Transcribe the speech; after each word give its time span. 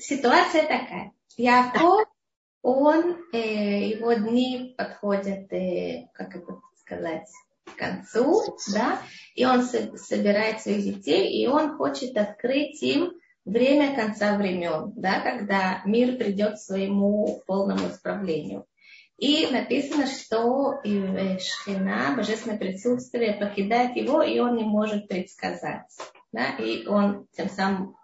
ситуация 0.00 0.62
такая. 0.62 1.12
Яков, 1.36 2.06
он, 2.62 3.16
э, 3.32 3.88
его 3.88 4.12
дни 4.14 4.74
подходят, 4.76 5.52
э, 5.52 6.08
как 6.12 6.36
это 6.36 6.60
сказать, 6.80 7.28
к 7.64 7.76
концу, 7.76 8.56
да, 8.74 9.00
и 9.34 9.44
он 9.44 9.62
собирает 9.62 10.60
своих 10.60 10.82
детей, 10.82 11.42
и 11.42 11.46
он 11.46 11.76
хочет 11.76 12.16
открыть 12.16 12.82
им 12.82 13.12
время 13.44 13.94
конца 13.94 14.36
времен, 14.36 14.92
да, 14.96 15.20
когда 15.20 15.82
мир 15.84 16.16
придет 16.16 16.54
к 16.54 16.58
своему 16.58 17.42
полному 17.46 17.88
исправлению. 17.88 18.66
И 19.20 19.48
написано, 19.50 20.06
что 20.06 20.80
Шхина, 20.82 22.14
божественное 22.16 22.56
присутствие, 22.56 23.34
покидает 23.34 23.94
его, 23.94 24.22
и 24.22 24.38
он 24.38 24.56
не 24.56 24.64
может 24.64 25.08
предсказать. 25.08 25.94
Да? 26.32 26.56
И 26.58 26.86
он 26.86 27.26
тем 27.36 27.50
самым 27.50 27.96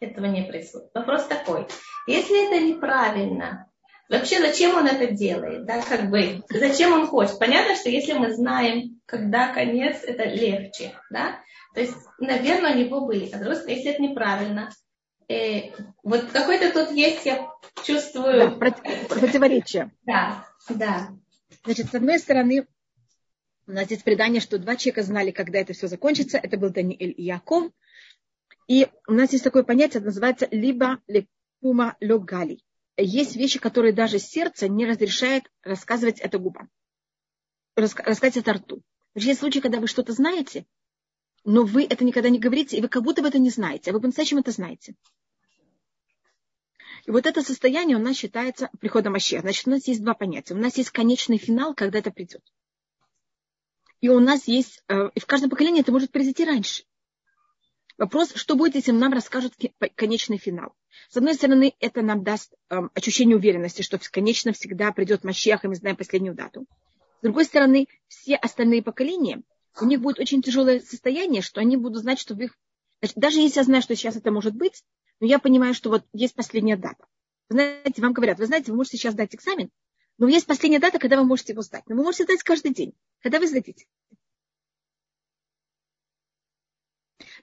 этого 0.00 0.26
не 0.26 0.42
происходит. 0.42 0.90
Вопрос 0.94 1.26
такой. 1.26 1.66
Если 2.06 2.46
это 2.46 2.64
неправильно, 2.64 3.70
вообще 4.08 4.40
зачем 4.40 4.76
он 4.76 4.86
это 4.86 5.12
делает? 5.12 5.64
Да, 5.66 5.82
как 5.82 6.10
бы, 6.10 6.42
зачем 6.50 6.92
он 6.92 7.06
хочет? 7.06 7.38
Понятно, 7.38 7.74
что 7.74 7.88
если 7.88 8.12
мы 8.12 8.32
знаем, 8.32 9.00
когда 9.06 9.52
конец, 9.52 10.02
это 10.02 10.24
легче. 10.24 10.92
Да? 11.10 11.38
То 11.74 11.80
есть, 11.80 11.96
наверное, 12.18 12.74
у 12.74 12.78
него 12.78 13.06
были. 13.06 13.30
А 13.30 13.38
другой 13.38 13.56
если 13.66 13.92
это 13.92 14.02
неправильно, 14.02 14.70
э, 15.28 15.70
вот 16.02 16.26
какой-то 16.32 16.72
тут 16.72 16.94
есть, 16.94 17.26
я 17.26 17.50
чувствую... 17.84 18.58
Да, 18.58 18.72
противоречие. 19.08 19.90
Да, 20.04 20.46
да. 20.68 21.08
Значит, 21.64 21.90
с 21.90 21.94
одной 21.94 22.18
стороны, 22.18 22.66
у 23.66 23.72
нас 23.72 23.86
здесь 23.86 24.02
предание, 24.02 24.40
что 24.40 24.58
два 24.58 24.76
человека 24.76 25.02
знали, 25.02 25.30
когда 25.30 25.58
это 25.58 25.72
все 25.72 25.88
закончится. 25.88 26.38
Это 26.38 26.58
был 26.58 26.70
Даниэль 26.70 27.14
и 27.16 27.22
Яков. 27.22 27.72
И 28.66 28.88
у 29.06 29.12
нас 29.12 29.32
есть 29.32 29.44
такое 29.44 29.62
понятие, 29.62 30.02
называется 30.02 30.48
либо 30.50 31.00
лекума 31.06 31.96
логали. 32.00 32.60
Есть 32.96 33.36
вещи, 33.36 33.58
которые 33.58 33.92
даже 33.92 34.18
сердце 34.18 34.68
не 34.68 34.86
разрешает 34.86 35.44
рассказывать 35.62 36.20
это 36.20 36.38
губам. 36.38 36.70
Рассказать 37.76 38.36
это 38.36 38.52
рту. 38.52 38.82
Есть 39.14 39.40
случаи, 39.40 39.60
когда 39.60 39.80
вы 39.80 39.86
что-то 39.86 40.12
знаете, 40.12 40.66
но 41.44 41.64
вы 41.64 41.84
это 41.84 42.04
никогда 42.04 42.30
не 42.30 42.38
говорите, 42.38 42.76
и 42.76 42.80
вы 42.80 42.88
как 42.88 43.02
будто 43.02 43.20
бы 43.20 43.28
это 43.28 43.38
не 43.38 43.50
знаете, 43.50 43.90
а 43.90 43.94
вы 43.94 44.00
по-настоящему 44.00 44.40
это 44.40 44.50
знаете. 44.50 44.94
И 47.04 47.10
вот 47.10 47.26
это 47.26 47.42
состояние 47.42 47.98
у 47.98 48.00
нас 48.00 48.16
считается 48.16 48.70
приходом 48.80 49.12
Машеха. 49.12 49.42
Значит, 49.42 49.66
у 49.66 49.70
нас 49.70 49.86
есть 49.86 50.02
два 50.02 50.14
понятия. 50.14 50.54
У 50.54 50.58
нас 50.58 50.78
есть 50.78 50.90
конечный 50.90 51.36
финал, 51.36 51.74
когда 51.74 51.98
это 51.98 52.10
придет. 52.10 52.42
И 54.00 54.08
у 54.08 54.20
нас 54.20 54.48
есть, 54.48 54.82
э, 54.88 55.10
и 55.14 55.20
в 55.20 55.26
каждом 55.26 55.50
поколении 55.50 55.82
это 55.82 55.92
может 55.92 56.12
произойти 56.12 56.44
раньше. 56.44 56.84
Вопрос, 57.96 58.32
что 58.34 58.56
будет, 58.56 58.74
если 58.74 58.90
нам 58.90 59.12
расскажут 59.12 59.54
конечный 59.94 60.38
финал. 60.38 60.74
С 61.08 61.16
одной 61.16 61.34
стороны, 61.34 61.74
это 61.78 62.02
нам 62.02 62.24
даст 62.24 62.52
эм, 62.68 62.90
ощущение 62.94 63.36
уверенности, 63.36 63.82
что 63.82 64.00
конечно 64.10 64.52
всегда 64.52 64.90
придет 64.90 65.22
Машех, 65.22 65.64
и 65.64 65.68
мы 65.68 65.76
знаем 65.76 65.96
последнюю 65.96 66.34
дату. 66.34 66.66
С 67.20 67.22
другой 67.22 67.44
стороны, 67.44 67.86
все 68.08 68.34
остальные 68.34 68.82
поколения, 68.82 69.42
у 69.80 69.86
них 69.86 70.00
будет 70.00 70.18
очень 70.18 70.42
тяжелое 70.42 70.80
состояние, 70.80 71.40
что 71.40 71.60
они 71.60 71.76
будут 71.76 72.02
знать, 72.02 72.18
что 72.18 72.34
в 72.34 72.40
их... 72.40 72.56
Значит, 73.00 73.16
даже 73.16 73.40
если 73.40 73.60
я 73.60 73.64
знаю, 73.64 73.82
что 73.82 73.94
сейчас 73.94 74.16
это 74.16 74.30
может 74.32 74.54
быть, 74.54 74.82
но 75.20 75.26
я 75.26 75.38
понимаю, 75.38 75.74
что 75.74 75.90
вот 75.90 76.04
есть 76.12 76.34
последняя 76.34 76.76
дата. 76.76 77.06
Вы 77.48 77.56
знаете, 77.56 78.02
вам 78.02 78.12
говорят, 78.12 78.38
вы 78.38 78.46
знаете, 78.46 78.72
вы 78.72 78.76
можете 78.76 78.96
сейчас 78.96 79.14
дать 79.14 79.34
экзамен, 79.34 79.70
но 80.18 80.28
есть 80.28 80.46
последняя 80.46 80.80
дата, 80.80 80.98
когда 80.98 81.16
вы 81.16 81.24
можете 81.24 81.52
его 81.52 81.62
сдать. 81.62 81.84
Но 81.86 81.96
вы 81.96 82.02
можете 82.02 82.24
сдать 82.24 82.42
каждый 82.42 82.72
день, 82.72 82.94
когда 83.20 83.38
вы 83.38 83.46
сдадите. 83.46 83.86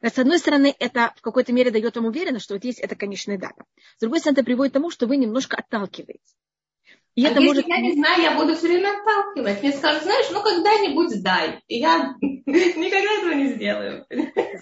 С 0.02 0.18
одной 0.18 0.40
стороны, 0.40 0.76
это 0.80 1.14
в 1.16 1.22
какой-то 1.22 1.54
мере 1.54 1.70
дает 1.70 1.96
вам 1.96 2.06
уверенность, 2.06 2.46
что 2.46 2.56
вот 2.56 2.64
есть 2.64 2.80
эта 2.80 2.96
конечная 2.96 3.38
дата. 3.38 3.66
С 3.98 4.02
другой 4.02 4.20
стороны, 4.20 4.38
это 4.38 4.46
приводит 4.46 4.74
к 4.74 4.76
тому, 4.76 4.90
что 4.90 5.06
вы 5.06 5.18
немножко 5.18 5.58
отталкиваете. 5.58 6.20
И 7.14 7.26
а 7.26 7.30
это 7.30 7.42
если 7.42 7.48
может... 7.48 7.68
я 7.68 7.82
не 7.82 7.94
знаю, 7.94 8.22
я 8.22 8.38
буду 8.38 8.56
все 8.56 8.68
время 8.68 8.98
отталкивать. 8.98 9.62
Мне 9.62 9.74
скажут, 9.74 10.04
знаешь, 10.04 10.28
ну 10.32 10.42
когда-нибудь 10.42 11.12
сдай. 11.12 11.62
И 11.68 11.80
я 11.80 12.16
никогда 12.22 13.14
этого 13.20 13.34
не 13.34 13.54
сделаю. 13.54 14.08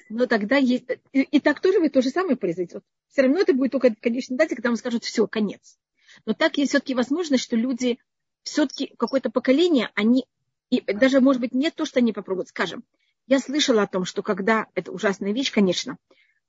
Но 0.10 0.26
тогда 0.26 0.58
есть... 0.58 0.86
И, 1.14 1.22
и 1.22 1.40
так 1.40 1.60
тоже 1.62 1.80
вы 1.80 1.90
то 1.90 2.02
же 2.02 2.10
самое 2.10 2.36
произойдет. 2.36 2.84
Все 3.10 3.22
равно 3.22 3.40
это 3.40 3.54
будет 3.54 3.72
только 3.72 3.94
конечная 3.96 4.38
дата, 4.38 4.56
когда 4.56 4.70
вам 4.70 4.78
скажут, 4.78 5.04
все, 5.04 5.28
конец. 5.28 5.78
Но 6.26 6.34
так 6.34 6.58
есть 6.58 6.72
все-таки 6.72 6.96
возможность, 6.96 7.44
что 7.44 7.56
люди 7.56 8.00
все-таки 8.44 8.94
какое-то 8.98 9.30
поколение, 9.30 9.92
они 9.94 10.26
и 10.70 10.82
даже, 10.82 11.22
может 11.22 11.42
быть, 11.42 11.54
не 11.54 11.72
то, 11.72 11.86
что 11.86 12.00
они 12.00 12.14
попробуют. 12.14 12.50
Скажем, 12.50 12.84
я 13.30 13.40
слышала 13.40 13.84
о 13.84 13.88
том, 13.88 14.06
что 14.06 14.24
когда, 14.24 14.66
это 14.74 14.92
ужасная 14.92 15.34
вещь, 15.34 15.52
конечно, 15.54 15.98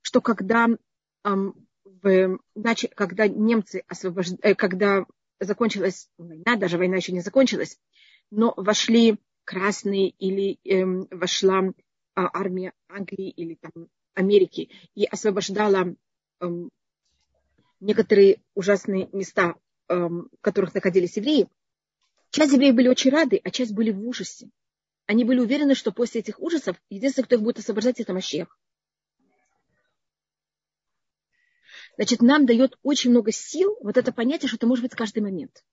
что 0.01 0.19
когда, 0.19 0.67
эм, 1.23 1.53
в, 1.85 2.39
значит, 2.55 2.95
когда 2.95 3.27
немцы 3.27 3.83
освобождали, 3.87 4.39
э, 4.41 4.55
когда 4.55 5.05
закончилась 5.39 6.09
война, 6.17 6.55
даже 6.55 6.79
война 6.79 6.95
еще 6.95 7.11
не 7.11 7.19
закончилась, 7.19 7.79
но 8.31 8.55
вошли 8.57 9.19
красные 9.43 10.09
или 10.09 10.57
эм, 10.63 11.07
вошла 11.11 11.61
э, 11.61 11.71
армия 12.15 12.73
Англии 12.89 13.29
или 13.29 13.59
там 13.61 13.87
Америки 14.15 14.71
и 14.95 15.05
освобождала 15.05 15.93
эм, 16.39 16.71
некоторые 17.79 18.41
ужасные 18.55 19.07
места, 19.13 19.53
эм, 19.87 20.29
в 20.35 20.41
которых 20.41 20.73
находились 20.73 21.15
евреи, 21.15 21.47
часть 22.31 22.53
евреев 22.53 22.73
были 22.73 22.87
очень 22.87 23.11
рады, 23.11 23.39
а 23.43 23.51
часть 23.51 23.75
были 23.75 23.91
в 23.91 24.03
ужасе 24.03 24.49
они 25.11 25.25
были 25.25 25.41
уверены, 25.41 25.75
что 25.75 25.91
после 25.91 26.21
этих 26.21 26.39
ужасов 26.39 26.77
единственный, 26.89 27.25
кто 27.25 27.35
их 27.35 27.41
будет 27.41 27.59
освобождать, 27.59 27.99
это 27.99 28.13
Машех. 28.13 28.57
Значит, 31.97 32.21
нам 32.21 32.45
дает 32.45 32.79
очень 32.81 33.09
много 33.09 33.33
сил 33.33 33.77
вот 33.81 33.97
это 33.97 34.13
понятие, 34.13 34.47
что 34.47 34.55
это 34.55 34.67
может 34.67 34.85
быть 34.85 34.95
каждый 34.95 35.21
момент. 35.21 35.65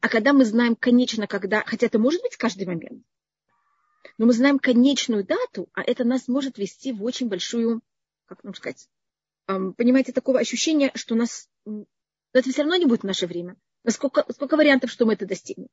А 0.00 0.08
когда 0.08 0.32
мы 0.32 0.44
знаем 0.44 0.74
конечно, 0.74 1.28
когда, 1.28 1.62
хотя 1.64 1.86
это 1.86 2.00
может 2.00 2.20
быть 2.20 2.36
каждый 2.36 2.66
момент, 2.66 3.04
но 4.18 4.26
мы 4.26 4.32
знаем 4.32 4.58
конечную 4.58 5.24
дату, 5.24 5.68
а 5.72 5.82
это 5.82 6.02
нас 6.02 6.26
может 6.26 6.58
вести 6.58 6.92
в 6.92 7.04
очень 7.04 7.28
большую, 7.28 7.80
как 8.24 8.42
нам 8.42 8.54
сказать, 8.54 8.88
понимаете, 9.46 10.12
такого 10.12 10.40
ощущения, 10.40 10.90
что 10.96 11.14
у 11.14 11.18
нас, 11.18 11.48
это 12.32 12.50
все 12.50 12.62
равно 12.62 12.74
не 12.74 12.86
будет 12.86 13.02
в 13.02 13.06
наше 13.06 13.28
время. 13.28 13.56
Насколько, 13.84 14.26
сколько 14.32 14.56
вариантов, 14.56 14.90
что 14.90 15.06
мы 15.06 15.12
это 15.12 15.26
достигнем. 15.26 15.68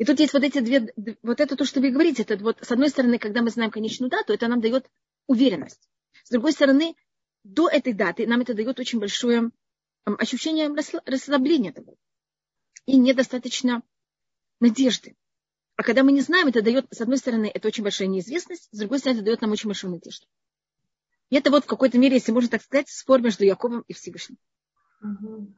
И 0.00 0.04
тут 0.06 0.18
есть 0.18 0.32
вот 0.32 0.42
эти 0.42 0.60
две, 0.60 0.94
вот 1.22 1.40
это 1.40 1.56
то, 1.56 1.66
что 1.66 1.82
вы 1.82 1.90
говорите, 1.90 2.22
это 2.22 2.38
вот 2.38 2.56
с 2.62 2.72
одной 2.72 2.88
стороны, 2.88 3.18
когда 3.18 3.42
мы 3.42 3.50
знаем 3.50 3.70
конечную 3.70 4.08
дату, 4.08 4.32
это 4.32 4.48
нам 4.48 4.62
дает 4.62 4.90
уверенность. 5.26 5.90
С 6.24 6.30
другой 6.30 6.52
стороны, 6.52 6.96
до 7.44 7.68
этой 7.68 7.92
даты 7.92 8.26
нам 8.26 8.40
это 8.40 8.54
дает 8.54 8.80
очень 8.80 8.98
большое 8.98 9.50
ощущение 10.06 10.74
расслабления 11.04 11.72
того. 11.72 11.96
И 12.86 12.96
недостаточно 12.96 13.82
надежды. 14.58 15.16
А 15.76 15.82
когда 15.82 16.02
мы 16.02 16.12
не 16.12 16.22
знаем, 16.22 16.48
это 16.48 16.62
дает, 16.62 16.86
с 16.90 17.02
одной 17.02 17.18
стороны, 17.18 17.50
это 17.52 17.68
очень 17.68 17.82
большая 17.82 18.08
неизвестность, 18.08 18.70
с 18.72 18.78
другой 18.78 19.00
стороны, 19.00 19.18
это 19.18 19.26
дает 19.26 19.42
нам 19.42 19.50
очень 19.50 19.68
большую 19.68 19.90
надежду. 19.90 20.26
И 21.28 21.36
это 21.36 21.50
вот 21.50 21.64
в 21.64 21.66
какой-то 21.66 21.98
мере, 21.98 22.14
если 22.14 22.32
можно 22.32 22.48
так 22.48 22.62
сказать, 22.62 22.88
спор 22.88 23.20
между 23.20 23.44
Яковом 23.44 23.84
и 23.86 23.92
Всевышним. 23.92 24.38
Угу. 25.02 25.54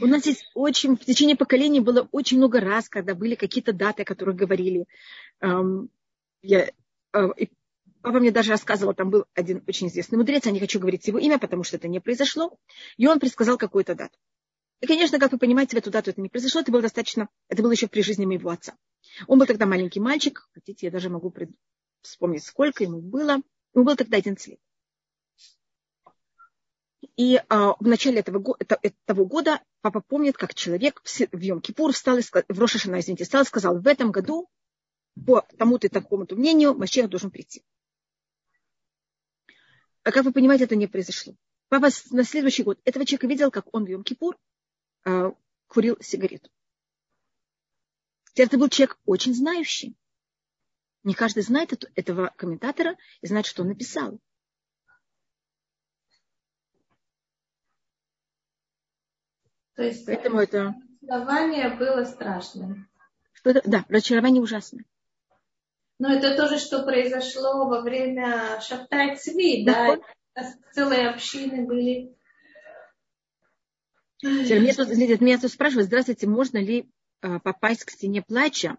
У 0.00 0.06
нас 0.06 0.26
есть 0.26 0.50
очень, 0.54 0.96
в 0.96 1.04
течение 1.04 1.36
поколений 1.36 1.80
было 1.80 2.08
очень 2.12 2.38
много 2.38 2.60
раз, 2.60 2.88
когда 2.88 3.14
были 3.14 3.34
какие-то 3.34 3.72
даты, 3.72 4.02
о 4.02 4.04
которых 4.04 4.36
говорили. 4.36 4.86
Я, 5.40 6.70
а, 7.12 7.28
папа 8.02 8.18
мне 8.18 8.30
даже 8.30 8.50
рассказывал, 8.50 8.94
там 8.94 9.10
был 9.10 9.26
один 9.34 9.62
очень 9.66 9.88
известный 9.88 10.16
мудрец, 10.16 10.44
я 10.44 10.52
не 10.52 10.60
хочу 10.60 10.80
говорить 10.80 11.06
его 11.06 11.18
имя, 11.18 11.38
потому 11.38 11.62
что 11.62 11.76
это 11.76 11.88
не 11.88 12.00
произошло, 12.00 12.58
и 12.96 13.06
он 13.06 13.20
предсказал 13.20 13.58
какую-то 13.58 13.94
дату. 13.94 14.18
И, 14.80 14.86
конечно, 14.86 15.20
как 15.20 15.30
вы 15.30 15.38
понимаете, 15.38 15.76
в 15.76 15.78
эту 15.78 15.92
дату 15.92 16.10
это 16.10 16.20
не 16.20 16.28
произошло, 16.28 16.60
это 16.60 16.72
было 16.72 16.82
достаточно, 16.82 17.28
это 17.48 17.62
было 17.62 17.70
еще 17.70 17.86
при 17.86 18.02
жизни 18.02 18.26
моего 18.26 18.50
отца. 18.50 18.74
Он 19.28 19.38
был 19.38 19.46
тогда 19.46 19.66
маленький 19.66 20.00
мальчик, 20.00 20.48
хотите, 20.52 20.86
я 20.86 20.92
даже 20.92 21.08
могу 21.08 21.32
вспомнить, 22.02 22.44
сколько 22.44 22.82
ему 22.82 23.00
было. 23.00 23.38
Ему 23.74 23.84
было 23.84 23.96
тогда 23.96 24.16
11 24.16 24.46
лет. 24.48 24.58
И 27.16 27.40
а, 27.48 27.74
в 27.78 27.86
начале 27.86 28.20
этого, 28.20 28.56
этого 28.60 29.24
года 29.24 29.60
папа 29.80 30.00
помнит, 30.00 30.36
как 30.36 30.54
человек 30.54 31.02
в 31.04 31.36
Йом-Кипур 31.36 31.92
встал, 31.92 32.18
и, 32.18 32.22
в 32.22 32.58
Рошашана, 32.58 33.00
извините, 33.00 33.24
встал 33.24 33.42
и 33.42 33.46
сказал, 33.46 33.80
в 33.80 33.86
этом 33.86 34.12
году 34.12 34.48
по 35.26 35.42
тому-то 35.58 35.88
и 35.88 35.90
такому-то 35.90 36.36
мнению 36.36 36.74
Машех 36.74 37.08
должен 37.08 37.30
прийти. 37.30 37.64
А 40.04 40.12
как 40.12 40.24
вы 40.24 40.32
понимаете, 40.32 40.64
это 40.64 40.76
не 40.76 40.86
произошло. 40.86 41.34
Папа 41.68 41.88
на 42.10 42.24
следующий 42.24 42.62
год 42.62 42.80
этого 42.84 43.04
человека 43.04 43.26
видел, 43.26 43.50
как 43.50 43.72
он 43.74 43.84
в 43.84 43.88
Йом-Кипур 43.88 44.36
а, 45.04 45.32
курил 45.66 45.96
сигарету. 46.00 46.50
Теперь 48.32 48.46
это 48.46 48.58
был 48.58 48.68
человек 48.68 48.98
очень 49.04 49.34
знающий. 49.34 49.96
Не 51.02 51.14
каждый 51.14 51.42
знает 51.42 51.72
этого 51.94 52.32
комментатора 52.36 52.96
и 53.20 53.26
знает, 53.26 53.46
что 53.46 53.62
он 53.62 53.68
написал. 53.68 54.20
То 59.74 59.82
есть 59.82 60.06
Поэтому 60.06 60.40
это... 60.40 60.74
разочарование 61.00 61.76
было 61.76 62.04
страшным. 62.04 62.88
Что 63.32 63.50
это? 63.50 63.62
Да, 63.64 63.84
разочарование 63.88 64.42
ужасное. 64.42 64.84
Но 65.98 66.12
это 66.12 66.36
тоже, 66.36 66.58
что 66.58 66.82
произошло 66.82 67.66
во 67.66 67.80
время 67.80 68.60
Шафтай 68.60 69.16
Цви, 69.16 69.64
да? 69.64 69.98
Целые 70.72 71.08
общины 71.10 71.64
были. 71.64 72.16
Меня 74.22 74.74
тут, 74.74 74.88
меня 75.20 75.38
тут 75.38 75.50
спрашивают, 75.50 75.86
здравствуйте, 75.86 76.26
можно 76.26 76.58
ли 76.58 76.88
а, 77.20 77.38
попасть 77.40 77.84
к 77.84 77.90
стене 77.90 78.22
плача 78.22 78.76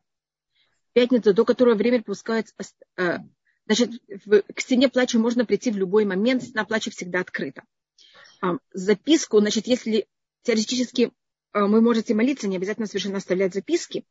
в 0.89 0.93
пятницу, 0.93 1.33
до 1.33 1.45
которого 1.45 1.75
время 1.75 2.01
пускается... 2.01 2.53
А, 2.97 3.19
значит, 3.65 3.91
к 4.53 4.59
стене 4.59 4.89
плача 4.89 5.19
можно 5.19 5.45
прийти 5.45 5.71
в 5.71 5.77
любой 5.77 6.05
момент, 6.05 6.43
стена 6.43 6.65
плача 6.65 6.91
всегда 6.91 7.19
открыта. 7.19 7.63
А, 8.41 8.57
записку, 8.73 9.39
значит, 9.39 9.67
если 9.67 10.07
теоретически 10.43 11.11
а, 11.53 11.65
вы 11.65 11.81
можете 11.81 12.13
молиться, 12.13 12.47
не 12.47 12.57
обязательно 12.57 12.87
совершенно 12.87 13.17
оставлять 13.17 13.53
записки, 13.53 14.05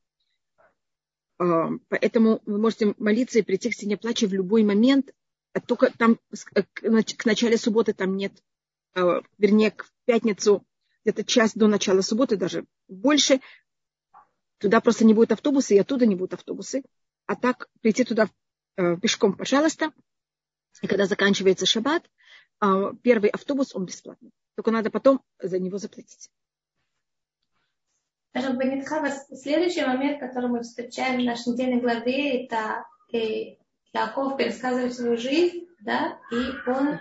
а, 1.39 1.71
поэтому 1.89 2.41
вы 2.47 2.59
можете 2.59 2.95
молиться 2.99 3.39
и 3.39 3.43
прийти 3.43 3.71
к 3.71 3.75
стене 3.75 3.97
плача 3.97 4.27
в 4.27 4.33
любой 4.33 4.63
момент, 4.63 5.13
а 5.53 5.61
только 5.61 5.91
там 5.97 6.19
э, 6.55 6.63
к 6.63 7.25
началу 7.25 7.59
субботы 7.59 7.93
там 7.93 8.17
нет, 8.17 8.33
а, 8.95 9.23
вернее, 9.39 9.71
к 9.73 9.87
пятницу 10.05 10.65
где-то 11.05 11.25
час 11.25 11.55
до 11.55 11.67
начала 11.67 12.01
субботы, 12.01 12.37
даже 12.37 12.65
больше, 12.89 13.41
туда 14.59 14.81
просто 14.81 15.05
не 15.05 15.15
будет 15.15 15.33
автобуса, 15.33 15.75
и 15.75 15.79
оттуда 15.79 16.07
не 16.07 16.15
будут 16.15 16.35
автобусы. 16.35 16.85
А 17.27 17.35
так 17.35 17.69
прийти 17.81 18.05
туда 18.05 18.31
э, 18.77 18.97
пешком, 18.99 19.37
пожалуйста. 19.37 19.93
И 20.81 20.87
когда 20.87 21.07
заканчивается 21.07 21.67
шаббат, 21.67 22.09
первый 23.03 23.29
автобус, 23.29 23.75
он 23.75 23.85
бесплатный. 23.85 24.31
Только 24.55 24.71
надо 24.71 24.91
потом 24.91 25.23
за 25.41 25.59
него 25.59 25.79
заплатить. 25.79 26.31
Следующий 28.35 29.85
момент, 29.85 30.21
который 30.21 30.49
мы 30.49 30.63
встречаем 30.63 31.21
в 31.21 31.25
нашей 31.25 31.53
недельной 31.53 31.81
главе, 31.81 32.45
это 32.45 32.85
э, 33.13 33.57
Яков 33.93 34.39
пересказывает 34.39 34.95
свою 34.95 35.19
жизнь, 35.19 35.67
да, 35.81 36.19
и 36.31 36.71
он, 36.71 37.01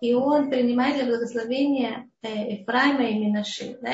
и 0.00 0.14
он 0.14 0.50
принимает 0.50 0.96
для 0.96 1.06
благословения 1.06 2.08
э, 2.22 2.60
Ефраима 2.60 3.04
и 3.04 3.18
Минаши. 3.18 3.76
Да, 3.80 3.90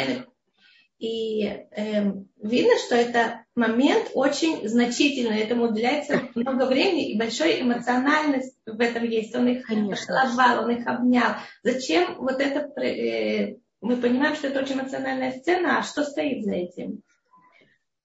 и 0.98 1.44
э, 1.44 2.12
видно, 2.42 2.76
что 2.78 2.96
это 2.96 3.44
момент 3.54 4.10
очень 4.14 4.68
значительный, 4.68 5.40
этому 5.40 5.68
уделяется 5.68 6.28
много 6.34 6.66
времени 6.66 7.12
и 7.12 7.18
большой 7.18 7.62
эмоциональность 7.62 8.56
в 8.66 8.80
этом 8.80 9.04
есть. 9.04 9.34
Он 9.34 9.48
их 9.48 9.66
поцеловал, 9.66 10.64
он 10.64 10.70
их 10.70 10.86
обнял. 10.86 11.36
Зачем 11.62 12.16
вот 12.18 12.40
это 12.40 12.80
э, 12.80 13.56
мы 13.80 13.96
понимаем, 13.96 14.34
что 14.34 14.48
это 14.48 14.60
очень 14.60 14.74
эмоциональная 14.74 15.38
сцена, 15.38 15.78
а 15.78 15.82
что 15.82 16.02
стоит 16.02 16.44
за 16.44 16.54
этим? 16.54 17.02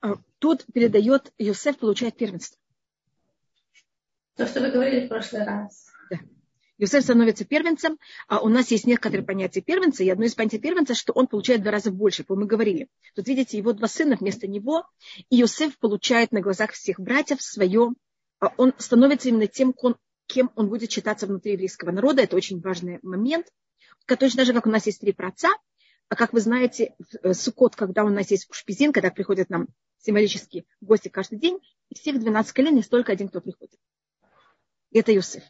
А, 0.01 0.15
тут 0.37 0.65
передает, 0.71 1.33
Йосеф 1.39 1.77
получает 1.77 2.15
первенство. 2.15 2.59
То, 4.35 4.45
что 4.45 4.61
вы 4.61 4.69
говорили 4.69 5.05
в 5.05 5.09
прошлый 5.09 5.43
раз. 5.45 5.87
Да. 6.11 6.19
Йосеф 6.77 7.03
становится 7.03 7.45
первенцем, 7.45 7.99
а 8.27 8.39
у 8.39 8.49
нас 8.49 8.71
есть 8.71 8.87
некоторые 8.87 9.25
понятия 9.25 9.61
первенца, 9.61 10.03
и 10.03 10.09
одно 10.09 10.25
из 10.25 10.33
понятий 10.33 10.59
первенца, 10.59 10.95
что 10.95 11.13
он 11.13 11.27
получает 11.27 11.61
в 11.61 11.63
два 11.63 11.71
раза 11.71 11.91
больше, 11.91 12.23
по 12.23 12.35
мы 12.35 12.45
говорили. 12.45 12.89
Тут 13.15 13.27
видите, 13.27 13.57
его 13.57 13.73
два 13.73 13.87
сына 13.87 14.17
вместо 14.19 14.47
него, 14.47 14.85
и 15.29 15.37
Йосеф 15.37 15.77
получает 15.77 16.31
на 16.31 16.41
глазах 16.41 16.71
всех 16.71 16.99
братьев 16.99 17.41
свое, 17.41 17.91
а 18.39 18.51
он 18.57 18.73
становится 18.77 19.29
именно 19.29 19.47
тем, 19.47 19.73
кем 20.25 20.51
он 20.55 20.69
будет 20.69 20.91
считаться 20.91 21.27
внутри 21.27 21.53
еврейского 21.53 21.91
народа. 21.91 22.23
Это 22.23 22.35
очень 22.35 22.59
важный 22.59 22.99
момент 23.03 23.47
точно 24.17 24.45
же, 24.45 24.53
как 24.53 24.67
у 24.67 24.69
нас 24.69 24.85
есть 24.85 25.01
три 25.01 25.13
праца, 25.13 25.49
а 26.09 26.15
как 26.15 26.33
вы 26.33 26.41
знаете, 26.41 26.95
в 27.23 27.33
Сукот, 27.33 27.75
когда 27.75 28.03
у 28.03 28.09
нас 28.09 28.29
есть 28.31 28.47
шпизин, 28.51 28.91
когда 28.91 29.09
приходят 29.09 29.49
нам 29.49 29.67
символические 29.99 30.65
гости 30.81 31.07
каждый 31.07 31.39
день, 31.39 31.59
из 31.89 32.01
всех 32.01 32.19
12 32.19 32.51
колен 32.53 32.75
есть 32.75 32.89
только 32.89 33.11
один, 33.11 33.29
кто 33.29 33.41
приходит. 33.41 33.79
И 34.91 34.99
это 34.99 35.11
Юсеф. 35.11 35.43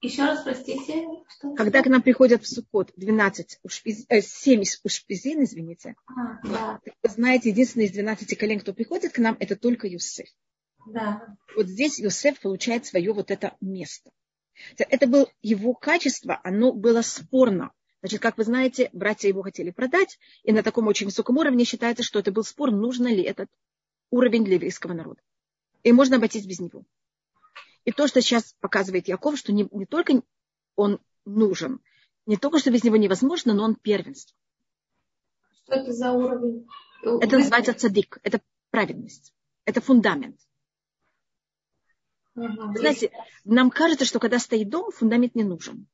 Еще 0.00 0.22
раз, 0.22 0.44
простите. 0.44 1.06
Что 1.28 1.54
когда 1.54 1.82
к 1.82 1.86
нам 1.86 2.02
приходят 2.02 2.42
в 2.42 2.48
Сукот 2.48 2.92
12, 2.96 3.58
ушпиз... 3.64 4.06
э, 4.08 4.20
7 4.20 4.62
ушпизин, 4.84 5.42
извините, 5.42 5.96
а, 6.06 6.46
да. 6.46 6.80
вы 7.02 7.08
знаете, 7.08 7.50
единственный 7.50 7.86
из 7.86 7.92
12 7.92 8.38
колен, 8.38 8.60
кто 8.60 8.72
приходит 8.72 9.12
к 9.12 9.18
нам, 9.18 9.36
это 9.40 9.56
только 9.56 9.88
Юсеф. 9.88 10.28
Да. 10.86 11.36
Вот 11.56 11.66
здесь 11.66 11.98
Юсеф 11.98 12.40
получает 12.40 12.86
свое 12.86 13.12
вот 13.12 13.32
это 13.32 13.56
место. 13.60 14.10
Это 14.78 15.06
было 15.06 15.28
его 15.42 15.74
качество, 15.74 16.40
оно 16.44 16.72
было 16.72 17.02
спорно. 17.02 17.72
Значит, 18.00 18.20
как 18.20 18.38
вы 18.38 18.44
знаете, 18.44 18.90
братья 18.92 19.26
его 19.26 19.42
хотели 19.42 19.70
продать, 19.70 20.18
и 20.44 20.52
на 20.52 20.62
таком 20.62 20.86
очень 20.86 21.06
высоком 21.06 21.38
уровне 21.38 21.64
считается, 21.64 22.04
что 22.04 22.20
это 22.20 22.30
был 22.30 22.44
спор, 22.44 22.70
нужно 22.70 23.08
ли 23.08 23.22
этот 23.22 23.48
уровень 24.10 24.44
для 24.44 24.54
еврейского 24.54 24.92
народа. 24.92 25.20
И 25.82 25.92
можно 25.92 26.16
обойтись 26.16 26.46
без 26.46 26.60
него. 26.60 26.84
И 27.88 27.90
то, 27.90 28.06
что 28.06 28.20
сейчас 28.20 28.54
показывает 28.60 29.08
Яков, 29.08 29.38
что 29.38 29.50
не, 29.50 29.66
не 29.72 29.86
только 29.86 30.22
он 30.76 31.00
нужен, 31.24 31.80
не 32.26 32.36
только, 32.36 32.58
что 32.58 32.70
без 32.70 32.84
него 32.84 32.98
невозможно, 32.98 33.54
но 33.54 33.64
он 33.64 33.76
первенство. 33.76 34.36
Что 35.54 35.72
это 35.72 35.92
за 35.94 36.12
уровень? 36.12 36.68
Это 37.02 37.38
называется 37.38 37.72
цадик, 37.72 38.18
это 38.22 38.42
праведность, 38.68 39.32
это 39.64 39.80
фундамент. 39.80 40.38
Угу. 42.34 42.76
Знаете, 42.76 43.10
нам 43.44 43.70
кажется, 43.70 44.04
что 44.04 44.20
когда 44.20 44.38
стоит 44.38 44.68
дом, 44.68 44.90
фундамент 44.90 45.34
не 45.34 45.44
нужен. 45.44 45.86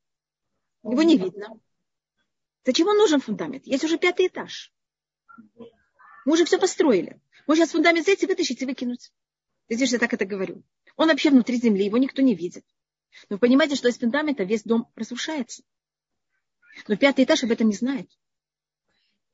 Его 0.83 1.01
не 1.01 1.17
видно. 1.17 1.61
Зачем 2.65 2.89
он 2.89 2.97
нужен 2.97 3.21
фундамент? 3.21 3.65
Есть 3.65 3.85
уже 3.85 3.97
пятый 3.97 4.27
этаж. 4.27 4.73
Мы 6.25 6.33
уже 6.33 6.43
все 6.43 6.59
построили. 6.59 7.21
Мы 7.47 7.55
сейчас 7.55 7.71
фундамент 7.71 8.05
взять 8.05 8.21
вытащить 8.23 8.61
и 8.61 8.65
выкинуть. 8.65 9.13
Видишь, 9.69 9.91
я 9.91 9.97
так 9.97 10.13
это 10.13 10.25
говорю. 10.25 10.61
Он 10.95 11.09
вообще 11.09 11.29
внутри 11.29 11.57
земли, 11.57 11.85
его 11.85 11.97
никто 11.97 12.21
не 12.21 12.35
видит. 12.35 12.63
Но 13.29 13.35
вы 13.35 13.39
понимаете, 13.39 13.75
что 13.75 13.87
из 13.87 13.97
фундамента 13.97 14.43
весь 14.43 14.63
дом 14.63 14.87
разрушается. 14.95 15.63
Но 16.87 16.95
пятый 16.95 17.25
этаж 17.25 17.43
об 17.43 17.51
этом 17.51 17.67
не 17.67 17.75
знает. 17.75 18.09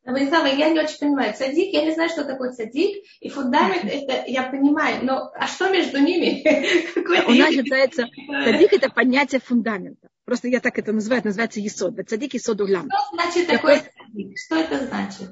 Владислава, 0.03 0.47
я 0.47 0.69
не 0.69 0.79
очень 0.79 0.97
понимаю. 0.97 1.35
Садик, 1.35 1.73
я 1.73 1.85
не 1.85 1.93
знаю, 1.93 2.09
что 2.09 2.25
такое 2.25 2.51
садик. 2.51 3.05
И 3.19 3.29
фундамент, 3.29 3.85
это 3.85 4.23
я 4.25 4.43
понимаю. 4.43 5.05
Но 5.05 5.31
а 5.35 5.47
что 5.47 5.69
между 5.69 5.99
ними? 5.99 6.41
У 7.27 7.31
нас 7.33 7.53
считается, 7.53 8.07
садик 8.27 8.73
это 8.73 8.89
понятие 8.89 9.41
фундамента. 9.41 10.09
Просто 10.25 10.47
я 10.47 10.59
так 10.59 10.79
это 10.79 10.91
называю, 10.91 11.19
это 11.19 11.27
называется 11.27 11.59
есод. 11.59 11.95
Цадик 12.07 12.33
есод 12.33 12.61
улям. 12.61 12.89
Что 12.89 13.15
значит 13.15 13.47
такое 13.47 13.79
цадик? 13.79 14.37
Что 14.39 14.55
это 14.55 14.85
значит? 14.85 15.29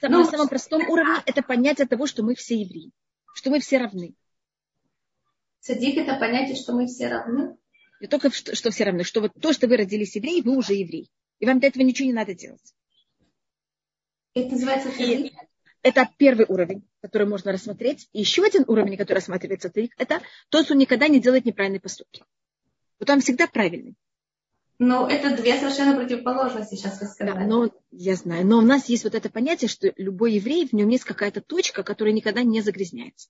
Ну, 0.00 0.18
на 0.18 0.24
самом 0.24 0.48
простом 0.48 0.88
уровне 0.88 1.16
это 1.26 1.42
понятие 1.42 1.86
того, 1.86 2.06
что 2.06 2.22
мы 2.22 2.34
все 2.34 2.60
евреи, 2.60 2.92
что 3.34 3.50
мы 3.50 3.60
все 3.60 3.78
равны. 3.78 4.14
Цадик 5.60 5.98
это 5.98 6.14
понятие, 6.16 6.56
что 6.56 6.72
мы 6.72 6.86
все 6.86 7.08
равны? 7.08 7.56
Не 8.00 8.06
только 8.06 8.30
что, 8.30 8.54
что 8.54 8.70
все 8.70 8.84
равны, 8.84 9.04
что 9.04 9.20
вот 9.20 9.32
то, 9.40 9.52
что 9.52 9.66
вы 9.66 9.76
родились 9.76 10.14
евреи, 10.16 10.40
вы 10.40 10.56
уже 10.56 10.74
евреи. 10.74 11.10
И 11.40 11.46
вам 11.46 11.58
для 11.58 11.68
этого 11.68 11.82
ничего 11.82 12.06
не 12.06 12.12
надо 12.12 12.34
делать. 12.34 12.74
Это 14.34 14.50
называется 14.50 14.90
цадик? 14.92 15.32
Это 15.82 16.08
первый 16.16 16.46
уровень, 16.48 16.84
который 17.00 17.26
можно 17.26 17.52
рассмотреть. 17.52 18.08
И 18.12 18.20
еще 18.20 18.44
один 18.44 18.64
уровень, 18.66 18.96
который 18.96 19.18
рассматривается 19.18 19.70
цадик, 19.72 19.94
это 19.98 20.20
тот, 20.48 20.64
кто 20.64 20.74
никогда 20.74 21.08
не 21.08 21.20
делает 21.20 21.44
неправильные 21.44 21.80
поступки. 21.80 22.24
Вот 22.98 23.10
он 23.10 23.20
всегда 23.20 23.46
правильный. 23.46 23.94
Но 24.80 25.08
это 25.08 25.36
две 25.36 25.58
совершенно 25.58 25.96
противоположности, 25.96 26.76
сейчас 26.76 27.00
вы 27.00 27.06
сказали. 27.08 27.36
Да, 27.36 27.44
но, 27.46 27.70
я 27.90 28.14
знаю. 28.14 28.46
Но 28.46 28.58
у 28.58 28.62
нас 28.62 28.88
есть 28.88 29.02
вот 29.02 29.14
это 29.16 29.28
понятие, 29.28 29.68
что 29.68 29.92
любой 29.96 30.34
еврей, 30.34 30.68
в 30.68 30.72
нем 30.72 30.88
есть 30.88 31.04
какая-то 31.04 31.40
точка, 31.40 31.82
которая 31.82 32.14
никогда 32.14 32.42
не 32.42 32.60
загрязняется. 32.60 33.28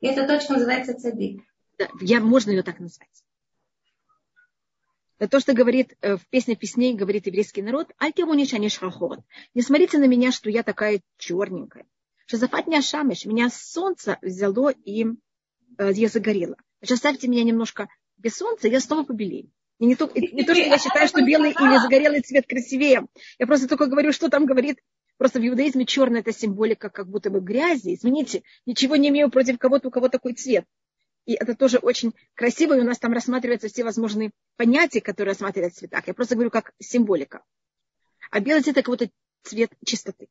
И 0.00 0.06
эта 0.06 0.26
точка 0.26 0.54
называется 0.54 0.94
цадик. 0.94 1.42
Я, 2.00 2.20
можно 2.20 2.50
ее 2.50 2.62
так 2.62 2.80
назвать. 2.80 3.08
То, 5.18 5.38
что 5.38 5.52
говорит 5.52 5.96
э, 6.00 6.16
в 6.16 6.26
песне 6.28 6.56
песней, 6.56 6.94
говорит 6.94 7.26
еврейский 7.26 7.60
народ. 7.60 7.92
Не 8.00 9.62
смотрите 9.62 9.98
на 9.98 10.06
меня, 10.06 10.32
что 10.32 10.48
я 10.48 10.62
такая 10.62 11.02
черненькая. 11.18 11.84
Шазафат 12.24 12.66
не 12.66 12.78
ашамиш. 12.78 13.26
Меня 13.26 13.50
солнце 13.50 14.16
взяло 14.22 14.70
и 14.70 15.04
э, 15.76 15.92
я 15.92 16.08
загорела. 16.08 16.56
Значит, 16.80 16.94
оставьте 16.94 17.28
меня 17.28 17.44
немножко 17.44 17.88
без 18.16 18.36
солнца, 18.36 18.68
я 18.68 18.80
снова 18.80 19.04
побелею. 19.04 19.50
И 19.78 19.86
не 19.86 19.94
то, 19.94 20.10
не 20.14 20.44
то, 20.44 20.54
что 20.54 20.62
я 20.62 20.78
считаю, 20.78 21.08
что 21.08 21.24
белый 21.24 21.50
или 21.50 21.78
загорелый 21.78 22.20
цвет 22.20 22.46
красивее. 22.46 23.06
Я 23.38 23.46
просто 23.46 23.68
только 23.68 23.86
говорю, 23.86 24.12
что 24.12 24.28
там 24.28 24.46
говорит. 24.46 24.78
Просто 25.20 25.38
в 25.38 25.46
иудаизме 25.46 25.84
черный 25.84 26.20
это 26.20 26.32
символика 26.32 26.88
как 26.88 27.06
будто 27.06 27.28
бы 27.28 27.40
грязи. 27.40 27.94
Извините, 27.94 28.42
ничего 28.64 28.96
не 28.96 29.10
имею 29.10 29.30
против 29.30 29.58
кого-то, 29.58 29.88
у 29.88 29.90
кого 29.90 30.08
такой 30.08 30.32
цвет. 30.32 30.64
И 31.26 31.34
это 31.34 31.54
тоже 31.54 31.76
очень 31.76 32.14
красиво, 32.32 32.72
и 32.72 32.80
у 32.80 32.84
нас 32.84 32.98
там 32.98 33.12
рассматриваются 33.12 33.68
все 33.68 33.84
возможные 33.84 34.30
понятия, 34.56 35.02
которые 35.02 35.32
рассматривают 35.32 35.74
в 35.74 35.76
цветах. 35.76 36.06
Я 36.06 36.14
просто 36.14 36.36
говорю 36.36 36.48
как 36.48 36.72
символика. 36.78 37.44
А 38.30 38.40
белый 38.40 38.62
цвет 38.62 38.78
это 38.78 38.82
какой-то 38.82 39.10
цвет 39.42 39.70
чистоты. 39.84 40.28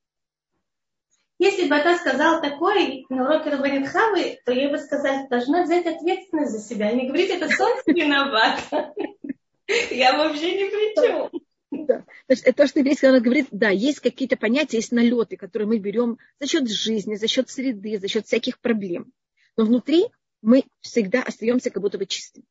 Если 1.37 1.69
бы 1.69 1.75
это 1.75 1.95
сказал 1.95 2.41
такой 2.41 3.05
на 3.09 3.25
уроке 3.25 3.51
Рабанитхавы, 3.51 4.39
то 4.43 4.51
я 4.51 4.71
бы 4.71 4.79
сказала, 4.79 5.27
должна 5.29 5.65
взять 5.65 5.85
ответственность 5.85 6.53
за 6.53 6.61
себя. 6.61 6.91
Не 6.93 7.05
говорить, 7.05 7.29
это 7.29 7.47
солнце 7.55 7.91
виноват. 7.91 8.59
Я 9.91 10.17
вообще 10.17 10.57
не 10.57 10.65
при 10.67 10.95
чем. 10.95 11.29
Да. 11.87 12.03
Это 12.27 12.53
то, 12.53 12.67
что 12.67 12.79
еврейский 12.79 13.07
народ 13.07 13.23
говорит, 13.23 13.47
да, 13.51 13.69
есть 13.69 13.99
какие-то 13.99 14.37
понятия, 14.37 14.77
есть 14.77 14.91
налеты, 14.91 15.37
которые 15.37 15.67
мы 15.67 15.77
берем 15.77 16.17
за 16.39 16.47
счет 16.47 16.69
жизни, 16.69 17.15
за 17.15 17.27
счет 17.27 17.49
среды, 17.49 17.99
за 17.99 18.07
счет 18.07 18.25
всяких 18.25 18.59
проблем. 18.59 19.11
Но 19.55 19.65
внутри 19.65 20.07
мы 20.41 20.63
всегда 20.81 21.21
остаемся 21.21 21.69
как 21.69 21.81
будто 21.81 21.97
бы 21.97 22.05
чистыми. 22.05 22.45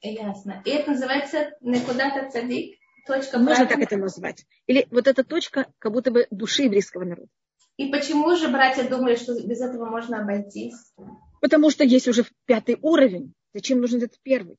Ясно. 0.00 0.62
И 0.64 0.70
это 0.70 0.90
называется 0.90 1.52
куда-то 1.60 2.30
цадик? 2.30 2.78
Точка 3.06 3.38
Можно 3.38 3.66
так 3.66 3.78
это 3.78 3.96
назвать. 3.96 4.44
Или 4.66 4.86
вот 4.90 5.06
эта 5.06 5.22
точка 5.22 5.72
как 5.78 5.92
будто 5.92 6.10
бы 6.10 6.26
души 6.30 6.64
еврейского 6.64 7.04
народа. 7.04 7.28
И 7.76 7.88
почему 7.90 8.34
же 8.34 8.48
братья 8.48 8.88
думали, 8.88 9.14
что 9.14 9.34
без 9.46 9.60
этого 9.60 9.88
можно 9.88 10.22
обойтись? 10.22 10.92
Потому 11.40 11.70
что 11.70 11.84
есть 11.84 12.08
уже 12.08 12.24
пятый 12.46 12.78
уровень. 12.82 13.32
Зачем 13.54 13.80
нужен 13.80 13.98
этот 13.98 14.18
первый? 14.22 14.56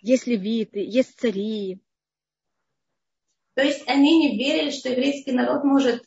Есть 0.00 0.26
левиты, 0.26 0.80
есть 0.80 1.18
цари. 1.18 1.80
То 3.54 3.62
есть 3.62 3.88
они 3.88 4.18
не 4.18 4.38
верили, 4.38 4.70
что 4.70 4.88
еврейский 4.88 5.32
народ 5.32 5.64
может 5.64 6.04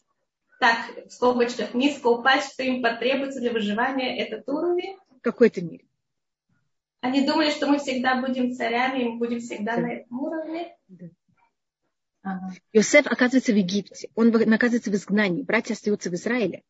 так, 0.60 0.78
в 1.08 1.10
скобочках, 1.10 1.74
низко 1.74 2.08
упасть, 2.08 2.54
что 2.54 2.64
им 2.64 2.82
потребуется 2.82 3.40
для 3.40 3.52
выживания 3.52 4.18
этот 4.18 4.48
уровень? 4.48 4.98
В 5.10 5.22
какой-то 5.22 5.62
мере. 5.62 5.86
Они 7.02 7.26
думали, 7.26 7.50
что 7.50 7.68
мы 7.68 7.80
всегда 7.80 8.22
будем 8.22 8.54
царями, 8.54 9.02
и 9.02 9.06
мы 9.06 9.18
будем 9.18 9.40
всегда 9.40 9.76
да. 9.76 9.82
на 9.82 9.88
этом 9.92 10.20
уровне. 10.22 10.78
Да. 10.88 11.08
Ага. 12.22 12.54
Йосеф 12.72 13.08
оказывается 13.08 13.52
в 13.52 13.56
Египте, 13.56 14.10
он 14.14 14.28
оказывается 14.54 14.92
в 14.92 14.94
изгнании, 14.94 15.42
братья 15.42 15.74
остаются 15.74 16.12
в 16.12 16.14
Израиле. 16.14 16.64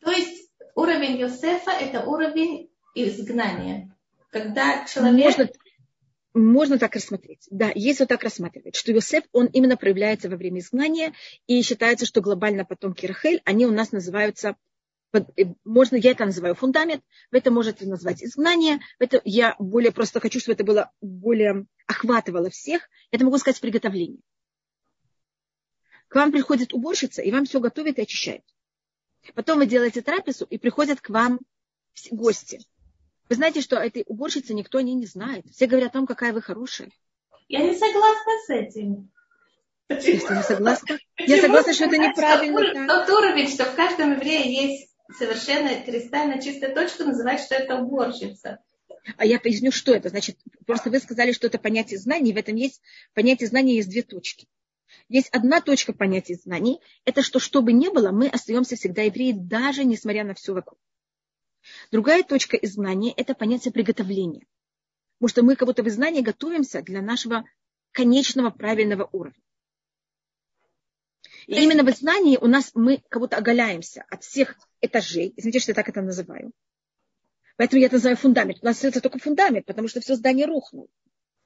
То 0.00 0.10
есть 0.10 0.52
уровень 0.74 1.16
Йосефа– 1.16 1.70
это 1.80 2.04
уровень 2.04 2.70
изгнания. 2.94 3.95
Когда 4.42 4.84
человек... 4.84 5.24
Можно, 5.24 5.50
можно 6.34 6.78
так 6.78 6.94
рассмотреть. 6.94 7.46
Да, 7.50 7.70
есть 7.74 8.00
вот 8.00 8.08
так 8.08 8.22
рассматривать, 8.22 8.76
что 8.76 8.92
Йосеф, 8.92 9.24
он 9.32 9.46
именно 9.46 9.76
проявляется 9.76 10.28
во 10.28 10.36
время 10.36 10.60
изгнания, 10.60 11.12
и 11.46 11.62
считается, 11.62 12.06
что 12.06 12.20
глобально 12.20 12.64
потомки 12.64 13.06
Рахель, 13.06 13.40
они 13.44 13.66
у 13.66 13.72
нас 13.72 13.92
называются 13.92 14.56
Э, 15.36 15.44
можно, 15.64 15.96
я 15.96 16.10
это 16.12 16.24
называю 16.24 16.54
фундамент, 16.54 17.02
вы 17.30 17.38
это 17.38 17.50
можете 17.50 17.86
назвать 17.86 18.22
изгнание, 18.22 18.80
это 18.98 19.20
я 19.24 19.56
более 19.58 19.92
просто 19.92 20.20
хочу, 20.20 20.40
чтобы 20.40 20.54
это 20.54 20.64
было 20.64 20.92
более 21.00 21.66
охватывало 21.86 22.50
всех, 22.50 22.88
это 23.10 23.24
могу 23.24 23.38
сказать 23.38 23.60
приготовление. 23.60 24.20
К 26.08 26.16
вам 26.16 26.32
приходит 26.32 26.72
уборщица, 26.72 27.22
и 27.22 27.32
вам 27.32 27.46
все 27.46 27.60
готовит 27.60 27.98
и 27.98 28.02
очищает. 28.02 28.42
Потом 29.34 29.58
вы 29.58 29.66
делаете 29.66 30.02
трапезу, 30.02 30.44
и 30.44 30.58
приходят 30.58 31.00
к 31.00 31.08
вам 31.10 31.40
гости. 32.10 32.60
Вы 33.28 33.34
знаете, 33.34 33.60
что 33.60 33.76
этой 33.76 34.04
уборщицы 34.06 34.54
никто 34.54 34.80
не, 34.80 34.94
не 34.94 35.06
знает. 35.06 35.44
Все 35.50 35.66
говорят 35.66 35.90
о 35.90 35.94
том, 35.94 36.06
какая 36.06 36.32
вы 36.32 36.42
хорошая. 36.42 36.90
Я 37.48 37.60
не 37.60 37.74
согласна 37.74 38.32
с 38.46 38.50
этим. 38.50 39.10
Почему? 39.88 40.14
Если 40.14 40.34
не 40.34 40.42
согласна? 40.42 40.98
Почему? 41.16 41.36
Я 41.36 41.42
согласна, 41.42 41.72
что 41.72 41.84
это 41.84 41.98
неправильно. 41.98 42.88
Тот 42.88 43.10
уровень, 43.10 43.48
что 43.48 43.64
в 43.64 43.74
каждом 43.74 44.14
еврее 44.14 44.52
есть 44.52 44.90
совершенно 45.16 45.80
кристально 45.82 46.42
чистая 46.42 46.74
точка 46.74 47.04
называть, 47.04 47.40
что 47.40 47.54
это 47.54 47.76
уборщица. 47.76 48.58
А 49.16 49.24
я 49.24 49.38
поясню, 49.38 49.70
что 49.70 49.94
это. 49.94 50.08
Значит, 50.08 50.36
просто 50.66 50.90
вы 50.90 50.98
сказали, 50.98 51.32
что 51.32 51.46
это 51.46 51.58
понятие 51.58 51.98
знаний. 51.98 52.32
В 52.32 52.36
этом 52.36 52.56
есть 52.56 52.80
понятие 53.14 53.48
знаний, 53.48 53.76
есть 53.76 53.88
две 53.88 54.02
точки. 54.02 54.48
Есть 55.08 55.28
одна 55.30 55.60
точка 55.60 55.92
понятия 55.92 56.34
знаний. 56.34 56.80
Это 57.04 57.22
что, 57.22 57.38
что 57.38 57.62
бы 57.62 57.72
ни 57.72 57.88
было, 57.88 58.10
мы 58.10 58.28
остаемся 58.28 58.76
всегда 58.76 59.02
евреи, 59.02 59.32
даже 59.32 59.84
несмотря 59.84 60.24
на 60.24 60.34
все 60.34 60.54
вокруг. 60.54 60.78
Другая 61.90 62.22
точка 62.22 62.56
из 62.56 62.74
знания– 62.74 63.12
это 63.16 63.34
понятие 63.34 63.72
приготовления. 63.72 64.46
Потому 65.18 65.28
что 65.28 65.42
мы 65.42 65.56
как 65.56 65.66
будто 65.66 65.82
в 65.82 65.88
знании 65.88 66.20
готовимся 66.20 66.82
для 66.82 67.00
нашего 67.00 67.44
конечного 67.92 68.50
правильного 68.50 69.08
уровня. 69.12 69.40
И 71.46 71.62
именно 71.62 71.84
в 71.84 71.96
знании 71.96 72.36
у 72.36 72.46
нас 72.46 72.72
мы 72.74 73.02
как 73.08 73.20
будто 73.20 73.36
оголяемся 73.36 74.04
от 74.10 74.24
всех 74.24 74.56
этажей. 74.80 75.32
Извините, 75.36 75.60
что 75.60 75.70
я 75.70 75.74
так 75.74 75.88
это 75.88 76.02
называю. 76.02 76.52
Поэтому 77.56 77.80
я 77.80 77.86
это 77.86 77.96
называю 77.96 78.16
фундамент. 78.16 78.58
У 78.62 78.66
нас 78.66 78.76
остается 78.76 79.00
только 79.00 79.18
фундамент, 79.18 79.64
потому 79.64 79.88
что 79.88 80.00
все 80.00 80.16
здание 80.16 80.46
рухнуло. 80.46 80.88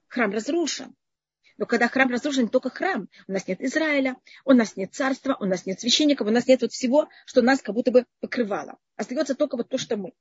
Храм 0.08 0.32
разрушен. 0.32 0.94
Но 1.60 1.66
когда 1.66 1.88
храм 1.88 2.08
разрушен, 2.08 2.48
только 2.48 2.70
храм. 2.70 3.06
У 3.28 3.32
нас 3.32 3.46
нет 3.46 3.60
Израиля, 3.60 4.16
у 4.46 4.54
нас 4.54 4.76
нет 4.76 4.94
царства, 4.94 5.36
у 5.38 5.44
нас 5.44 5.66
нет 5.66 5.78
священников, 5.78 6.26
у 6.26 6.30
нас 6.30 6.46
нет 6.46 6.62
вот 6.62 6.72
всего, 6.72 7.10
что 7.26 7.42
нас 7.42 7.60
как 7.60 7.74
будто 7.74 7.90
бы 7.90 8.06
покрывало. 8.20 8.78
Остается 8.96 9.34
только 9.34 9.58
вот 9.58 9.68
то, 9.68 9.76
что 9.76 9.98
мы. 9.98 10.14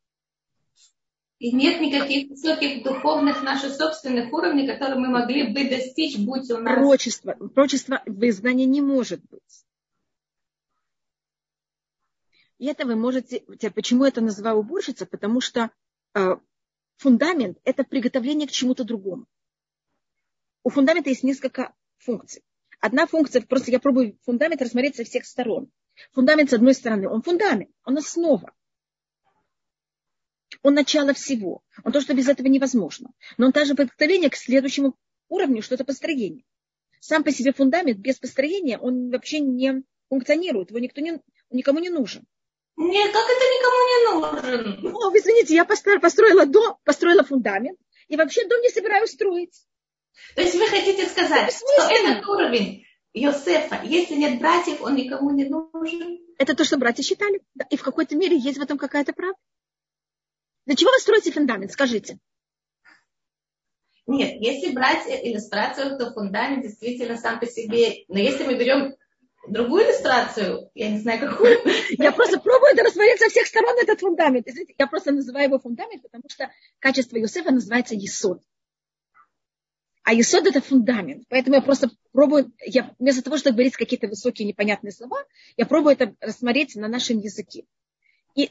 И 1.38 1.56
нет 1.56 1.80
никаких 1.80 2.30
высоких 2.30 2.84
духовных 2.84 3.42
наших 3.42 3.72
собственных 3.72 4.34
уровней, 4.34 4.68
которые 4.68 5.00
мы 5.00 5.08
могли 5.08 5.54
бы 5.54 5.70
достичь, 5.70 6.18
будь 6.18 6.52
у 6.52 6.58
нас... 6.58 6.76
Прочество. 6.76 7.32
Прочество 7.32 8.04
в 8.06 8.28
изгнании 8.28 8.66
не 8.66 8.82
может 8.82 9.22
быть. 9.30 9.66
И 12.58 12.66
это 12.66 12.86
вы 12.86 12.98
можете... 12.98 13.46
Почему 13.74 14.04
это 14.04 14.20
называю 14.20 14.58
уборщица? 14.58 15.06
Потому 15.06 15.40
что 15.40 15.72
э, 16.16 16.36
фундамент– 16.98 17.60
это 17.64 17.86
приготовление 17.86 18.46
к 18.46 18.52
чему-то 18.52 18.84
другому. 18.84 19.26
У 20.64 20.70
фундамента 20.70 21.10
есть 21.10 21.24
несколько 21.24 21.74
функций. 21.98 22.44
Одна 22.80 23.08
функция, 23.08 23.42
просто 23.42 23.72
я 23.72 23.80
пробую 23.80 24.18
фундамент 24.24 24.62
рассмотреть 24.62 24.96
со 24.96 25.04
всех 25.04 25.26
сторон. 25.26 25.72
Фундамент, 26.14 26.50
с 26.50 26.54
одной 26.54 26.74
стороны, 26.74 27.10
он 27.10 27.22
фундамент, 27.22 27.72
он 27.84 27.98
основа. 27.98 28.54
Он 30.62 30.74
начало 30.74 31.14
всего. 31.14 31.62
Он 31.84 31.92
то, 31.92 32.02
что 32.02 32.14
без 32.14 32.28
этого 32.28 32.48
невозможно. 32.48 33.12
Но 33.38 33.48
он 33.48 33.52
также 33.52 33.76
приготовление 33.76 34.30
к 34.30 34.36
следующему 34.36 34.96
уровню, 35.28 35.62
что 35.62 35.76
это 35.76 35.86
построение. 35.86 36.46
Сам 37.00 37.24
по 37.24 37.32
себе 37.32 37.54
фундамент 37.54 38.00
без 38.00 38.18
построения, 38.20 38.78
он 38.78 39.10
вообще 39.10 39.40
не 39.40 39.84
функционирует, 40.10 40.70
его 40.70 40.80
никто 40.80 41.02
не, 41.02 41.22
никому 41.50 41.80
не 41.80 41.90
нужен. 41.90 42.26
Нет, 42.76 43.12
как 43.12 43.26
это 43.26 43.46
никому 43.56 43.86
не 43.88 44.82
нужен? 44.82 44.96
О, 44.96 45.18
извините, 45.18 45.54
я 45.54 45.66
построила 45.66 46.46
дом, 46.46 46.78
построила 46.84 47.24
фундамент, 47.24 47.80
и 48.08 48.18
вообще 48.18 48.48
дом 48.48 48.62
не 48.62 48.70
собираюсь 48.70 49.12
строить. 49.12 49.69
То 50.36 50.42
есть 50.42 50.56
вы 50.56 50.68
хотите 50.68 51.06
сказать, 51.08 51.52
что 51.54 51.84
этот 51.90 52.26
уровень 52.28 52.86
Йосефа, 53.14 53.82
если 53.84 54.16
нет 54.16 54.40
братьев, 54.40 54.82
он 54.82 54.96
никому 54.96 55.32
не 55.32 55.46
нужен? 55.46 56.20
Это 56.38 56.56
то, 56.56 56.64
что 56.64 56.78
братья 56.78 57.04
считали. 57.04 57.42
Да, 57.56 57.66
и 57.70 57.76
в 57.78 57.84
какой-то 57.84 58.16
мере 58.16 58.38
есть 58.38 58.58
в 58.58 58.62
этом 58.62 58.78
какая-то 58.78 59.14
правда. 59.14 59.38
Для 60.66 60.76
чего 60.76 60.92
вы 60.92 61.00
строите 61.00 61.32
фундамент, 61.32 61.72
скажите? 61.72 62.20
Нет, 64.06 64.36
если 64.40 64.72
брать 64.72 65.06
иллюстрацию, 65.08 65.98
то 65.98 66.12
фундамент 66.14 66.64
действительно 66.64 67.18
сам 67.18 67.40
по 67.40 67.46
себе. 67.46 68.06
Но 68.08 68.20
если 68.20 68.44
мы 68.44 68.56
берем 68.56 68.96
другую 69.48 69.86
иллюстрацию, 69.86 70.70
я 70.74 70.90
не 70.90 71.00
знаю 71.00 71.20
какую. 71.20 71.58
Я 71.98 72.12
просто 72.12 72.40
пробую 72.40 72.74
это 72.74 72.84
рассмотреть 72.84 73.20
со 73.20 73.30
всех 73.30 73.48
сторон 73.48 73.76
этот 73.80 74.00
фундамент. 74.00 74.48
Я 74.78 74.88
просто 74.88 75.12
называю 75.12 75.48
его 75.48 75.60
фундамент, 75.60 76.04
потому 76.04 76.24
что 76.28 76.52
качество 76.80 77.18
Юсефа 77.18 77.52
называется 77.52 77.96
Есод. 77.96 78.42
А 80.10 80.14
Есод 80.14 80.48
это 80.48 80.60
фундамент. 80.60 81.26
Поэтому 81.30 81.58
я 81.58 81.62
просто 81.62 81.92
пробую, 82.12 82.52
я, 82.66 82.96
вместо 82.98 83.22
того, 83.22 83.38
чтобы 83.38 83.58
говорить 83.58 83.76
какие-то 83.76 84.08
высокие 84.08 84.48
непонятные 84.48 84.92
слова, 84.92 85.24
я 85.56 85.68
пробую 85.68 85.94
это 85.94 86.16
рассмотреть 86.20 86.76
на 86.76 86.88
нашем 86.88 87.20
языке. 87.20 87.66
И 88.34 88.50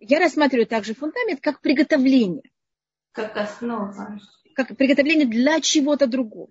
я 0.00 0.18
рассматриваю 0.18 0.66
также 0.66 0.96
фундамент 0.96 1.40
как 1.40 1.60
приготовление. 1.60 2.42
Как 3.12 3.36
основа. 3.36 4.18
Как 4.56 4.76
приготовление 4.76 5.28
для 5.28 5.60
чего-то 5.60 6.08
другого. 6.08 6.50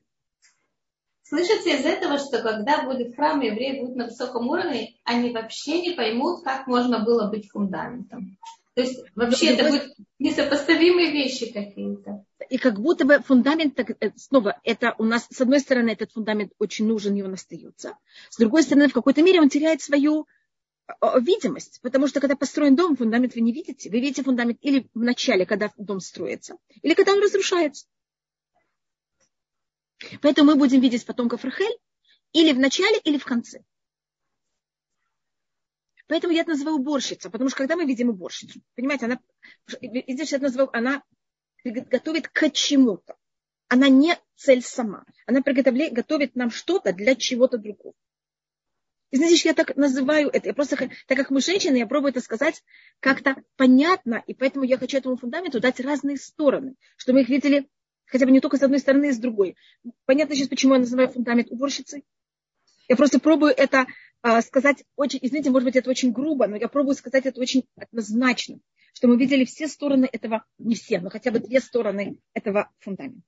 Слышите 1.24 1.78
из 1.78 1.84
этого, 1.84 2.18
что 2.18 2.42
когда 2.42 2.84
будет 2.84 3.16
храм, 3.16 3.42
евреи 3.42 3.82
будут 3.82 3.98
на 3.98 4.06
высоком 4.06 4.48
уровне, 4.48 4.96
они 5.04 5.34
вообще 5.34 5.82
не 5.82 5.96
поймут, 5.96 6.46
как 6.46 6.66
можно 6.66 7.04
было 7.04 7.30
быть 7.30 7.52
фундаментом. 7.52 8.38
То 8.74 8.84
есть 8.84 9.04
вообще 9.16 9.56
это 9.56 9.66
будут 9.66 9.98
несопоставимые 10.18 11.12
вещи 11.12 11.52
какие-то. 11.52 12.24
И 12.50 12.58
как 12.58 12.80
будто 12.80 13.06
бы 13.06 13.20
фундамент, 13.20 13.80
э, 13.80 14.12
снова, 14.16 14.60
это 14.64 14.96
у 14.98 15.04
нас, 15.04 15.28
с 15.30 15.40
одной 15.40 15.60
стороны, 15.60 15.92
этот 15.92 16.12
фундамент 16.12 16.52
очень 16.58 16.88
нужен, 16.88 17.16
и 17.16 17.22
он 17.22 17.34
остается. 17.34 17.98
С 18.30 18.38
другой 18.38 18.64
стороны, 18.64 18.88
в 18.88 18.94
какой-то 18.94 19.22
мере 19.22 19.40
он 19.40 19.50
теряет 19.50 19.82
свою 19.82 20.28
видимость, 21.22 21.80
потому 21.82 22.08
что 22.08 22.20
когда 22.20 22.36
построен 22.36 22.76
дом, 22.76 22.96
фундамент 22.96 23.36
вы 23.36 23.42
не 23.42 23.54
видите. 23.54 23.92
Вы 23.92 24.00
видите 24.00 24.24
фундамент 24.24 24.58
или 24.62 24.90
в 24.96 25.04
начале, 25.04 25.46
когда 25.46 25.72
дом 25.78 26.00
строится, 26.00 26.58
или 26.82 26.96
когда 26.96 27.14
он 27.14 27.22
разрушается. 27.22 27.86
Поэтому 30.22 30.52
мы 30.52 30.56
будем 30.58 30.82
видеть 30.82 31.06
потомков 31.06 31.44
Рахель 31.44 31.78
или 32.32 32.54
в 32.54 32.60
начале, 32.60 32.98
или 33.04 33.18
в 33.18 33.26
конце. 33.26 33.64
Поэтому 36.08 36.34
я 36.34 36.42
это 36.42 36.52
называю 36.52 36.78
уборщица, 36.78 37.30
потому 37.30 37.50
что 37.50 37.58
когда 37.60 37.76
мы 37.76 37.86
видим 37.86 38.10
уборщицу, 38.10 38.60
понимаете, 38.76 39.06
она, 39.06 39.20
здесь 39.68 40.32
я 40.32 40.40
называю, 40.40 40.76
она 40.76 41.04
готовит 41.64 42.28
к 42.28 42.50
чему-то. 42.52 43.16
Она 43.68 43.90
не 43.90 44.18
цель 44.36 44.64
сама. 44.64 45.06
Она 45.26 45.42
приготовляет, 45.42 45.94
готовит 45.94 46.36
нам 46.36 46.50
что-то 46.50 46.94
для 46.94 47.16
чего-то 47.16 47.58
другого. 47.58 47.94
И 49.12 49.18
знаете, 49.18 49.50
я 49.50 49.54
так 49.54 49.76
называю 49.76 50.30
это. 50.30 50.50
Я 50.50 50.54
просто, 50.54 50.78
так 51.08 51.18
как 51.18 51.30
мы 51.32 51.42
женщины, 51.42 51.78
я 51.78 51.88
пробую 51.88 52.12
это 52.12 52.22
сказать 52.22 52.64
как-то 53.00 53.36
понятно, 53.56 54.24
и 54.28 54.34
поэтому 54.34 54.66
я 54.66 54.78
хочу 54.78 54.98
этому 54.98 55.18
фундаменту 55.18 55.60
дать 55.60 55.80
разные 55.80 56.18
стороны, 56.18 56.76
чтобы 56.96 57.18
мы 57.18 57.22
их 57.24 57.30
видели 57.30 57.68
хотя 58.06 58.26
бы 58.26 58.32
не 58.32 58.40
только 58.40 58.58
с 58.58 58.64
одной 58.64 58.80
стороны, 58.80 59.10
и 59.10 59.12
с 59.12 59.18
другой. 59.18 59.56
Понятно 60.06 60.36
сейчас, 60.36 60.48
почему 60.48 60.74
я 60.74 60.80
называю 60.80 61.10
фундамент 61.10 61.52
уборщицей? 61.52 62.06
Я 62.88 62.96
просто 62.96 63.20
пробую 63.20 63.54
это 63.56 63.82
а, 63.82 63.86
сказать 64.42 64.84
очень, 64.96 65.20
извините, 65.22 65.50
может 65.50 65.66
быть, 65.66 65.76
это 65.76 65.90
очень 65.90 66.12
грубо, 66.12 66.48
но 66.48 66.56
я 66.56 66.68
пробую 66.68 66.96
сказать 66.96 67.26
это 67.26 67.40
очень 67.40 67.66
однозначно, 67.76 68.60
что 68.94 69.08
мы 69.08 69.18
видели 69.18 69.46
все 69.46 69.68
стороны 69.68 70.10
этого, 70.12 70.44
не 70.58 70.76
все, 70.76 71.00
но 71.00 71.10
хотя 71.10 71.32
бы 71.32 71.40
две 71.40 71.60
стороны 71.60 72.18
этого 72.34 72.70
фундамента. 72.80 73.22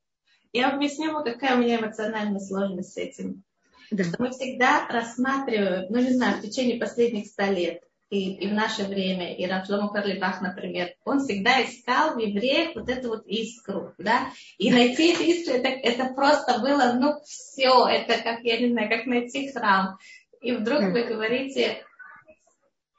Я 0.53 0.71
объясню 0.71 1.13
какая 1.23 1.55
у 1.55 1.59
меня 1.59 1.79
эмоциональная 1.79 2.39
сложность 2.39 2.93
с 2.93 2.97
этим. 2.97 3.43
Да. 3.89 4.03
Мы 4.19 4.31
всегда 4.31 4.87
рассматриваем, 4.87 5.87
ну 5.89 5.99
не 5.99 6.13
знаю, 6.13 6.37
в 6.37 6.41
течение 6.41 6.79
последних 6.79 7.27
ста 7.27 7.49
лет, 7.49 7.83
и, 8.11 8.33
и 8.35 8.47
в 8.47 8.53
наше 8.53 8.83
время, 8.83 9.35
и 9.35 9.45
Рамшлому 9.45 9.89
Карлибах, 9.89 10.41
например, 10.41 10.93
он 11.05 11.19
всегда 11.19 11.63
искал 11.63 12.15
в 12.15 12.19
евреях 12.19 12.75
вот 12.75 12.89
эту 12.89 13.07
вот 13.07 13.25
искру, 13.25 13.93
да, 13.97 14.29
и 14.57 14.69
найти 14.69 15.13
эту 15.13 15.23
искру, 15.23 15.55
это, 15.55 15.69
это 15.69 16.13
просто 16.13 16.59
было, 16.59 16.93
ну, 16.99 17.21
все, 17.23 17.87
это 17.87 18.21
как, 18.21 18.41
я 18.43 18.59
не 18.59 18.71
знаю, 18.71 18.89
как 18.89 19.05
найти 19.05 19.49
храм. 19.51 19.97
И 20.41 20.53
вдруг 20.53 20.81
вы 20.91 21.03
говорите, 21.03 21.85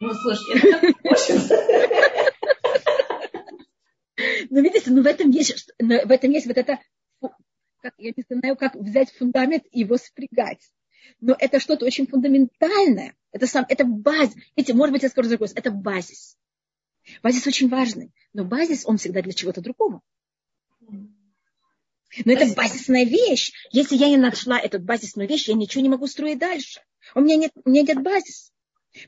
ну, 0.00 0.12
слушайте, 0.14 0.94
Ну, 4.50 4.62
видите, 4.62 4.90
ну 4.90 5.02
в 5.02 5.06
этом 5.06 5.30
есть, 5.30 5.72
в 5.78 6.10
этом 6.10 6.30
есть 6.30 6.46
вот 6.46 6.56
это, 6.56 6.78
как, 7.80 7.94
я 7.98 8.12
не 8.14 8.24
знаю, 8.28 8.56
как 8.56 8.74
взять 8.74 9.10
фундамент 9.12 9.64
и 9.72 9.80
его 9.80 9.96
спрягать. 9.96 10.60
Но 11.20 11.34
это 11.38 11.58
что-то 11.58 11.86
очень 11.86 12.06
фундаментальное. 12.06 13.16
Это, 13.32 13.46
сам, 13.46 13.64
это 13.68 13.84
базис. 13.84 14.34
Видите, 14.54 14.74
может 14.74 14.92
быть, 14.92 15.02
я 15.02 15.08
скажу 15.08 15.28
другой 15.28 15.48
это 15.54 15.70
базис. 15.70 16.36
Базис 17.22 17.46
очень 17.46 17.68
важный, 17.68 18.12
но 18.32 18.44
базис, 18.44 18.86
он 18.86 18.98
всегда 18.98 19.22
для 19.22 19.32
чего-то 19.32 19.60
другого. 19.60 20.02
Но 20.90 22.32
это 22.32 22.54
базисная 22.54 23.04
вещь. 23.04 23.52
Если 23.70 23.96
я 23.96 24.08
не 24.08 24.18
нашла 24.18 24.60
эту 24.60 24.78
базисную 24.78 25.28
вещь, 25.28 25.48
я 25.48 25.54
ничего 25.54 25.82
не 25.82 25.88
могу 25.88 26.06
строить 26.06 26.38
дальше. 26.38 26.80
У 27.14 27.20
меня 27.20 27.36
нет, 27.36 27.52
у 27.64 27.70
меня 27.70 27.82
нет 27.82 28.02
базис. 28.02 28.52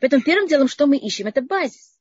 Поэтому 0.01 0.23
первым 0.23 0.49
делом, 0.49 0.69
что 0.69 0.87
мы 0.87 0.97
ищем, 0.97 1.27
это 1.27 1.43
базис. 1.43 1.99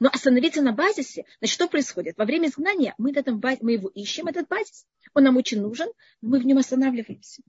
Но 0.00 0.08
остановиться 0.08 0.62
на 0.62 0.72
базисе, 0.72 1.24
значит, 1.38 1.54
что 1.54 1.68
происходит? 1.68 2.16
Во 2.18 2.24
время 2.24 2.48
изгнания 2.48 2.94
мы, 2.98 3.12
этом, 3.12 3.40
мы 3.60 3.72
его 3.72 3.88
ищем, 3.88 4.26
этот 4.26 4.48
базис. 4.48 4.86
Он 5.14 5.24
нам 5.24 5.36
очень 5.36 5.60
нужен, 5.60 5.88
но 6.20 6.30
мы 6.30 6.40
в 6.40 6.46
нем 6.46 6.58
останавливаемся. 6.58 7.42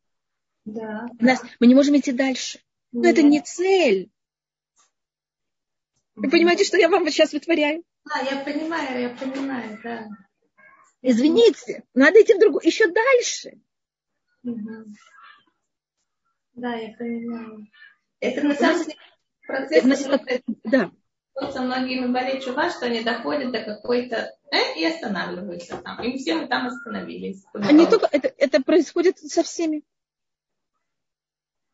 Да. 0.65 1.07
Нас, 1.19 1.41
мы 1.59 1.67
не 1.67 1.75
можем 1.75 1.97
идти 1.97 2.11
дальше. 2.11 2.59
Но 2.91 3.03
Нет. 3.03 3.13
это 3.13 3.23
не 3.23 3.41
цель. 3.41 4.11
Вы 6.15 6.29
понимаете, 6.29 6.65
что 6.65 6.77
я 6.77 6.89
вам 6.89 7.03
вот 7.03 7.11
сейчас 7.11 7.33
вытворяю? 7.33 7.83
Да, 8.05 8.19
я 8.19 8.43
понимаю, 8.43 9.01
я 9.01 9.09
понимаю, 9.09 9.79
да. 9.83 10.07
Извините, 11.01 11.83
надо 11.93 12.21
идти 12.21 12.33
в 12.33 12.39
другую, 12.39 12.65
еще 12.65 12.87
дальше. 12.87 13.61
Угу. 14.43 14.85
Да, 16.59 16.75
я 16.75 16.95
понимаю. 16.97 17.67
Это 18.19 18.45
на 18.45 18.55
самом 18.55 18.83
деле 18.83 18.97
процесс, 19.47 19.85
это, 19.85 20.43
да. 20.65 20.91
со 21.51 21.61
многими 21.61 22.11
болеет 22.11 22.43
чува, 22.43 22.69
что 22.69 22.85
они 22.85 23.01
доходят 23.01 23.51
до 23.51 23.63
какой-то 23.63 24.35
э, 24.51 24.77
и 24.79 24.85
останавливаются 24.85 25.77
там. 25.77 26.03
И 26.03 26.17
все 26.17 26.35
мы 26.35 26.47
там 26.47 26.67
остановились. 26.67 27.43
Они 27.53 27.87
только, 27.87 28.09
это, 28.11 28.31
это 28.37 28.61
происходит 28.61 29.19
со 29.19 29.43
всеми. 29.43 29.83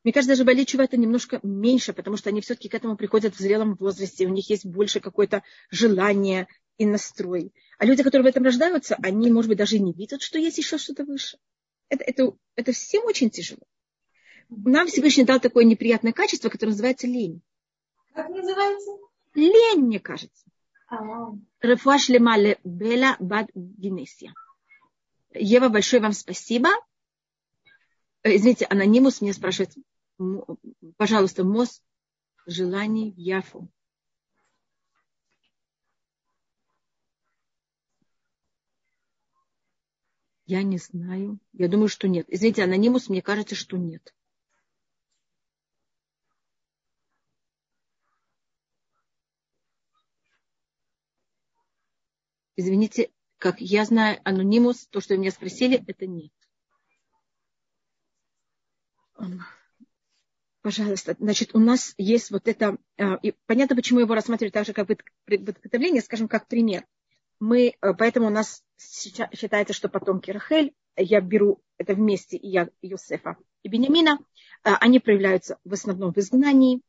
Мне 0.03 0.13
кажется, 0.13 0.33
даже 0.33 0.43
болеть 0.43 0.67
чува 0.67 0.83
это 0.83 0.97
немножко 0.97 1.39
меньше, 1.41 1.91
потому 1.91 2.15
что 2.15 2.29
они 2.29 2.41
все-таки 2.41 2.69
к 2.69 2.75
этому 2.75 2.95
приходят 2.95 3.33
в 3.33 3.39
зрелом 3.39 3.73
возрасте, 3.73 4.27
у 4.27 4.29
них 4.29 4.47
есть 4.51 4.63
больше 4.63 4.99
какое-то 4.99 5.41
желание 5.71 6.47
и 6.77 6.85
настрой. 6.85 7.51
А 7.79 7.85
люди, 7.85 8.03
которые 8.03 8.25
в 8.25 8.29
этом 8.29 8.43
рождаются, 8.43 8.97
они, 9.01 9.31
может 9.31 9.49
быть, 9.49 9.57
даже 9.57 9.79
не 9.79 9.93
видят, 9.93 10.21
что 10.21 10.37
есть 10.37 10.59
еще 10.59 10.77
что-то 10.77 11.05
выше. 11.05 11.39
Это, 11.89 12.03
это, 12.03 12.33
это 12.55 12.71
всем 12.71 13.05
очень 13.05 13.31
тяжело. 13.31 13.63
Нам 14.49 14.87
Всевышний 14.87 15.23
дал 15.23 15.39
такое 15.39 15.63
неприятное 15.63 16.13
качество, 16.13 16.49
которое 16.49 16.71
называется 16.71 17.07
лень. 17.07 17.41
Как 18.13 18.29
называется? 18.29 18.91
Лень, 19.33 19.81
мне 19.81 19.99
кажется. 19.99 20.45
Рефуаш 21.61 22.09
лемале 22.09 22.59
бела 22.63 23.17
бад 23.19 23.49
генесия. 23.53 24.33
Ева, 25.33 25.69
большое 25.69 26.01
вам 26.01 26.13
спасибо. 26.13 26.69
Э, 28.23 28.35
извините, 28.35 28.65
анонимус 28.65 29.21
мне 29.21 29.33
спрашивает, 29.33 29.73
пожалуйста, 30.97 31.43
мост 31.43 31.83
желаний 32.45 33.11
в 33.11 33.17
Яфу. 33.17 33.69
Я 40.45 40.61
не 40.61 40.77
знаю. 40.77 41.39
Я 41.53 41.67
думаю, 41.67 41.87
что 41.87 42.07
нет. 42.07 42.27
Извините, 42.29 42.63
анонимус, 42.63 43.09
мне 43.09 43.21
кажется, 43.21 43.55
что 43.55 43.77
нет. 43.77 44.13
Извините, 52.55 53.09
как 53.37 53.59
я 53.59 53.85
знаю, 53.85 54.19
анонимус, 54.23 54.87
то, 54.87 55.01
что 55.01 55.17
меня 55.17 55.31
спросили, 55.31 55.83
это 55.87 56.07
нет. 56.07 56.31
Пожалуйста, 60.61 61.15
значит, 61.19 61.53
у 61.53 61.59
нас 61.59 61.93
есть 61.97 62.31
вот 62.31 62.47
это, 62.47 62.77
а, 62.97 63.19
и 63.21 63.35
понятно, 63.45 63.75
почему 63.75 63.99
его 63.99 64.15
рассматривать 64.15 64.53
так 64.53 64.65
же, 64.65 64.73
как 64.73 64.87
подготовление, 65.25 66.01
скажем, 66.01 66.27
как 66.27 66.47
пример. 66.47 66.85
Мы, 67.39 67.75
э, 67.79 67.93
поэтому 67.93 68.27
у 68.27 68.31
нас 68.31 68.63
считается, 68.79 69.73
что 69.75 69.89
потомки 69.89 70.31
Рахель, 70.31 70.73
я 70.95 71.21
беру 71.21 71.61
это 71.77 71.93
вместе, 71.93 72.37
и 72.37 72.47
я 72.47 72.69
Юсефа 72.81 73.37
и 73.61 73.69
Бениамина, 73.69 74.17
а, 74.63 74.77
они 74.77 74.99
проявляются 74.99 75.59
в 75.63 75.73
основном 75.73 76.13
в 76.13 76.17
изгнании. 76.17 76.81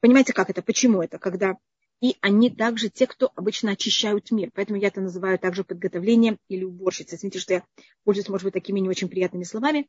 Понимаете, 0.00 0.32
как 0.32 0.48
это? 0.48 0.62
Почему 0.62 1.02
это? 1.02 1.18
Когда 1.18 1.58
и 2.00 2.16
они 2.20 2.50
также 2.50 2.90
те, 2.90 3.06
кто 3.06 3.32
обычно 3.34 3.72
очищают 3.72 4.30
мир. 4.30 4.50
Поэтому 4.54 4.78
я 4.78 4.88
это 4.88 5.00
называю 5.00 5.38
также 5.38 5.64
подготовлением 5.64 6.38
или 6.48 6.64
уборщицей. 6.64 7.16
Извините, 7.16 7.40
что 7.40 7.54
я 7.54 7.64
пользуюсь, 8.04 8.28
может 8.28 8.44
быть, 8.44 8.54
такими 8.54 8.80
не 8.80 8.88
очень 8.88 9.08
приятными 9.08 9.44
словами. 9.44 9.88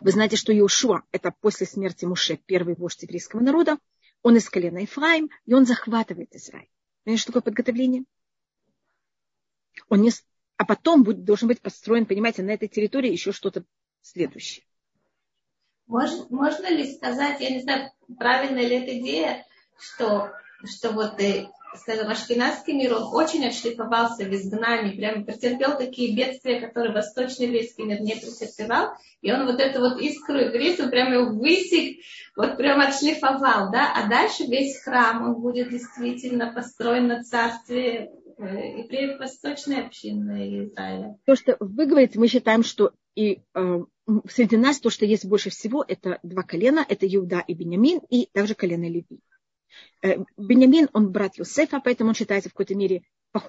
Вы 0.00 0.12
знаете, 0.12 0.36
что 0.36 0.52
Иошуа– 0.52 1.02
это 1.12 1.34
после 1.40 1.66
смерти 1.66 2.04
Муше 2.04 2.36
первый 2.36 2.74
вождь 2.74 3.02
еврейского 3.02 3.40
народа. 3.40 3.78
Он 4.22 4.36
из 4.36 4.48
колена 4.48 4.78
Ефраим, 4.78 5.30
и 5.46 5.54
он 5.54 5.66
захватывает 5.66 6.34
Израиль. 6.34 6.70
Понимаете, 7.04 7.22
что 7.22 7.32
такое 7.32 7.42
подготовление? 7.42 8.04
Он 9.88 10.02
не... 10.02 10.12
А 10.56 10.64
потом 10.64 11.02
будет, 11.02 11.24
должен 11.24 11.48
быть 11.48 11.60
построен, 11.60 12.06
понимаете, 12.06 12.42
на 12.42 12.50
этой 12.50 12.68
территории 12.68 13.10
еще 13.10 13.32
что-то 13.32 13.64
следующее. 14.02 14.64
Можно, 15.86 16.26
можно 16.30 16.70
ли 16.70 16.94
сказать, 16.94 17.40
я 17.40 17.50
не 17.50 17.60
знаю, 17.60 17.90
правильная 18.16 18.66
ли 18.66 18.76
эта 18.76 18.98
идея, 19.00 19.46
что, 19.76 20.32
что 20.66 20.90
вот 20.90 21.20
и 21.20 21.46
скажем, 21.76 22.08
ашкенадский 22.08 22.74
мир, 22.74 22.94
он 22.94 23.14
очень 23.14 23.46
отшлифовался 23.46 24.24
в 24.24 24.32
изгнании, 24.32 24.96
прямо 24.96 25.24
претерпел 25.24 25.76
такие 25.76 26.14
бедствия, 26.16 26.60
которые 26.60 26.94
восточный 26.94 27.46
еврейский 27.46 27.84
мир 27.84 28.00
не 28.00 28.14
претерпевал, 28.14 28.90
и 29.20 29.32
он 29.32 29.46
вот 29.46 29.60
эту 29.60 29.80
вот 29.80 30.00
искру 30.00 30.36
еврейства 30.36 30.86
прямо 30.86 31.14
его 31.14 31.32
высек, 31.32 31.98
вот 32.36 32.56
прямо 32.56 32.88
отшлифовал, 32.88 33.70
да, 33.70 33.92
а 33.94 34.08
дальше 34.08 34.44
весь 34.44 34.80
храм, 34.82 35.22
он 35.24 35.40
будет 35.40 35.70
действительно 35.70 36.52
построен 36.52 37.08
на 37.08 37.22
царстве 37.22 38.10
э, 38.38 38.42
евреев 38.42 39.18
восточной 39.18 39.86
общины 39.86 40.64
Израиля. 40.64 41.16
То, 41.26 41.36
что 41.36 41.56
вы 41.60 41.86
говорите, 41.86 42.18
мы 42.18 42.28
считаем, 42.28 42.62
что 42.62 42.92
и 43.14 43.42
э, 43.54 43.78
среди 44.28 44.56
нас 44.56 44.80
то, 44.80 44.90
что 44.90 45.04
есть 45.04 45.24
больше 45.24 45.50
всего, 45.50 45.84
это 45.86 46.18
два 46.22 46.42
колена, 46.42 46.84
это 46.86 47.06
Иуда 47.06 47.44
и 47.46 47.54
Бениамин, 47.54 48.00
и 48.10 48.28
также 48.32 48.54
колено 48.54 48.88
Леви. 48.88 49.20
Э, 50.02 50.18
Бенямин, 50.36 50.88
он 50.92 51.10
брат 51.12 51.36
Юсефа, 51.36 51.80
поэтому 51.80 52.10
он 52.10 52.14
считается 52.14 52.50
в 52.50 52.52
какой-то 52.52 52.74
мере 52.74 53.02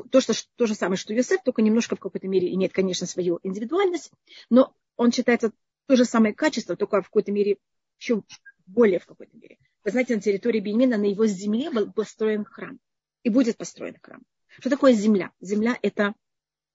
то, 0.10 0.19
что, 0.19 0.34
то 0.56 0.65
же 0.65 0.73
самое, 0.73 0.97
что 0.97 1.13
Юсеф, 1.13 1.43
только 1.43 1.62
немножко 1.62 1.95
в 1.95 1.99
какой-то 1.99 2.28
мере 2.28 2.54
имеет, 2.54 2.73
конечно, 2.73 3.06
свою 3.06 3.39
индивидуальность, 3.43 4.12
но 4.49 4.73
он 4.95 5.12
считается 5.12 5.51
то 5.88 5.95
же 5.95 6.06
самое 6.06 6.34
качество, 6.34 6.75
только 6.75 7.01
в 7.01 7.06
какой-то 7.06 7.32
мере 7.32 7.58
еще 7.99 8.23
более 8.65 8.99
в 8.99 9.06
какой-то 9.06 9.38
мере. 9.38 9.58
Вы 9.84 9.91
знаете, 9.91 10.15
на 10.15 10.21
территории 10.21 10.60
Беньмина, 10.60 10.97
на 10.97 11.06
его 11.06 11.28
земле 11.28 11.69
был 11.69 11.91
построен 11.91 12.45
храм. 12.45 12.80
И 13.23 13.30
будет 13.30 13.58
построен 13.58 13.97
храм. 14.01 14.23
Что 14.47 14.69
такое 14.69 14.93
земля? 14.93 15.32
Земля– 15.39 15.78
это 15.82 16.13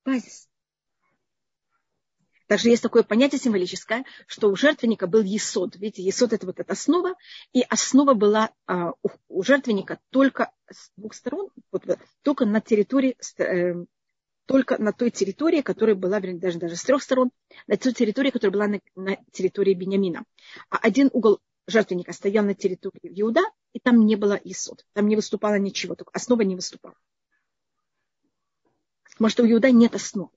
базис. 0.04 0.49
Также 2.50 2.70
есть 2.70 2.82
такое 2.82 3.04
понятие 3.04 3.38
символическое, 3.38 4.04
что 4.26 4.50
у 4.50 4.56
жертвенника 4.56 5.06
был 5.06 5.22
есод. 5.22 5.76
Видите, 5.76 6.02
есод– 6.02 6.32
это 6.32 6.46
вот 6.46 6.58
эта 6.58 6.72
основа, 6.72 7.14
и 7.52 7.62
основа 7.62 8.14
была 8.14 8.50
а, 8.66 8.90
у, 9.28 9.42
жертвенника 9.44 10.00
только 10.10 10.50
с 10.68 10.90
двух 10.96 11.14
сторон, 11.14 11.50
вот, 11.70 11.84
только 12.22 12.46
на 12.46 12.60
территории, 12.60 13.16
э, 13.38 13.84
только 14.46 14.82
на 14.82 14.92
той 14.92 15.12
территории, 15.12 15.60
которая 15.60 15.94
была, 15.94 16.18
даже, 16.18 16.58
даже 16.58 16.74
с 16.74 16.82
трех 16.82 17.04
сторон, 17.04 17.30
на 17.68 17.76
той 17.76 17.92
территории, 17.92 18.30
которая 18.30 18.52
была 18.52 18.66
на, 18.66 18.80
на 18.96 19.16
территории 19.30 19.74
Бениамина. 19.74 20.24
А 20.70 20.78
один 20.78 21.08
угол 21.12 21.38
жертвенника 21.68 22.12
стоял 22.12 22.44
на 22.44 22.54
территории 22.54 23.12
Иуда, 23.20 23.42
и 23.74 23.78
там 23.78 24.04
не 24.04 24.16
было 24.16 24.40
есод, 24.42 24.84
там 24.92 25.06
не 25.06 25.14
выступало 25.14 25.56
ничего, 25.56 25.94
только 25.94 26.10
основа 26.14 26.40
не 26.40 26.56
выступала. 26.56 26.96
Потому 29.08 29.28
что 29.28 29.44
у 29.44 29.46
Иуда 29.48 29.70
нет 29.70 29.94
основы 29.94 30.30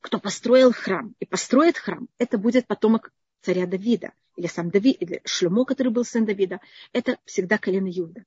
кто 0.00 0.18
построил 0.18 0.72
храм 0.72 1.14
и 1.18 1.26
построит 1.26 1.76
храм, 1.76 2.08
это 2.18 2.38
будет 2.38 2.66
потомок 2.66 3.12
царя 3.40 3.66
Давида. 3.66 4.12
или 4.36 4.46
сам 4.46 4.70
Давид, 4.70 4.96
или 5.00 5.20
Шлюмо, 5.24 5.64
который 5.64 5.92
был 5.92 6.04
сын 6.04 6.24
Давида, 6.24 6.60
это 6.92 7.18
всегда 7.24 7.58
колено 7.58 7.88
Иуда. 7.88 8.24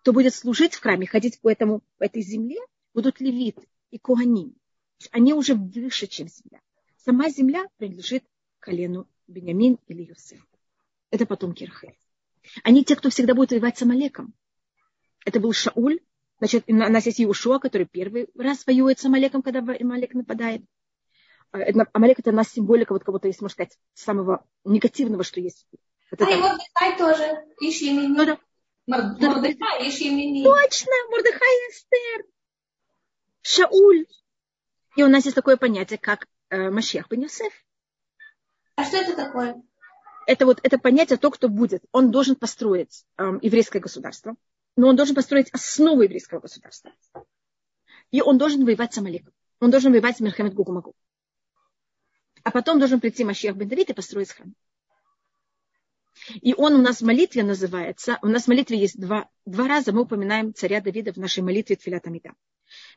Кто 0.00 0.12
будет 0.12 0.34
служить 0.34 0.74
в 0.74 0.80
храме, 0.80 1.06
ходить 1.06 1.40
по, 1.40 1.50
этому, 1.50 1.82
по 1.98 2.04
этой 2.04 2.22
земле, 2.22 2.58
будут 2.94 3.20
левиты 3.20 3.66
и 3.90 3.98
куаним. 3.98 4.54
Они 5.10 5.34
уже 5.34 5.54
выше, 5.54 6.06
чем 6.06 6.28
земля. 6.28 6.60
Сама 6.96 7.30
земля 7.30 7.66
принадлежит 7.76 8.24
колену 8.58 9.08
Бениамин 9.26 9.78
или 9.88 10.02
Юсеф. 10.02 10.44
Это 11.10 11.26
потомки 11.26 11.64
Рахель. 11.64 11.96
Они 12.64 12.84
те, 12.84 12.96
кто 12.96 13.10
всегда 13.10 13.34
будет 13.34 13.50
воевать 13.50 13.78
с 13.78 13.82
Амалеком. 13.82 14.34
Это 15.24 15.40
был 15.40 15.52
Шауль. 15.52 16.00
Значит, 16.38 16.64
у 16.66 16.74
нас 16.74 17.06
есть 17.06 17.20
Иушуа, 17.20 17.58
который 17.58 17.86
первый 17.86 18.28
раз 18.36 18.66
воюет 18.66 18.98
с 18.98 19.04
Амалеком, 19.04 19.42
когда 19.42 19.60
Амалек 19.60 20.14
нападает. 20.14 20.62
А, 21.52 21.58
Амалек 21.92 22.18
это 22.18 22.30
у 22.30 22.34
нас 22.34 22.48
символика 22.48 22.92
вот 22.92 23.04
кого-то 23.04 23.28
есть, 23.28 23.40
можно 23.40 23.52
сказать, 23.52 23.78
самого 23.94 24.44
негативного, 24.64 25.22
что 25.22 25.40
есть. 25.40 25.66
А 26.10 26.14
это... 26.14 26.24
и 26.24 26.36
Мордыхай 26.36 26.98
тоже. 26.98 27.44
Ищи 27.60 27.92
ну, 27.92 28.24
да. 28.24 28.38
Мордыхай, 28.86 29.88
ищи 29.88 30.42
Точно, 30.44 30.92
Мордыхай 31.10 31.38
и 31.38 31.70
Эстер. 31.70 32.26
Шауль. 33.42 34.06
И 34.96 35.02
у 35.02 35.08
нас 35.08 35.24
есть 35.24 35.34
такое 35.34 35.56
понятие, 35.56 35.98
как 35.98 36.26
э, 36.50 36.70
Машех 36.70 37.08
бен 37.08 37.22
Йосеф. 37.22 37.52
А 38.76 38.84
что 38.84 38.96
это 38.98 39.14
такое? 39.14 39.62
Это 40.26 40.46
вот 40.46 40.60
это 40.62 40.78
понятие, 40.78 41.18
то, 41.18 41.30
кто 41.30 41.48
будет. 41.48 41.84
Он 41.92 42.10
должен 42.10 42.36
построить 42.36 43.04
э, 43.18 43.24
еврейское 43.42 43.80
государство, 43.80 44.36
но 44.76 44.88
он 44.88 44.96
должен 44.96 45.14
построить 45.14 45.50
основу 45.50 46.02
еврейского 46.02 46.40
государства. 46.40 46.92
И 48.10 48.22
он 48.22 48.38
должен 48.38 48.64
воевать 48.64 48.94
с 48.94 48.98
Амаликом. 48.98 49.32
Он 49.60 49.70
должен 49.70 49.92
воевать 49.92 50.16
с 50.16 50.20
Мерхамед 50.20 50.54
Гугумагу. 50.54 50.94
А 52.44 52.50
потом 52.50 52.78
должен 52.78 53.00
прийти 53.00 53.24
Машех 53.24 53.56
бен 53.56 53.68
Давид 53.68 53.90
и 53.90 53.94
построить 53.94 54.30
храм. 54.32 54.54
И 56.40 56.54
он 56.54 56.74
у 56.74 56.82
нас 56.82 57.00
в 57.00 57.04
молитве 57.04 57.42
называется, 57.42 58.18
у 58.22 58.26
нас 58.26 58.44
в 58.44 58.48
молитве 58.48 58.78
есть 58.78 59.00
два, 59.00 59.28
два 59.46 59.66
раза 59.66 59.92
мы 59.92 60.02
упоминаем 60.02 60.54
царя 60.54 60.80
Давида 60.80 61.12
в 61.12 61.16
нашей 61.16 61.42
молитве 61.42 61.76
Тфилят 61.76 62.06
Амида. 62.06 62.34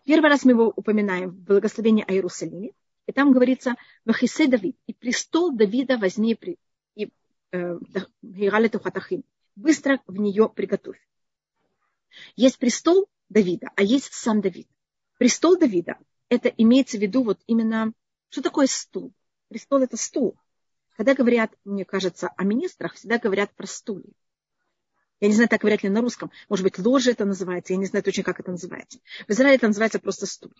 Первый 0.03 0.29
раз 0.29 0.45
мы 0.45 0.51
его 0.51 0.71
упоминаем 0.75 1.31
в 1.31 1.39
благословении 1.39 2.05
о 2.07 2.13
Иерусалиме, 2.13 2.71
и 3.07 3.11
там 3.11 3.31
говорится 3.31 3.75
«Вахисе 4.03 4.47
Давид» 4.47 4.77
и 4.87 4.93
престол 4.93 5.55
Давида 5.55 5.97
возьми 5.97 6.37
и 6.95 7.11
э, 7.51 7.77
быстро 9.55 10.01
в 10.07 10.17
нее 10.17 10.49
приготовь. 10.49 10.99
Есть 12.35 12.57
престол 12.59 13.07
Давида, 13.29 13.69
а 13.75 13.83
есть 13.83 14.13
сам 14.13 14.41
Давид. 14.41 14.67
Престол 15.17 15.57
Давида, 15.57 15.97
это 16.29 16.49
имеется 16.49 16.97
в 16.97 17.01
виду 17.01 17.23
вот 17.23 17.39
именно, 17.47 17.93
что 18.29 18.41
такое 18.41 18.67
стул? 18.67 19.13
Престол– 19.55 19.79
это 19.83 19.95
стул. 19.95 20.35
Когда 20.97 21.15
говорят, 21.15 21.49
мне 21.63 21.85
кажется, 21.85 22.27
о 22.35 22.43
министрах, 22.43 22.95
всегда 22.95 23.19
говорят 23.19 23.55
про 23.55 23.65
стулья. 23.65 24.11
Я 25.21 25.29
не 25.29 25.33
знаю, 25.33 25.47
так 25.47 25.61
говорят 25.61 25.81
ли 25.81 25.87
на 25.87 26.01
русском. 26.01 26.29
Может 26.49 26.63
быть, 26.63 26.77
ложе 26.77 27.11
это 27.11 27.23
называется. 27.23 27.71
Я 27.71 27.79
не 27.79 27.85
знаю 27.85 28.03
точно, 28.03 28.23
как 28.23 28.41
это 28.41 28.51
называется. 28.51 28.99
В 29.25 29.31
Израиле 29.31 29.55
это 29.55 29.67
называется 29.67 29.99
просто 29.99 30.25
стул. 30.25 30.51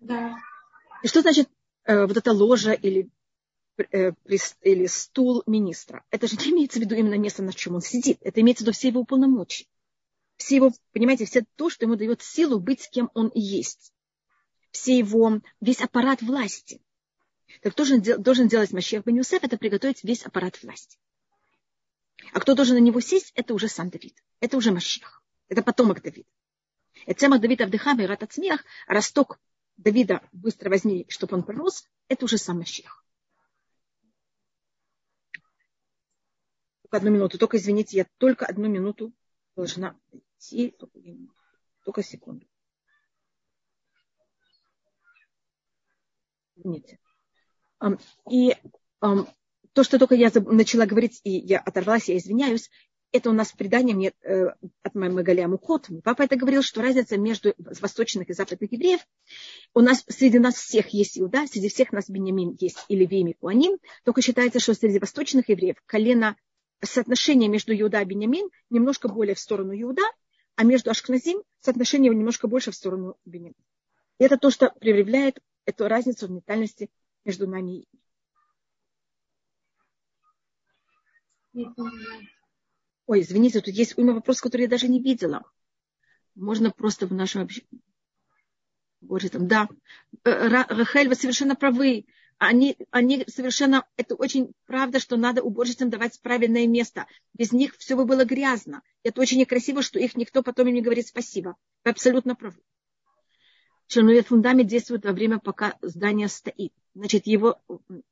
Да. 0.00 0.34
И 1.04 1.06
что 1.06 1.20
значит 1.20 1.48
э, 1.84 2.06
вот 2.06 2.16
эта 2.16 2.32
ложа 2.32 2.72
или, 2.72 3.08
э, 3.78 4.10
или 4.62 4.86
стул 4.86 5.44
министра? 5.46 6.04
Это 6.10 6.26
же 6.26 6.34
не 6.38 6.50
имеется 6.50 6.80
в 6.80 6.82
виду 6.82 6.96
именно 6.96 7.18
место, 7.18 7.44
на 7.44 7.52
чем 7.52 7.76
он 7.76 7.82
сидит. 7.82 8.18
Это 8.22 8.40
имеется 8.40 8.64
в 8.64 8.66
виду 8.66 8.74
все 8.74 8.88
его 8.88 9.04
полномочия. 9.04 9.66
Все 10.38 10.56
его, 10.56 10.72
понимаете, 10.92 11.24
все 11.24 11.44
то, 11.54 11.70
что 11.70 11.84
ему 11.84 11.94
дает 11.94 12.20
силу 12.20 12.58
быть 12.58 12.90
кем 12.90 13.12
он 13.14 13.28
и 13.28 13.40
есть. 13.40 13.92
Все 14.72 14.98
его, 14.98 15.40
весь 15.60 15.80
аппарат 15.82 16.20
власти. 16.20 16.80
Так 17.62 17.72
кто 17.72 17.84
же 17.84 17.98
должен 17.98 18.48
делать 18.48 18.72
Машех 18.72 19.04
бен 19.04 19.16
Юсеф? 19.16 19.42
Это 19.42 19.56
приготовить 19.56 20.04
весь 20.04 20.24
аппарат 20.24 20.62
власти. 20.62 20.98
А 22.32 22.40
кто 22.40 22.54
должен 22.54 22.76
на 22.76 22.80
него 22.80 23.00
сесть, 23.00 23.32
это 23.34 23.54
уже 23.54 23.68
сам 23.68 23.90
Давид. 23.90 24.22
Это 24.40 24.56
уже 24.56 24.72
Машех. 24.72 25.22
Это 25.48 25.62
потомок 25.62 26.02
Давида. 26.02 26.28
Это 27.06 27.20
Цемах 27.20 27.40
Давида 27.40 27.64
Авдыхам 27.64 28.00
и 28.00 28.32
Смех, 28.32 28.64
а 28.86 28.94
росток 28.94 29.38
Давида 29.76 30.22
быстро 30.32 30.70
возьми, 30.70 31.06
чтобы 31.08 31.36
он 31.36 31.42
пророс, 31.42 31.86
это 32.08 32.24
уже 32.24 32.38
сам 32.38 32.58
Машех. 32.58 33.04
Только 36.82 36.96
одну 36.98 37.10
минуту. 37.10 37.38
Только, 37.38 37.56
извините, 37.58 37.96
я 37.98 38.06
только 38.18 38.46
одну 38.46 38.68
минуту 38.68 39.12
должна 39.54 39.98
идти. 40.12 40.76
Только 41.84 42.02
секунду. 42.02 42.46
Извините. 46.54 46.98
И 48.30 48.54
то, 49.02 49.84
что 49.84 49.98
только 49.98 50.14
я 50.14 50.30
начала 50.34 50.86
говорить, 50.86 51.20
и 51.24 51.30
я 51.30 51.58
оторвалась, 51.58 52.08
я 52.08 52.16
извиняюсь, 52.16 52.70
это 53.12 53.30
у 53.30 53.32
нас 53.32 53.52
предание 53.52 53.94
мне 53.94 54.12
э, 54.22 54.46
от 54.82 54.94
Магаля 54.94 55.48
Мукот. 55.48 55.88
Папа 56.02 56.22
это 56.22 56.36
говорил, 56.36 56.62
что 56.62 56.82
разница 56.82 57.16
между 57.16 57.54
восточных 57.58 58.28
и 58.28 58.32
западных 58.32 58.72
евреев, 58.72 59.00
у 59.74 59.80
нас 59.80 60.04
среди 60.08 60.38
нас 60.38 60.54
всех 60.54 60.88
есть 60.88 61.18
Иуда, 61.18 61.46
среди 61.46 61.68
всех 61.68 61.92
нас 61.92 62.08
Бенямин 62.08 62.56
есть 62.60 62.78
и 62.88 62.96
Левиим, 62.96 63.28
и 63.28 63.78
только 64.04 64.22
считается, 64.22 64.60
что 64.60 64.74
среди 64.74 64.98
восточных 64.98 65.48
евреев 65.48 65.76
колено 65.86 66.36
соотношение 66.82 67.48
между 67.48 67.78
Иуда 67.78 68.02
и 68.02 68.04
Бенямин 68.04 68.50
немножко 68.70 69.08
более 69.08 69.34
в 69.34 69.40
сторону 69.40 69.72
Иуда, 69.80 70.02
а 70.56 70.64
между 70.64 70.90
Ашкназим 70.90 71.42
соотношение 71.60 72.12
немножко 72.14 72.48
больше 72.48 72.70
в 72.70 72.74
сторону 72.74 73.16
Бенямин. 73.24 73.54
И 74.18 74.24
это 74.24 74.36
то, 74.36 74.50
что 74.50 74.70
проявляет 74.80 75.38
эту 75.64 75.88
разницу 75.88 76.26
в 76.26 76.30
ментальности 76.30 76.90
между 77.26 77.46
нами 77.48 77.84
Ой, 83.06 83.20
извините, 83.20 83.60
тут 83.60 83.74
есть 83.74 83.96
уйма 83.96 84.12
вопросов, 84.12 84.42
которые 84.42 84.64
я 84.64 84.70
даже 84.70 84.88
не 84.88 85.00
видела. 85.00 85.42
Можно 86.34 86.70
просто 86.70 87.06
в 87.06 87.12
нашем 87.12 87.42
общении. 87.42 87.80
Боже, 89.00 89.30
там, 89.30 89.48
да. 89.48 89.68
Э, 90.24 90.48
Рахель, 90.48 91.08
вы 91.08 91.14
совершенно 91.14 91.54
правы. 91.54 92.04
Они, 92.38 92.76
они 92.90 93.24
совершенно, 93.28 93.86
это 93.96 94.16
очень 94.16 94.52
правда, 94.66 95.00
что 95.00 95.16
надо 95.16 95.42
уборщицам 95.42 95.88
давать 95.88 96.20
правильное 96.20 96.66
место. 96.66 97.06
Без 97.32 97.52
них 97.52 97.76
все 97.78 97.96
бы 97.96 98.04
было 98.04 98.24
грязно. 98.24 98.82
Это 99.02 99.20
очень 99.22 99.38
некрасиво, 99.38 99.82
что 99.82 99.98
их 99.98 100.16
никто 100.16 100.42
потом 100.42 100.68
им 100.68 100.74
не 100.74 100.82
говорит 100.82 101.06
спасибо. 101.06 101.56
Вы 101.84 101.92
абсолютно 101.92 102.34
правы. 102.34 102.60
Черновец 103.86 104.26
фундамент 104.26 104.68
действует 104.68 105.04
во 105.04 105.12
время, 105.12 105.38
пока 105.38 105.76
здание 105.80 106.28
стоит. 106.28 106.72
Значит, 106.94 107.26
его 107.26 107.60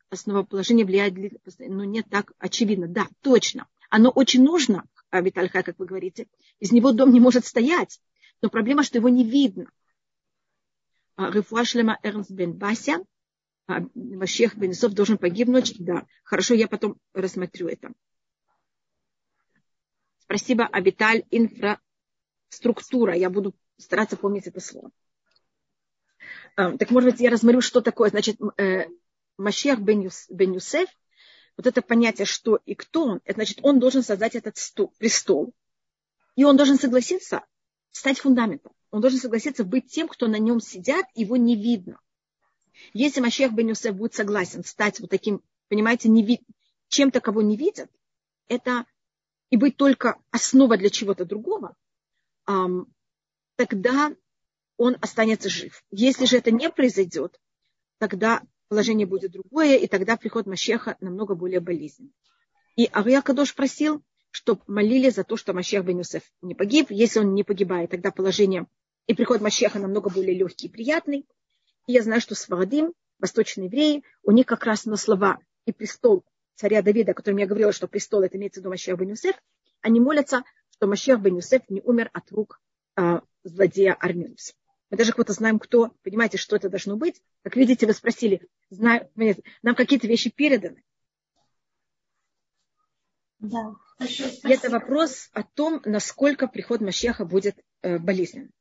основоположение 0.09 0.87
влияет, 0.87 1.17
но 1.17 1.33
ну, 1.59 1.85
не 1.85 2.03
так 2.03 2.33
очевидно. 2.39 2.87
Да, 2.87 3.09
точно. 3.23 3.67
Оно 3.91 4.11
очень 4.11 4.45
нужно, 4.45 4.85
а, 5.11 5.21
Витальха, 5.21 5.63
как 5.63 5.79
вы 5.79 5.87
говорите. 5.87 6.29
Из 6.61 6.71
него 6.71 6.93
дом 6.93 7.13
не 7.13 7.21
может 7.21 7.45
стоять. 7.45 8.01
Но 8.41 8.51
проблема, 8.51 8.83
что 8.83 8.99
его 8.99 9.09
не 9.09 9.25
видно. 9.25 9.71
А, 11.17 11.31
Рефуашлема 11.31 11.99
Эрнст 12.03 12.31
бен 12.31 12.53
Бася, 12.53 13.05
а, 13.67 13.81
Машех 13.95 14.57
бен 14.57 14.73
Исов 14.73 14.93
должен 14.93 15.19
погибнуть. 15.19 15.75
Да, 15.79 16.07
хорошо, 16.23 16.55
я 16.55 16.69
потом 16.69 16.99
рассмотрю 17.15 17.69
это. 17.69 17.93
Спасибо, 20.19 20.67
Абиталь, 20.67 21.25
инфраструктура. 21.31 23.15
Я 23.15 23.31
буду 23.31 23.55
стараться 23.77 24.17
помнить 24.17 24.47
это 24.47 24.61
слово. 24.61 24.91
Так, 26.55 26.91
может 26.91 27.11
быть, 27.11 27.21
я 27.21 27.31
рассмотрю, 27.31 27.61
что 27.61 27.81
такое. 27.81 28.11
Значит, 28.11 28.39
э, 28.59 28.87
Машех 29.37 29.81
бен 29.81 30.03
Юсеф 30.03 30.89
вот 31.57 31.67
это 31.67 31.83
понятие, 31.83 32.27
что 32.27 32.61
и 32.65 32.75
кто 32.75 33.05
он, 33.05 33.21
это 33.25 33.35
значит, 33.35 33.61
он 33.63 33.79
должен 33.79 34.03
создать 34.03 34.35
этот 34.35 34.57
стол, 34.57 34.93
престол, 34.99 35.53
и 36.37 36.45
он 36.45 36.57
должен 36.57 36.79
согласиться 36.79 37.45
стать 37.91 38.19
фундаментом. 38.19 38.73
Он 38.91 39.01
должен 39.01 39.21
согласиться 39.21 39.65
быть 39.65 39.87
тем, 39.87 40.09
кто 40.09 40.27
на 40.27 40.39
нем 40.39 40.61
сидят, 40.61 41.07
его 41.15 41.37
не 41.37 41.57
видно. 41.57 42.01
Если 42.93 43.21
Машех 43.21 43.53
бен 43.53 43.69
Юсеф 43.69 43.95
будет 43.95 44.15
согласен 44.15 44.65
стать 44.65 45.01
вот 45.01 45.11
таким, 45.11 45.43
понимаете, 45.69 46.09
не 46.09 46.25
вид... 46.25 46.41
чем-то, 46.89 47.21
кого 47.21 47.43
не 47.43 47.57
видят, 47.57 47.91
это 48.49 48.85
и 49.51 49.57
быть 49.57 49.77
только 49.77 50.17
основа 50.31 50.77
для 50.77 50.91
чего-то 50.91 51.25
другого, 51.25 51.77
тогда 53.57 54.15
он 54.77 54.97
останется 55.01 55.49
жив. 55.49 55.83
Если 55.91 56.25
же 56.27 56.39
это 56.39 56.51
не 56.51 56.71
произойдет, 56.71 57.39
тогда 57.99 58.43
положение 58.69 59.07
будет 59.07 59.33
другое, 59.33 59.77
и 59.77 59.87
тогда 59.87 60.17
приход 60.17 60.47
Машеха 60.47 60.97
намного 61.01 61.35
более 61.35 61.61
болезненный. 61.61 62.13
И 62.77 62.89
Ария 62.93 63.23
Кадош 63.23 63.55
просил, 63.55 64.03
чтобы 64.31 64.63
молили 64.67 65.11
за 65.11 65.23
то, 65.23 65.37
что 65.37 65.53
Машех 65.53 65.85
бен 65.85 65.99
Юсеф 65.99 66.25
не 66.43 66.55
погиб. 66.55 66.91
Если 66.91 67.21
он 67.21 67.35
не 67.35 67.45
погибает, 67.45 67.91
тогда 67.91 68.11
положение 68.11 68.67
и 69.07 69.15
приход 69.15 69.41
Машеха 69.41 69.79
намного 69.79 70.11
более 70.11 70.35
легкий 70.35 70.67
и 70.67 70.71
приятный. 70.71 71.27
И 71.87 71.93
я 71.93 72.03
знаю, 72.03 72.21
что 72.21 72.35
Сварадим, 72.35 72.93
восточные 73.21 73.67
евреи, 73.67 74.03
у 74.25 74.33
них 74.33 74.47
как 74.47 74.65
раз 74.65 74.87
на 74.87 74.97
слова 74.97 75.39
и 75.67 75.73
престол 75.73 76.25
царя 76.57 76.83
Давида, 76.83 77.13
о 77.13 77.15
котором 77.15 77.37
я 77.39 77.47
говорила, 77.47 77.73
что 77.73 77.87
престол 77.87 78.23
это 78.23 78.37
имеется 78.37 78.61
в 78.61 78.63
виду 78.63 78.71
Машех 78.71 78.99
бен 78.99 79.11
Юсеф, 79.11 79.37
они 79.83 80.01
молятся, 80.01 80.43
что 80.71 80.87
Машех 80.87 81.21
бен 81.21 81.37
Юсеф 81.37 81.63
не 81.69 81.81
умер 81.83 82.11
от 82.13 82.31
рук 82.33 82.61
а, 82.97 83.23
злодея 83.45 83.95
Арминуса. 83.95 84.55
Мы 84.91 84.97
даже 84.97 85.13
кого-то 85.13 85.33
знаем, 85.33 85.59
кто, 85.59 85.91
понимаете, 86.03 86.39
что 86.39 86.57
это 86.57 86.69
должно 86.69 86.97
быть. 86.97 87.23
Как 87.43 87.57
видите, 87.57 87.87
вы 87.87 87.95
спросили, 87.95 88.47
знаю, 88.71 89.11
нам 89.63 89.75
какие-то 89.75 90.07
вещи 90.07 90.31
переданы. 90.31 90.83
Да. 93.39 93.75
И 94.01 94.49
это 94.49 94.71
вопрос 94.71 95.29
о 95.33 95.43
том, 95.43 95.81
насколько 95.85 96.49
приход 96.49 96.81
Машеха 96.81 97.25
будет 97.25 97.57
э, 97.83 97.99
болезненным. 97.99 98.53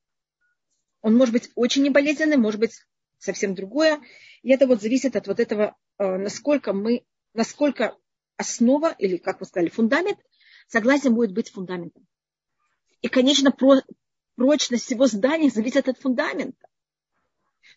Он 1.02 1.16
может 1.16 1.34
быть 1.34 1.52
очень 1.56 1.84
неболезненным, 1.84 2.42
может 2.42 2.60
быть 2.60 2.86
совсем 3.18 3.56
другое. 3.56 4.02
И 4.42 4.52
это 4.52 4.68
вот 4.68 4.82
зависит 4.82 5.16
от 5.16 5.28
вот 5.28 5.40
этого, 5.40 5.76
э, 5.98 6.18
насколько 6.18 6.74
мы, 6.74 7.06
насколько 7.34 7.98
основа, 8.38 8.96
или, 8.98 9.18
как 9.18 9.40
вы 9.40 9.46
сказали, 9.46 9.70
фундамент, 9.70 10.20
согласен 10.68 11.14
будет 11.14 11.34
быть 11.34 11.50
фундаментом. 11.50 12.06
И, 13.02 13.08
конечно, 13.08 13.52
про, 13.52 13.82
прочность 14.36 14.86
всего 14.86 15.08
здания 15.08 15.50
зависит 15.50 15.88
от 15.88 15.98
фундамента. 15.98 16.68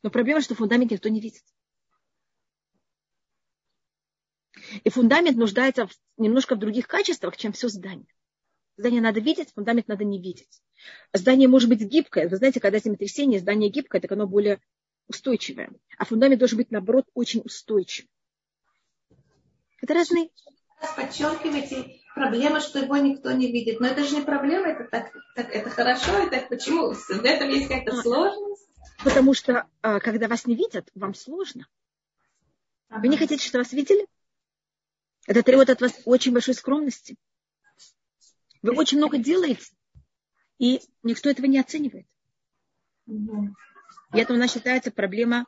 Но 0.02 0.10
проблема, 0.10 0.40
что 0.40 0.54
фундамент 0.54 0.90
никто 0.90 1.08
не 1.08 1.20
видит. 1.20 1.42
И 4.84 4.90
фундамент 4.90 5.36
нуждается 5.36 5.86
в, 5.86 5.92
немножко 6.16 6.54
в 6.54 6.58
других 6.58 6.86
качествах, 6.88 7.36
чем 7.36 7.52
все 7.52 7.68
здание. 7.68 8.08
Здание 8.76 9.00
надо 9.00 9.20
видеть, 9.20 9.52
фундамент 9.54 9.88
надо 9.88 10.04
не 10.04 10.20
видеть. 10.20 10.60
Здание 11.12 11.48
может 11.48 11.68
быть 11.68 11.80
гибкое. 11.80 12.28
Вы 12.28 12.36
знаете, 12.36 12.60
когда 12.60 12.78
землетрясение, 12.78 13.40
здание 13.40 13.70
гибкое, 13.70 14.00
так 14.00 14.12
оно 14.12 14.26
более 14.26 14.60
устойчивое. 15.08 15.70
А 15.98 16.04
фундамент 16.04 16.38
должен 16.38 16.58
быть, 16.58 16.70
наоборот, 16.70 17.06
очень 17.14 17.40
устойчивый. 17.44 18.10
Это 19.80 19.94
разные... 19.94 20.30
Подчеркивайте 20.94 22.00
проблема, 22.16 22.60
что 22.60 22.78
его 22.78 22.96
никто 22.96 23.30
не 23.32 23.52
видит. 23.52 23.78
Но 23.78 23.88
это 23.88 24.02
же 24.02 24.16
не 24.16 24.22
проблема, 24.22 24.68
это 24.68 24.84
так, 24.84 25.12
так 25.34 25.50
это 25.54 25.68
хорошо, 25.68 26.12
это 26.16 26.46
почему? 26.48 26.94
В 26.94 27.24
этом 27.24 27.50
есть 27.50 27.68
какая-то 27.68 28.00
сложность. 28.00 28.66
Потому 29.04 29.34
что, 29.34 29.68
а, 29.82 30.00
когда 30.00 30.26
вас 30.26 30.46
не 30.46 30.56
видят, 30.56 30.90
вам 30.94 31.14
сложно. 31.14 31.68
Вы 32.88 33.08
не 33.08 33.18
хотите, 33.18 33.46
чтобы 33.46 33.64
вас 33.64 33.72
видели? 33.74 34.06
Это 35.26 35.42
требует 35.42 35.68
от 35.68 35.82
вас 35.82 35.92
очень 36.06 36.32
большой 36.32 36.54
скромности. 36.54 37.16
Вы 38.62 38.74
очень 38.74 38.96
много 38.96 39.18
делаете, 39.18 39.70
и 40.58 40.80
никто 41.02 41.28
этого 41.28 41.44
не 41.44 41.58
оценивает. 41.58 42.06
И 43.06 44.18
это 44.18 44.32
у 44.32 44.36
нас 44.38 44.54
считается 44.54 44.90
проблема, 44.90 45.46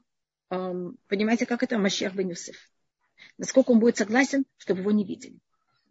понимаете, 0.51 1.47
как 1.47 1.63
это 1.63 1.79
Машех 1.79 2.15
бен 2.15 2.29
Юсеф. 2.29 2.71
Насколько 3.39 3.71
он 3.71 3.79
будет 3.79 3.97
согласен, 3.97 4.45
чтобы 4.59 4.81
его 4.81 4.91
не 4.91 5.07
видели. 5.07 5.41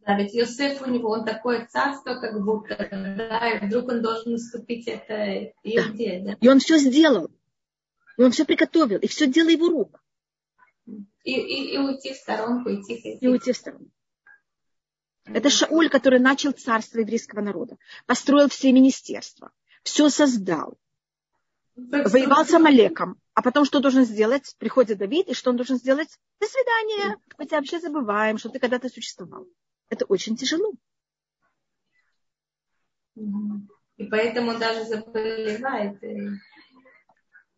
Да, 0.07 0.17
ведь 0.17 0.33
Йосеф 0.33 0.81
у 0.81 0.89
него, 0.89 1.09
он 1.09 1.25
такое 1.25 1.67
царство, 1.67 2.15
как 2.15 2.41
будто, 2.41 2.77
да, 2.89 3.49
и 3.49 3.65
вдруг 3.65 3.89
он 3.89 4.01
должен 4.01 4.31
наступить 4.31 4.87
это 4.87 5.51
Иудея, 5.63 6.23
да. 6.23 6.31
да. 6.31 6.37
И 6.39 6.47
он 6.47 6.59
все 6.59 6.77
сделал. 6.77 7.29
И 8.17 8.23
он 8.23 8.31
все 8.31 8.45
приготовил, 8.45 8.99
и 8.99 9.07
все 9.07 9.27
дело 9.27 9.49
его 9.49 9.67
рук. 9.67 10.01
И, 10.85 11.33
и, 11.33 11.73
и 11.73 11.77
уйти 11.77 12.13
в 12.13 12.15
сторонку, 12.15 12.69
и 12.69 12.81
тихо. 12.83 13.09
И 13.19 13.27
уйти 13.27 13.51
в 13.51 13.57
сторонку. 13.57 13.91
Это 15.25 15.49
Шауль, 15.49 15.89
который 15.89 16.19
начал 16.19 16.53
царство 16.53 16.99
еврейского 16.99 17.41
народа, 17.41 17.75
построил 18.05 18.47
все 18.47 18.71
министерства, 18.71 19.51
все 19.83 20.07
создал, 20.07 20.77
воевал 21.75 22.45
с 22.45 22.53
Амалеком. 22.53 23.19
А 23.33 23.41
потом 23.41 23.65
что 23.65 23.81
должен 23.81 24.05
сделать? 24.05 24.55
Приходит 24.57 24.99
Давид, 24.99 25.27
и 25.27 25.33
что 25.33 25.49
он 25.49 25.57
должен 25.57 25.75
сделать? 25.75 26.17
До 26.39 26.47
свидания. 26.47 27.17
Мы 27.37 27.45
тебя 27.45 27.57
вообще 27.57 27.81
забываем, 27.81 28.37
что 28.37 28.47
ты 28.47 28.59
когда-то 28.59 28.87
существовал. 28.87 29.47
Это 29.89 30.05
очень 30.05 30.35
тяжело. 30.35 30.73
И 33.15 34.03
поэтому 34.05 34.57
даже 34.59 34.85
заболевает. 34.85 35.99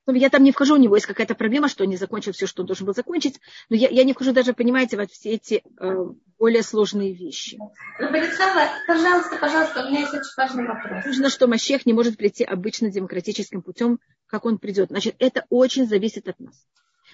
Ну, 0.06 0.16
я 0.16 0.30
там 0.32 0.44
не 0.44 0.52
вхожу, 0.52 0.74
у 0.74 0.78
него 0.78 0.96
есть 0.96 1.06
какая-то 1.06 1.36
проблема, 1.36 1.68
что 1.68 1.84
он 1.84 1.90
не 1.92 1.98
закончил 1.98 2.32
все, 2.32 2.48
что 2.48 2.64
он 2.64 2.66
должен 2.66 2.88
был 2.88 2.96
закончить. 2.96 3.40
Но 3.70 3.76
я, 3.76 3.90
я 3.90 4.04
не 4.04 4.14
вхожу 4.14 4.34
даже, 4.34 4.54
понимаете, 4.54 4.98
во 4.98 5.06
все 5.06 5.34
эти 5.34 5.62
э, 5.80 6.06
более 6.40 6.64
сложные 6.64 7.14
вещи. 7.14 7.60
Борислава, 8.00 8.70
пожалуйста, 8.88 9.38
пожалуйста, 9.40 9.86
у 9.86 9.90
меня 9.90 10.00
есть 10.00 10.14
очень 10.14 10.34
важный 10.36 10.66
вопрос. 10.66 11.06
Нужно, 11.06 11.30
что 11.30 11.46
Мащех 11.46 11.86
не 11.86 11.94
может 11.94 12.18
прийти 12.18 12.44
обычно 12.44 12.90
демократическим 12.90 13.62
путем, 13.62 14.00
как 14.26 14.46
он 14.46 14.58
придет. 14.58 14.90
Значит, 14.90 15.16
это 15.20 15.46
очень 15.50 15.88
зависит 15.88 16.28
от 16.28 16.40
нас. 16.40 16.66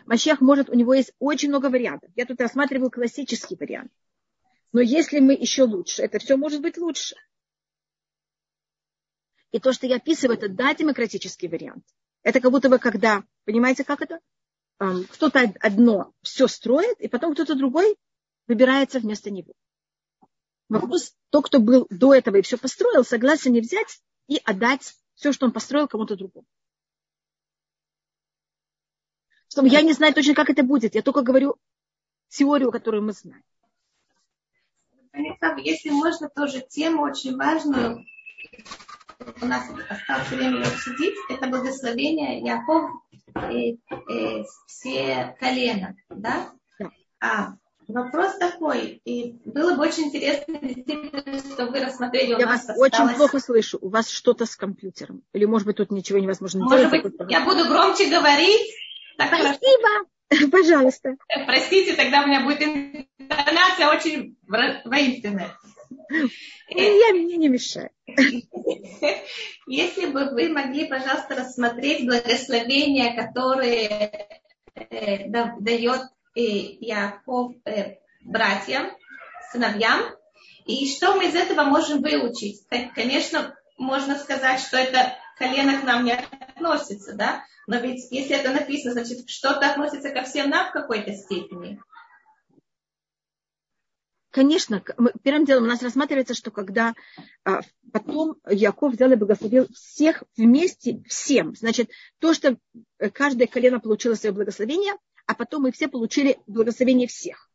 Мащех 0.06 0.40
может, 0.40 0.70
у 0.70 0.74
него 0.74 0.94
есть 0.94 1.12
очень 1.20 1.50
много 1.50 1.66
вариантов. 1.70 2.12
Я 2.16 2.26
тут 2.26 2.40
рассматриваю 2.40 2.92
классический 2.92 3.58
вариант. 3.60 3.92
Но 4.76 4.82
если 4.82 5.20
мы 5.20 5.32
еще 5.32 5.64
лучше, 5.64 6.02
это 6.02 6.20
все 6.20 6.36
может 6.36 6.62
быть 6.62 6.78
лучше. 6.78 7.16
И 9.52 9.60
то, 9.62 9.72
что 9.72 9.88
я 9.88 9.96
описываю, 9.96 10.38
это 10.38 10.50
да, 10.50 10.76
демократический 10.76 11.48
вариант. 11.48 11.86
Это 12.24 12.42
как 12.42 12.52
будто 12.52 12.68
бы 12.68 12.78
когда, 12.78 13.24
понимаете, 13.46 13.86
как 13.86 14.02
это? 14.02 14.20
Кто-то 14.78 15.54
одно 15.62 16.12
все 16.24 16.50
строит, 16.50 17.00
и 17.00 17.08
потом 17.08 17.34
кто-то 17.36 17.56
другой 17.56 17.96
выбирается 18.48 19.00
вместо 19.00 19.32
него. 19.32 19.54
Вопрос, 20.68 21.16
то, 21.30 21.42
кто 21.42 21.62
был 21.62 21.88
до 21.90 22.14
этого 22.14 22.36
и 22.36 22.42
все 22.42 22.58
построил, 22.58 23.06
согласен 23.06 23.54
не 23.54 23.62
взять 23.62 24.02
и 24.28 24.42
отдать 24.44 24.94
все, 25.14 25.32
что 25.32 25.46
он 25.46 25.54
построил 25.54 25.88
кому-то 25.88 26.18
другому. 26.18 26.46
Я 29.56 29.82
не 29.84 29.94
знаю 29.94 30.14
точно, 30.14 30.34
как 30.34 30.50
это 30.50 30.64
будет. 30.64 30.96
Я 30.96 31.02
только 31.02 31.22
говорю 31.22 31.56
теорию, 32.28 32.74
которую 32.74 33.04
мы 33.04 33.14
знаем. 33.14 33.46
Если 35.58 35.90
можно, 35.90 36.30
тоже 36.30 36.62
тему 36.62 37.04
очень 37.04 37.38
важную, 37.38 38.06
у 39.42 39.46
нас 39.46 39.64
осталось 39.90 40.30
время 40.30 40.58
ее 40.58 40.66
обсудить, 40.66 41.16
это 41.30 41.48
благословение 41.48 42.40
Яков 42.40 42.92
и, 43.52 43.80
и 44.10 44.46
все 44.68 45.36
колена, 45.40 45.96
да? 46.10 46.52
А 47.22 47.54
вопрос 47.88 48.38
такой, 48.38 49.02
и 49.06 49.40
было 49.46 49.76
бы 49.76 49.84
очень 49.84 50.06
интересно, 50.06 50.60
что 51.54 51.68
вы 51.68 51.80
рассмотрели 51.80 52.36
у 52.36 52.40
Я 52.40 52.46
нас 52.46 52.68
вас 52.68 52.70
осталось... 52.70 52.94
очень 52.94 53.16
плохо 53.16 53.40
слышу, 53.40 53.78
у 53.82 53.90
вас 53.90 54.10
что-то 54.10 54.46
с 54.46 54.56
компьютером, 54.56 55.24
или 55.34 55.46
может 55.46 55.66
быть 55.66 55.78
тут 55.78 55.92
ничего 55.92 56.20
невозможно 56.20 56.64
может 56.64 56.92
делать? 56.92 57.04
Быть, 57.04 57.32
я 57.32 57.46
буду 57.46 57.66
громче 57.68 58.10
говорить. 58.10 58.72
Так 59.18 59.30
Спасибо. 59.30 60.10
Пожалуйста. 60.52 61.16
Простите, 61.46 61.94
тогда 61.94 62.24
у 62.24 62.28
меня 62.28 62.42
будет 62.42 62.62
интонация 62.62 63.90
очень 63.90 64.38
воинственная. 64.48 65.52
Я 66.70 67.14
мне 67.14 67.38
не 67.38 67.48
мешаю. 67.50 67.90
Если 69.68 70.06
бы 70.08 70.32
вы 70.32 70.50
могли, 70.50 70.86
пожалуйста, 70.86 71.36
рассмотреть 71.36 72.06
благословения, 72.06 73.16
которые 73.16 74.40
э, 74.76 75.28
дает 75.28 76.02
э, 76.36 76.42
Яков 76.42 77.54
э, 77.66 77.98
братьям, 78.22 78.92
сыновьям, 79.52 80.02
и 80.66 80.88
что 80.90 81.16
мы 81.16 81.28
из 81.28 81.36
этого 81.36 81.64
можем 81.64 82.02
выучить? 82.02 82.64
Конечно, 82.96 83.56
можно 83.78 84.18
сказать, 84.18 84.60
что 84.60 84.78
это 84.78 85.16
колено 85.38 85.80
к 85.80 85.84
нам 85.84 86.06
не 86.06 86.14
относится, 86.56 87.14
да? 87.14 87.44
Но 87.68 87.78
ведь 87.80 88.12
если 88.12 88.36
это 88.36 88.52
написано, 88.52 88.94
значит, 88.94 89.30
что-то 89.30 89.70
относится 89.70 90.10
ко 90.12 90.24
всем 90.24 90.50
нам 90.50 90.70
в 90.70 90.74
какой-то 90.74 91.14
степени. 91.14 91.80
Конечно, 94.32 94.84
первым 95.24 95.46
делом 95.46 95.64
у 95.64 95.68
нас 95.68 95.82
рассматривается, 95.82 96.34
что 96.34 96.52
когда 96.52 96.94
а, 97.46 97.62
потом 97.94 98.36
Яков 98.50 98.94
взял 98.94 99.10
и 99.12 99.16
благословил 99.16 99.70
всех 99.74 100.24
вместе, 100.36 101.02
всем. 101.08 101.56
Значит, 101.56 101.90
то, 102.20 102.34
что 102.34 102.58
каждое 103.14 103.48
колено 103.48 103.80
получило 103.80 104.14
свое 104.16 104.34
благословение, 104.34 104.94
а 105.26 105.36
потом 105.36 105.64
мы 105.64 105.72
все 105.72 105.88
получили 105.88 106.38
благословение 106.48 107.08
всех. 107.08 107.50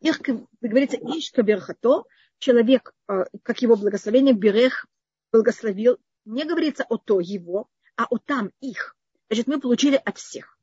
Их, 0.00 0.20
как 0.20 0.38
говорится, 0.62 0.96
ишка 0.96 1.42
берхато, 1.42 2.04
человек, 2.38 2.94
а, 3.06 3.26
как 3.42 3.60
его 3.60 3.76
благословение, 3.76 4.34
берех 4.34 4.86
благословил. 5.32 5.98
Не 6.24 6.44
говорится 6.44 6.84
о 6.88 6.98
то 6.98 7.20
его, 7.20 7.68
а 7.96 8.04
о 8.04 8.18
там 8.18 8.50
их. 8.60 8.96
Значит, 9.28 9.46
мы 9.46 9.60
получили 9.60 10.00
от 10.02 10.18
всех. 10.18 10.58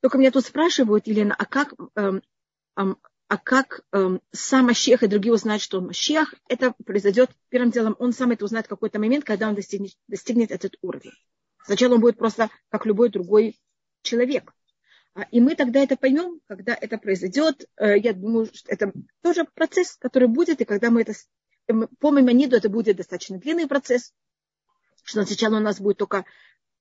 Только 0.00 0.18
меня 0.18 0.30
тут 0.30 0.44
спрашивают, 0.44 1.06
Елена, 1.06 1.34
а 1.38 1.44
как, 1.44 1.74
эм, 1.94 2.22
эм, 2.76 2.98
а 3.28 3.38
как 3.38 3.82
эм, 3.92 4.20
сам 4.32 4.66
Мащех 4.66 5.02
и 5.02 5.06
другие 5.06 5.32
узнают, 5.32 5.62
что 5.62 5.78
он 5.78 5.86
Мащех? 5.86 6.34
Это 6.48 6.74
произойдет 6.84 7.30
первым 7.48 7.70
делом. 7.70 7.96
Он 7.98 8.12
сам 8.12 8.30
это 8.30 8.44
узнает 8.44 8.66
в 8.66 8.70
какой-то 8.70 8.98
момент, 8.98 9.24
когда 9.24 9.48
он 9.48 9.54
достигнет, 9.54 9.92
достигнет 10.08 10.50
этот 10.50 10.76
уровень. 10.80 11.12
Сначала 11.64 11.94
он 11.94 12.00
будет 12.00 12.16
просто 12.16 12.50
как 12.70 12.86
любой 12.86 13.10
другой 13.10 13.58
человек. 14.02 14.52
А, 15.14 15.22
и 15.30 15.40
мы 15.40 15.54
тогда 15.54 15.80
это 15.80 15.96
поймем, 15.96 16.40
когда 16.46 16.74
это 16.74 16.96
произойдет. 16.96 17.68
Э, 17.76 17.98
я 17.98 18.14
думаю, 18.14 18.46
что 18.46 18.70
это 18.70 18.92
тоже 19.22 19.44
процесс, 19.44 19.96
который 19.96 20.28
будет, 20.28 20.60
и 20.60 20.64
когда 20.64 20.90
мы 20.90 21.02
это 21.02 21.14
по 21.98 22.10
Маймониду 22.10 22.56
это 22.56 22.68
будет 22.68 22.96
достаточно 22.96 23.38
длинный 23.38 23.66
процесс, 23.66 24.12
что 25.04 25.24
сначала 25.24 25.56
у 25.56 25.60
нас 25.60 25.80
будет 25.80 25.98
только 25.98 26.24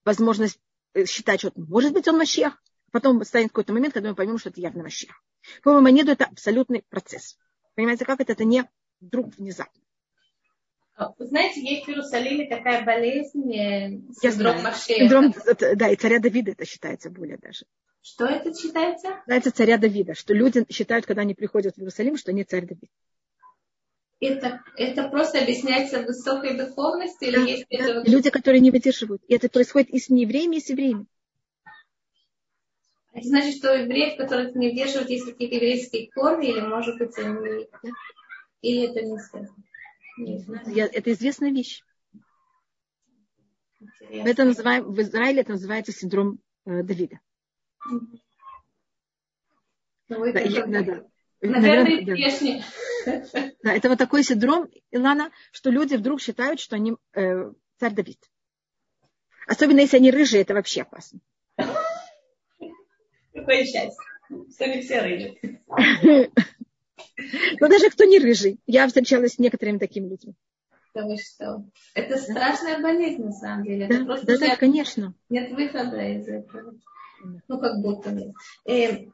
возможность 0.06 0.60
э, 0.94 1.06
считать, 1.06 1.40
что 1.40 1.52
может 1.56 1.94
быть 1.94 2.08
он 2.08 2.18
Мащех, 2.18 2.62
потом 2.92 3.24
станет 3.24 3.50
какой-то 3.50 3.74
момент, 3.74 3.94
когда 3.94 4.10
мы 4.10 4.16
поймем, 4.16 4.38
что 4.38 4.50
это 4.50 4.62
явно 4.62 4.84
Мащех. 4.84 5.24
По 5.64 5.74
Маймониду 5.74 6.12
это 6.12 6.26
абсолютный 6.26 6.84
процесс. 6.90 7.38
Понимаете, 7.76 8.06
как 8.06 8.20
это? 8.20 8.34
Это 8.34 8.44
не 8.44 8.70
вдруг 9.00 9.36
внезапно. 9.38 9.82
А, 10.96 11.14
вы 11.18 11.28
знаете, 11.28 11.62
есть 11.62 11.86
в 11.86 11.90
Иерусалиме 11.90 12.48
такая 12.50 12.84
болезнь, 12.84 13.54
э, 13.54 14.02
синдром 14.20 14.62
Машеха. 14.62 15.00
Синдром, 15.00 15.34
да, 15.76 15.90
и 15.90 15.96
царя 15.96 16.20
Давида 16.20 16.52
это 16.52 16.66
считается 16.66 17.10
более 17.10 17.38
даже. 17.38 17.66
Что 18.02 18.26
это 18.26 18.54
считается? 18.54 19.20
Считается 19.22 19.52
царя 19.52 19.78
Давида, 19.78 20.14
что 20.14 20.34
люди 20.34 20.66
считают, 20.70 21.06
когда 21.06 21.22
они 21.22 21.36
приходят 21.36 21.76
в 21.76 21.80
Иерусалим, 21.80 22.18
что 22.18 22.32
они 22.32 22.44
царь 22.44 22.66
Давид. 22.66 22.90
Это, 24.22 24.62
это 24.76 25.08
просто 25.08 25.42
объясняется 25.42 26.02
высокой 26.02 26.58
духовности 26.58 27.24
или 27.24 27.36
Да, 27.38 27.42
есть 27.44 27.66
да. 27.70 27.78
это 27.78 28.10
Люди, 28.10 28.30
которые 28.30 28.60
не 28.60 28.70
выдерживают. 28.72 29.24
И 29.28 29.34
это 29.34 29.48
происходит 29.50 29.90
и 29.90 30.00
с 30.00 30.10
неевреями, 30.10 30.58
и 30.58 30.60
с 30.60 30.70
евреями. 30.70 31.06
Это 33.14 33.28
значит, 33.28 33.56
что 33.56 33.74
евреев, 33.74 34.18
которых 34.18 34.56
не 34.56 34.70
удерживают, 34.72 35.10
есть 35.10 35.26
какие-то 35.26 35.56
еврейские 35.56 36.12
корни, 36.12 36.50
или, 36.50 36.60
может 36.60 36.98
быть, 36.98 37.18
они... 37.18 37.68
Или 38.62 38.90
это 38.90 39.02
не 39.02 39.18
связано? 39.20 39.64
Не 40.18 40.38
знаю. 40.40 40.76
Я- 40.76 40.90
это 40.92 41.12
известная 41.14 41.52
вещь. 41.52 41.82
Интересно. 43.80 44.30
Это 44.30 44.44
называем, 44.44 44.92
в 44.92 45.02
Израиле 45.02 45.42
это 45.42 45.54
называется 45.54 45.94
синдром 45.94 46.40
э, 46.66 46.84
Давида. 46.84 47.20
Ну, 50.10 50.26
это 50.26 50.34
Да, 50.34 50.40
я- 50.42 50.66
да, 50.66 50.84
да. 50.84 51.06
Наверное, 51.42 52.02
Наверное, 52.02 52.64
да. 53.64 53.74
это 53.74 53.90
вот 53.90 53.98
такой 53.98 54.24
синдром, 54.24 54.70
Илана, 54.92 55.32
что 55.52 55.70
люди 55.70 55.96
вдруг 55.96 56.22
считают, 56.22 56.60
что 56.60 56.76
они 56.76 56.96
э, 57.14 57.52
царь 57.78 57.94
Давид. 57.94 58.20
Особенно 59.48 59.80
если 59.80 59.98
они 59.98 60.12
рыжие, 60.12 60.42
это 60.42 60.54
вообще 60.54 60.82
опасно. 60.82 61.20
Какое 63.34 63.64
счастье. 63.64 64.06
Что 64.54 64.68
не 64.68 64.82
все 64.82 65.02
рыжие. 65.02 65.40
Но 67.60 67.68
даже 67.68 67.90
кто 67.90 68.04
не 68.04 68.20
рыжий, 68.20 68.60
я 68.68 68.86
встречалась 68.88 69.34
с 69.34 69.40
некоторыми 69.40 69.78
такими 69.78 70.10
людьми. 70.10 70.36
Да 70.94 71.06
вы 71.06 71.18
что? 71.18 71.64
Это 71.94 72.18
страшная 72.18 72.82
болезнь, 72.82 73.24
на 73.24 73.32
самом 73.32 73.64
деле. 73.64 73.88
Да, 73.88 74.06
просто 74.06 74.26
да, 74.26 74.38
да, 74.38 74.48
нет, 74.48 74.60
конечно. 74.60 75.14
нет 75.30 75.52
выхода 75.52 76.02
из 76.02 76.28
этого. 76.28 76.76
Ну, 77.48 77.60
как 77.60 77.82
будто 77.82 78.12
нет. 78.12 78.34
Э, 78.66 79.06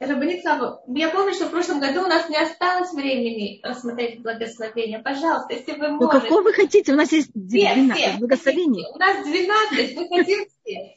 Рабанит 0.00 0.42
Слава, 0.42 0.80
я 0.86 1.08
помню, 1.10 1.34
что 1.34 1.46
в 1.46 1.50
прошлом 1.50 1.80
году 1.80 2.04
у 2.04 2.06
нас 2.06 2.28
не 2.28 2.36
осталось 2.36 2.92
времени 2.92 3.58
рассмотреть 3.64 4.22
благословение. 4.22 5.00
Пожалуйста, 5.00 5.54
если 5.54 5.72
вы 5.72 5.88
Ну, 5.88 5.96
можете. 5.96 6.20
какого 6.20 6.42
вы 6.42 6.52
хотите? 6.52 6.92
У 6.92 6.96
нас 6.96 7.10
есть 7.10 7.30
Все, 7.30 7.74
12 7.74 7.96
все. 7.96 8.16
благословений. 8.18 8.86
У 8.94 8.98
нас 8.98 9.26
12, 9.26 9.96
мы 9.96 10.08
хотим 10.08 10.46
все. 10.64 10.94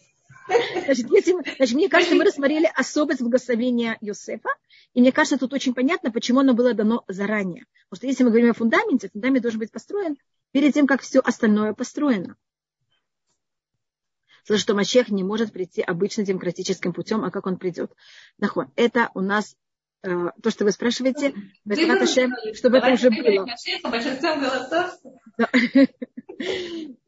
Значит, 0.85 1.09
если 1.09 1.55
значит, 1.55 1.75
мне 1.75 1.89
кажется, 1.89 2.13
мы 2.15 2.25
рассмотрели 2.25 2.69
особость 2.75 3.21
благословения 3.21 3.97
Йосефа, 4.01 4.49
и 4.93 5.01
мне 5.01 5.11
кажется, 5.11 5.37
тут 5.39 5.53
очень 5.53 5.73
понятно, 5.73 6.11
почему 6.11 6.41
оно 6.41 6.53
было 6.53 6.73
дано 6.73 7.03
заранее. 7.07 7.65
Потому 7.89 7.97
что 7.97 8.07
если 8.07 8.23
мы 8.23 8.29
говорим 8.29 8.51
о 8.51 8.53
фундаменте, 8.53 9.09
фундамент 9.11 9.41
должен 9.41 9.59
быть 9.59 9.71
построен 9.71 10.17
перед 10.51 10.73
тем, 10.73 10.85
как 10.85 11.01
все 11.01 11.19
остальное 11.21 11.73
построено. 11.73 12.35
Потому 14.43 14.59
что 14.59 14.73
Мащех 14.73 15.09
не 15.09 15.23
может 15.23 15.51
прийти 15.53 15.81
обычно 15.81 16.23
демократическим 16.23 16.93
путем, 16.93 17.23
а 17.23 17.31
как 17.31 17.47
он 17.47 17.57
придет. 17.57 17.91
Это 18.75 19.09
у 19.13 19.21
нас 19.21 19.55
э, 20.03 20.29
то, 20.41 20.49
что 20.49 20.65
вы 20.65 20.71
спрашиваете, 20.71 21.33
Безрат 21.65 22.01
Ашем, 22.01 22.31
чтобы 22.53 22.77
это 22.77 22.91
уже 22.91 23.09
было. 23.09 23.45
Большинство 23.83 24.35
голосов. 24.35 24.97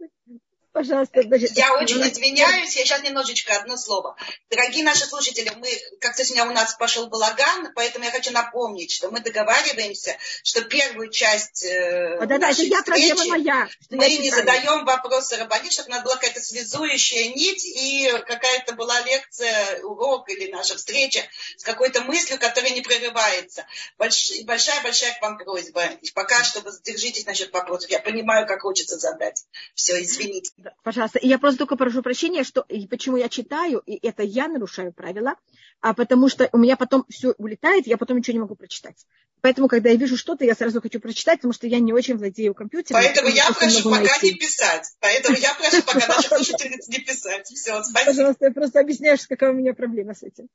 Пожалуйста, 0.73 1.21
значит, 1.21 1.51
Я 1.55 1.71
очень 1.75 2.01
извиняюсь, 2.01 2.75
я 2.75 2.83
сейчас 2.83 3.03
немножечко 3.03 3.55
одно 3.55 3.77
слово. 3.77 4.15
Дорогие 4.49 4.83
наши 4.83 5.05
слушатели, 5.05 5.51
мы 5.57 5.69
как-то 6.01 6.25
сегодня 6.25 6.49
у 6.49 6.53
нас 6.53 6.73
пошел 6.73 7.05
балаган, 7.07 7.71
поэтому 7.75 8.05
я 8.05 8.11
хочу 8.11 8.31
напомнить, 8.31 8.91
что 8.91 9.11
мы 9.11 9.19
договариваемся, 9.19 10.17
что 10.43 10.63
первую 10.63 11.11
часть 11.11 11.63
э, 11.63 12.17
Да, 12.25 12.39
да, 12.39 12.49
это 12.49 12.63
я 12.63 12.79
встречи 12.79 13.29
моя. 13.29 13.69
Мы 13.91 14.03
я 14.09 14.17
не 14.17 14.31
задаем 14.31 14.83
вопросы 14.85 15.37
Рабанит, 15.37 15.71
чтобы 15.71 15.89
у 15.89 15.91
нас 15.91 16.03
была 16.03 16.15
какая-то 16.15 16.41
связующая 16.41 17.29
нить 17.35 17.63
и 17.65 18.11
какая-то 18.25 18.73
была 18.73 18.99
лекция, 19.01 19.79
урок 19.83 20.27
или 20.29 20.51
наша 20.51 20.75
встреча 20.75 21.21
с 21.55 21.63
какой-то 21.63 22.01
мыслью, 22.01 22.39
которая 22.39 22.71
не 22.71 22.81
прерывается. 22.81 23.67
Больш- 23.99 24.43
Большая-большая 24.45 25.19
к 25.19 25.21
вам 25.21 25.37
просьба. 25.37 25.85
И 26.01 26.09
пока 26.11 26.43
что 26.43 26.61
вы 26.61 26.71
держитесь 26.83 27.27
насчет 27.27 27.53
вопросов. 27.53 27.91
Я 27.91 27.99
понимаю, 27.99 28.47
как 28.47 28.61
хочется 28.61 28.97
задать. 28.97 29.45
Все, 29.75 30.01
извините. 30.01 30.51
Да, 30.63 30.73
Пожалуйста. 30.81 31.19
И 31.19 31.27
я 31.27 31.39
просто 31.39 31.59
только 31.59 31.75
прошу 31.75 32.01
прощения, 32.01 32.45
что 32.45 32.63
и 32.69 32.87
почему 32.87 33.17
я 33.17 33.27
читаю, 33.27 33.79
и 33.85 33.99
это 34.07 34.23
я 34.23 34.47
нарушаю 34.47 34.93
правила, 34.93 35.35
а 35.81 35.93
потому 35.93 36.29
что 36.29 36.47
у 36.53 36.57
меня 36.57 36.77
потом 36.77 37.03
все 37.09 37.33
улетает, 37.37 37.85
я 37.85 37.97
потом 37.97 38.17
ничего 38.17 38.35
не 38.35 38.39
могу 38.39 38.55
прочитать. 38.55 39.05
Поэтому, 39.41 39.67
когда 39.67 39.89
я 39.89 39.97
вижу 39.97 40.15
что-то, 40.15 40.45
я 40.45 40.55
сразу 40.55 40.81
хочу 40.81 41.01
прочитать, 41.01 41.39
потому 41.39 41.51
что 41.51 41.67
я 41.67 41.79
не 41.79 41.91
очень 41.91 42.15
владею 42.15 42.53
компьютером. 42.53 43.01
Поэтому 43.01 43.27
я 43.27 43.43
очень 43.49 43.55
прошу 43.55 43.89
пока 43.89 44.03
найти. 44.03 44.31
не 44.31 44.35
писать. 44.35 44.87
Поэтому 45.01 45.37
я 45.37 45.53
прошу 45.53 45.83
пока 45.83 46.07
наших 46.15 46.37
слушателей 46.37 46.79
не 46.87 46.99
писать. 46.99 47.47
Все, 47.47 47.83
спасибо. 47.83 48.11
Пожалуйста, 48.11 48.45
я 48.45 48.51
просто 48.51 48.79
объясняю, 48.79 49.17
какая 49.27 49.51
у 49.51 49.55
меня 49.55 49.73
проблема 49.73 50.13
с 50.13 50.23
этим. 50.23 50.47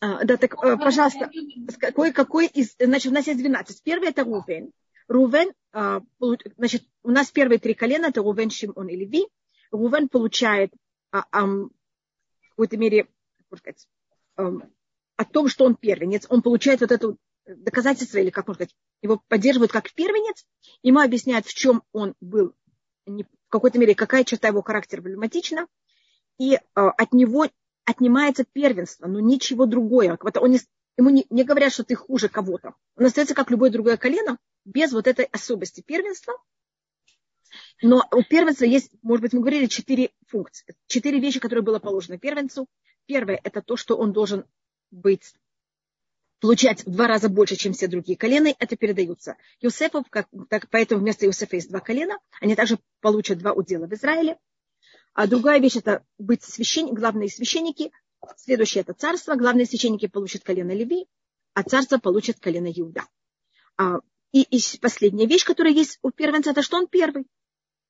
А, 0.00 0.24
да, 0.24 0.38
так, 0.38 0.54
э, 0.64 0.78
пожалуйста, 0.78 1.30
какой, 1.78 2.12
какой 2.12 2.46
из... 2.46 2.74
Значит, 2.78 3.12
у 3.12 3.14
нас 3.14 3.26
есть 3.26 3.38
12. 3.38 3.82
Первый 3.82 4.08
это 4.08 4.24
Рувен. 4.24 4.72
Рувен, 5.10 5.52
а, 5.72 6.02
значит, 6.56 6.84
у 7.02 7.10
нас 7.10 7.32
первые 7.32 7.58
три 7.58 7.74
колена, 7.74 8.06
это 8.06 8.22
Рувен, 8.22 8.48
Шимон 8.48 8.86
и 8.86 8.94
Леви. 8.94 9.26
Рувен 9.72 10.08
получает 10.08 10.72
а, 11.10 11.24
в 11.44 11.70
какой-то 12.50 12.76
мере, 12.76 13.08
как 13.48 13.58
сказать, 13.58 13.88
о 14.36 15.24
том, 15.24 15.48
что 15.48 15.64
он 15.64 15.74
первенец, 15.74 16.26
он 16.28 16.42
получает 16.42 16.80
вот 16.80 16.92
это 16.92 17.16
доказательство, 17.44 18.18
или 18.18 18.30
как 18.30 18.46
можно 18.46 18.66
сказать, 18.66 18.76
его 19.02 19.20
поддерживают 19.26 19.72
как 19.72 19.92
первенец, 19.92 20.46
ему 20.84 21.00
объясняют, 21.00 21.44
в 21.46 21.54
чем 21.54 21.82
он 21.92 22.14
был, 22.20 22.54
в 23.04 23.24
какой-то 23.48 23.80
мере, 23.80 23.96
какая 23.96 24.22
черта 24.22 24.46
его 24.48 24.62
характера 24.62 25.02
проблематична, 25.02 25.66
и 26.38 26.56
а, 26.74 26.90
от 26.90 27.12
него 27.12 27.48
отнимается 27.84 28.44
первенство, 28.44 29.08
но 29.08 29.18
ничего 29.18 29.66
другое. 29.66 30.16
Он 30.36 30.50
не, 30.52 30.60
ему 30.96 31.10
не, 31.10 31.26
не 31.30 31.42
говорят, 31.42 31.72
что 31.72 31.82
ты 31.82 31.96
хуже 31.96 32.28
кого-то. 32.28 32.74
Он 32.94 33.06
остается 33.06 33.34
как 33.34 33.50
любое 33.50 33.70
другое 33.70 33.96
колено, 33.96 34.38
без 34.64 34.92
вот 34.92 35.06
этой 35.06 35.26
особости 35.26 35.80
первенства. 35.80 36.34
Но 37.82 38.06
у 38.12 38.22
первенства 38.22 38.64
есть, 38.64 38.92
может 39.02 39.22
быть, 39.22 39.32
мы 39.32 39.40
говорили, 39.40 39.66
четыре 39.66 40.10
функции, 40.26 40.76
четыре 40.86 41.18
вещи, 41.18 41.40
которые 41.40 41.64
было 41.64 41.78
положено 41.78 42.18
первенцу. 42.18 42.66
Первое– 43.06 43.40
это 43.44 43.62
то, 43.62 43.76
что 43.76 43.96
он 43.96 44.12
должен 44.12 44.44
быть, 44.90 45.34
получать 46.40 46.84
в 46.84 46.90
два 46.90 47.06
раза 47.06 47.28
больше, 47.28 47.56
чем 47.56 47.72
все 47.72 47.86
другие 47.86 48.16
колена. 48.16 48.54
Это 48.58 48.76
передаются 48.76 49.36
Юсефов, 49.60 50.06
как, 50.10 50.28
так, 50.48 50.68
поэтому 50.70 51.00
вместо 51.00 51.26
Юсефа 51.26 51.56
есть 51.56 51.68
два 51.68 51.80
колена. 51.80 52.18
Они 52.40 52.54
также 52.54 52.78
получат 53.00 53.38
два 53.38 53.52
удела 53.52 53.86
в 53.86 53.94
Израиле. 53.94 54.38
А 55.12 55.26
другая 55.26 55.60
вещь– 55.60 55.76
это 55.76 56.04
быть 56.18 56.42
священник, 56.42 56.94
главные 56.94 57.28
священники. 57.28 57.92
Следующее– 58.36 58.82
это 58.86 58.94
царство. 58.94 59.34
Главные 59.34 59.66
священники 59.66 60.06
получат 60.06 60.42
колено 60.42 60.72
Леви, 60.72 61.06
а 61.54 61.62
царство 61.62 61.98
получит 61.98 62.40
колено 62.40 62.70
Иуда. 62.74 63.04
А, 63.76 64.00
и, 64.32 64.42
и 64.42 64.60
последняя 64.80 65.26
вещь, 65.26 65.44
которая 65.44 65.72
есть 65.72 65.98
у 66.02 66.10
первенца, 66.10 66.50
это 66.50 66.62
что 66.62 66.76
он 66.76 66.86
первый. 66.86 67.26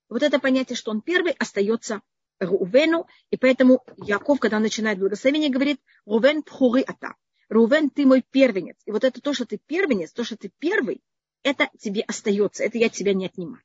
Вот 0.08 0.22
это 0.22 0.38
понятие, 0.38 0.76
что 0.76 0.90
он 0.90 1.02
первый, 1.02 1.32
остается 1.32 2.02
Рувену, 2.40 3.06
и 3.30 3.36
поэтому 3.36 3.84
Яков, 3.96 4.40
когда 4.40 4.58
начинает 4.58 4.98
благословение, 4.98 5.50
говорит, 5.50 5.80
Рувен 6.06 6.42
пхуры 6.42 6.80
ата. 6.80 7.14
Рувен, 7.48 7.90
ты 7.90 8.06
мой 8.06 8.22
первенец. 8.22 8.76
И 8.86 8.92
вот 8.92 9.04
это 9.04 9.20
то, 9.20 9.34
что 9.34 9.44
ты 9.44 9.58
первенец, 9.58 10.12
то, 10.12 10.24
что 10.24 10.36
ты 10.36 10.50
первый, 10.58 11.02
это 11.42 11.68
тебе 11.78 12.02
остается, 12.02 12.64
это 12.64 12.78
я 12.78 12.88
тебя 12.88 13.12
не 13.12 13.26
отнимаю. 13.26 13.62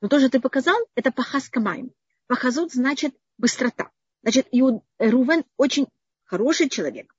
Но 0.00 0.08
то, 0.08 0.18
что 0.18 0.30
ты 0.30 0.40
показал, 0.40 0.76
это 0.94 1.12
пахаскамаем. 1.12 1.92
Пахазут 2.26 2.72
значит 2.72 3.14
быстрота. 3.36 3.90
Значит, 4.22 4.48
Иуд, 4.52 4.82
Рувен 4.98 5.44
очень 5.56 5.86
хороший 6.24 6.68
человек. 6.68 7.14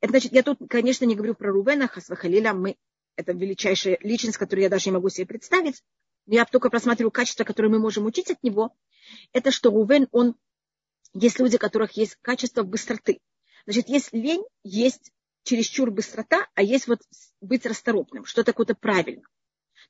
Это 0.00 0.12
значит, 0.12 0.32
я 0.32 0.42
тут, 0.42 0.58
конечно, 0.68 1.04
не 1.04 1.16
говорю 1.16 1.34
про 1.34 1.52
Рувена, 1.52 1.88
Хасвахалиля, 1.88 2.54
мы, 2.54 2.76
это 3.18 3.32
величайшая 3.32 3.98
личность, 4.00 4.38
которую 4.38 4.62
я 4.62 4.70
даже 4.70 4.88
не 4.88 4.94
могу 4.94 5.08
себе 5.08 5.26
представить. 5.26 5.82
Я 6.26 6.44
только 6.44 6.70
просматриваю 6.70 7.10
качества, 7.10 7.42
которые 7.42 7.72
мы 7.72 7.80
можем 7.80 8.06
учить 8.06 8.30
от 8.30 8.40
него. 8.44 8.72
Это 9.32 9.50
что 9.50 9.70
Рувен, 9.70 10.06
он, 10.12 10.36
есть 11.14 11.40
люди, 11.40 11.56
у 11.56 11.58
которых 11.58 11.92
есть 11.96 12.16
качество 12.22 12.62
быстроты. 12.62 13.20
Значит, 13.64 13.88
есть 13.88 14.12
лень, 14.12 14.44
есть 14.62 15.10
чересчур 15.42 15.90
быстрота, 15.90 16.46
а 16.54 16.62
есть 16.62 16.86
вот 16.86 17.00
быть 17.40 17.66
расторопным, 17.66 18.24
что 18.24 18.44
такое-то 18.44 18.76
правильно. 18.76 19.26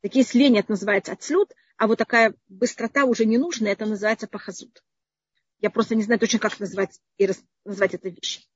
Так 0.00 0.14
есть 0.14 0.34
лень, 0.34 0.56
это 0.56 0.70
называется 0.70 1.12
отслюд, 1.12 1.52
а 1.76 1.86
вот 1.86 1.98
такая 1.98 2.34
быстрота 2.48 3.04
уже 3.04 3.26
не 3.26 3.36
нужна, 3.36 3.68
это 3.68 3.84
называется 3.84 4.26
пахазут. 4.26 4.82
Я 5.60 5.68
просто 5.68 5.96
не 5.96 6.02
знаю 6.02 6.18
точно, 6.18 6.38
как 6.38 6.58
назвать, 6.60 6.98
и 7.18 7.26
раз, 7.26 7.42
назвать 7.64 7.92
эту 7.92 8.08
вещь. 8.08 8.46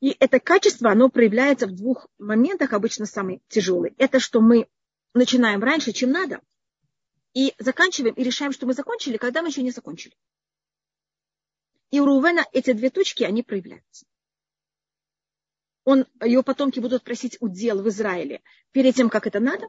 И 0.00 0.14
это 0.20 0.40
качество, 0.40 0.90
оно 0.90 1.08
проявляется 1.08 1.66
в 1.66 1.74
двух 1.74 2.08
моментах, 2.18 2.72
обычно 2.72 3.06
самый 3.06 3.42
тяжелый. 3.48 3.94
Это 3.98 4.20
что 4.20 4.40
мы 4.40 4.68
начинаем 5.14 5.62
раньше, 5.62 5.92
чем 5.92 6.10
надо, 6.10 6.40
и 7.32 7.54
заканчиваем, 7.58 8.14
и 8.14 8.22
решаем, 8.22 8.52
что 8.52 8.66
мы 8.66 8.74
закончили, 8.74 9.16
когда 9.16 9.42
мы 9.42 9.48
еще 9.48 9.62
не 9.62 9.70
закончили. 9.70 10.14
И 11.90 12.00
у 12.00 12.04
Рувена 12.04 12.44
эти 12.52 12.72
две 12.72 12.90
точки, 12.90 13.22
они 13.24 13.42
проявляются. 13.42 14.06
Он, 15.84 16.04
его 16.22 16.42
потомки 16.42 16.80
будут 16.80 17.04
просить 17.04 17.36
удел 17.40 17.80
в 17.80 17.88
Израиле 17.88 18.42
перед 18.72 18.94
тем, 18.94 19.08
как 19.08 19.26
это 19.26 19.38
надо. 19.38 19.68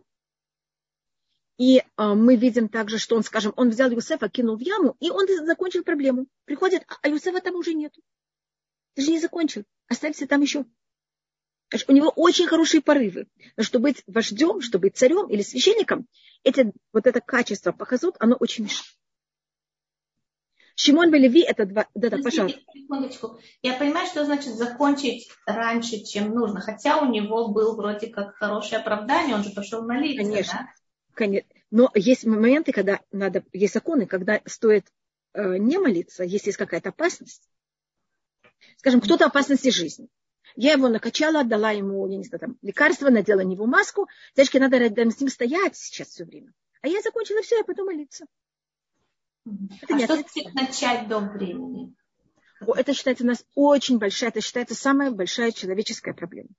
И 1.57 1.83
а, 1.95 2.15
мы 2.15 2.35
видим 2.35 2.69
также, 2.69 2.97
что 2.97 3.15
он, 3.15 3.23
скажем, 3.23 3.53
он 3.55 3.69
взял 3.69 3.89
Юсефа, 3.89 4.29
кинул 4.29 4.57
в 4.57 4.61
яму, 4.61 4.95
и 4.99 5.09
он 5.09 5.27
закончил 5.45 5.83
проблему. 5.83 6.27
Приходит, 6.45 6.83
а 7.01 7.07
Юсефа 7.07 7.41
там 7.41 7.55
уже 7.55 7.73
нет. 7.73 7.93
Ты 8.97 9.03
же 9.03 9.11
не 9.11 9.19
закончил. 9.19 9.63
Оставься 9.87 10.25
там 10.25 10.41
еще. 10.41 10.65
У 11.87 11.91
него 11.91 12.09
очень 12.15 12.47
хорошие 12.47 12.81
порывы. 12.81 13.27
Но 13.55 13.61
чтобы 13.61 13.89
быть 13.89 14.03
вождем, 14.07 14.59
чтобы 14.59 14.87
быть 14.87 14.97
царем 14.97 15.27
или 15.29 15.43
священником, 15.43 16.07
эти, 16.43 16.73
вот 16.91 17.05
это 17.05 17.21
качество 17.21 17.71
похазут, 17.71 18.15
оно 18.17 18.35
очень 18.37 18.63
мешает. 18.63 18.89
Шимон 20.73 21.11
Белеви 21.11 21.41
это 21.41 21.67
два... 21.67 21.85
Да, 21.93 22.09
да, 22.09 22.17
пожалуйста. 22.17 22.59
Секундочку. 22.73 23.39
Я 23.61 23.75
понимаю, 23.75 24.07
что 24.07 24.25
значит 24.25 24.55
закончить 24.55 25.29
раньше, 25.45 26.03
чем 26.03 26.33
нужно. 26.33 26.59
Хотя 26.59 26.97
у 26.97 27.05
него 27.05 27.49
был 27.49 27.75
вроде 27.75 28.07
как 28.07 28.33
хорошее 28.33 28.81
оправдание, 28.81 29.35
он 29.35 29.43
же 29.43 29.51
пошел 29.51 29.85
молиться. 29.85 30.23
Конечно. 30.23 30.53
Да? 30.53 30.69
Конечно. 31.13 31.49
Но 31.69 31.91
есть 31.93 32.25
моменты, 32.25 32.71
когда 32.71 33.01
надо, 33.11 33.43
есть 33.53 33.75
законы, 33.75 34.07
когда 34.07 34.41
стоит 34.45 34.87
э, 35.33 35.57
не 35.57 35.77
молиться, 35.77 36.23
если 36.23 36.47
есть 36.47 36.57
какая-то 36.57 36.89
опасность. 36.89 37.47
Скажем, 38.77 39.01
кто-то 39.01 39.25
опасности 39.25 39.69
жизни. 39.69 40.07
Я 40.55 40.73
его 40.73 40.89
накачала, 40.89 41.41
отдала 41.41 41.71
ему, 41.71 42.07
я 42.09 42.17
не 42.17 42.23
знаю, 42.23 42.39
там, 42.39 42.57
лекарство, 42.61 43.09
надела 43.09 43.39
на 43.39 43.47
него 43.47 43.65
маску. 43.65 44.07
Девочке 44.35 44.59
надо 44.59 44.77
рядом 44.77 45.11
с 45.11 45.19
ним 45.19 45.29
стоять 45.29 45.75
сейчас 45.75 46.09
все 46.09 46.25
время. 46.25 46.53
А 46.81 46.87
я 46.87 47.01
закончила 47.01 47.41
все, 47.41 47.57
я 47.57 47.63
пойду 47.63 47.85
молиться. 47.85 48.25
Это 49.81 49.95
а 49.95 49.99
что 49.99 50.15
значит 50.15 50.53
начать 50.53 51.07
до 51.07 51.19
времени? 51.19 51.93
Это 52.59 52.93
считается 52.93 53.23
у 53.23 53.27
нас 53.27 53.45
очень 53.53 53.99
большая, 53.99 54.31
это 54.31 54.41
считается 54.41 54.75
самая 54.75 55.11
большая 55.11 55.51
человеческая 55.51 56.13
проблема. 56.13 56.49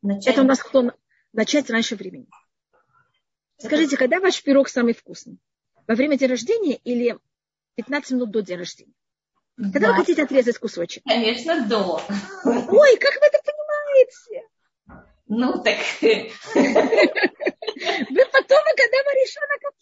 Начать... 0.00 0.32
Это 0.32 0.42
у 0.42 0.44
нас 0.44 0.62
кто 0.62 0.92
начать 1.32 1.68
раньше 1.70 1.96
времени. 1.96 2.28
Скажите, 3.58 3.96
когда 3.96 4.20
ваш 4.20 4.42
пирог 4.42 4.68
самый 4.68 4.94
вкусный? 4.94 5.38
Во 5.88 5.94
время 5.94 6.16
дня 6.16 6.28
рождения 6.28 6.76
или 6.76 7.18
15 7.74 8.12
минут 8.12 8.30
до 8.30 8.42
дня 8.42 8.56
рождения? 8.56 8.94
Когда 9.58 9.88
да. 9.88 9.88
вы 9.88 9.94
хотите 9.96 10.22
отрезать 10.22 10.58
кусочек? 10.58 11.02
Конечно, 11.04 11.66
до. 11.66 12.00
Ой, 12.44 12.96
как 12.96 13.14
вы 13.20 13.26
это 13.26 13.38
понимаете? 13.44 14.46
Ну 15.26 15.52
так. 15.62 15.78
Вы 18.10 18.24
потом, 18.32 18.62
когда 18.76 18.98
вы 19.04 19.12
решена 19.14 19.58
как 19.60 19.72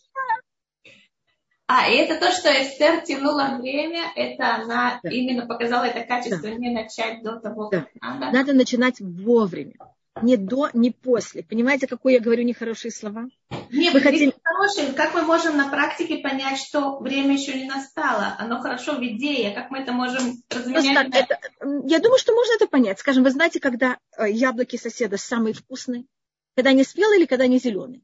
а, 1.69 1.91
и 1.91 1.97
это 1.97 2.21
то, 2.21 2.31
что 2.31 2.49
Эстер 2.49 3.01
тянула 3.01 3.59
время, 3.61 4.13
это 4.15 4.55
она 4.55 5.01
да. 5.03 5.11
именно 5.11 5.47
показала 5.47 5.85
это 5.85 6.07
качество, 6.07 6.49
да. 6.49 6.55
не 6.55 6.71
начать 6.71 7.25
до 7.25 7.41
того, 7.41 7.71
да. 7.71 7.81
как 7.81 7.91
надо. 8.21 8.39
Надо 8.39 8.53
начинать 8.53 9.01
вовремя. 9.01 9.75
Не 10.23 10.37
до, 10.37 10.71
не 10.73 10.91
после. 10.91 11.43
Понимаете, 11.43 11.87
какое 11.87 12.15
я 12.15 12.21
говорю 12.21 12.43
нехорошие 12.43 12.91
слова? 12.91 13.27
Нет, 13.71 13.93
вы 13.93 14.01
хотите... 14.01 14.33
хорошие. 14.43 14.93
Как 14.93 15.15
мы 15.15 15.23
можем 15.23 15.57
на 15.57 15.69
практике 15.69 16.19
понять, 16.19 16.59
что 16.59 16.99
время 16.99 17.35
еще 17.35 17.53
не 17.55 17.67
настало? 17.67 18.35
Оно 18.39 18.61
хорошо 18.61 18.95
в 18.95 19.05
идее. 19.05 19.51
Как 19.51 19.71
мы 19.71 19.81
это 19.81 19.93
можем 19.93 20.43
разменять? 20.49 21.09
На... 21.11 21.19
Это, 21.19 21.39
я 21.87 21.99
думаю, 21.99 22.19
что 22.19 22.35
можно 22.35 22.55
это 22.55 22.67
понять. 22.67 22.99
Скажем, 22.99 23.25
вы 23.25 23.31
знаете, 23.31 23.61
когда 23.61 23.99
э, 24.17 24.31
яблоки 24.31 24.77
соседа 24.77 25.19
самые 25.19 25.53
вкусные? 25.53 26.07
Когда 26.55 26.71
они 26.71 26.85
спелые 26.85 27.21
или 27.21 27.27
когда 27.27 27.45
они 27.45 27.59
зеленые? 27.59 28.01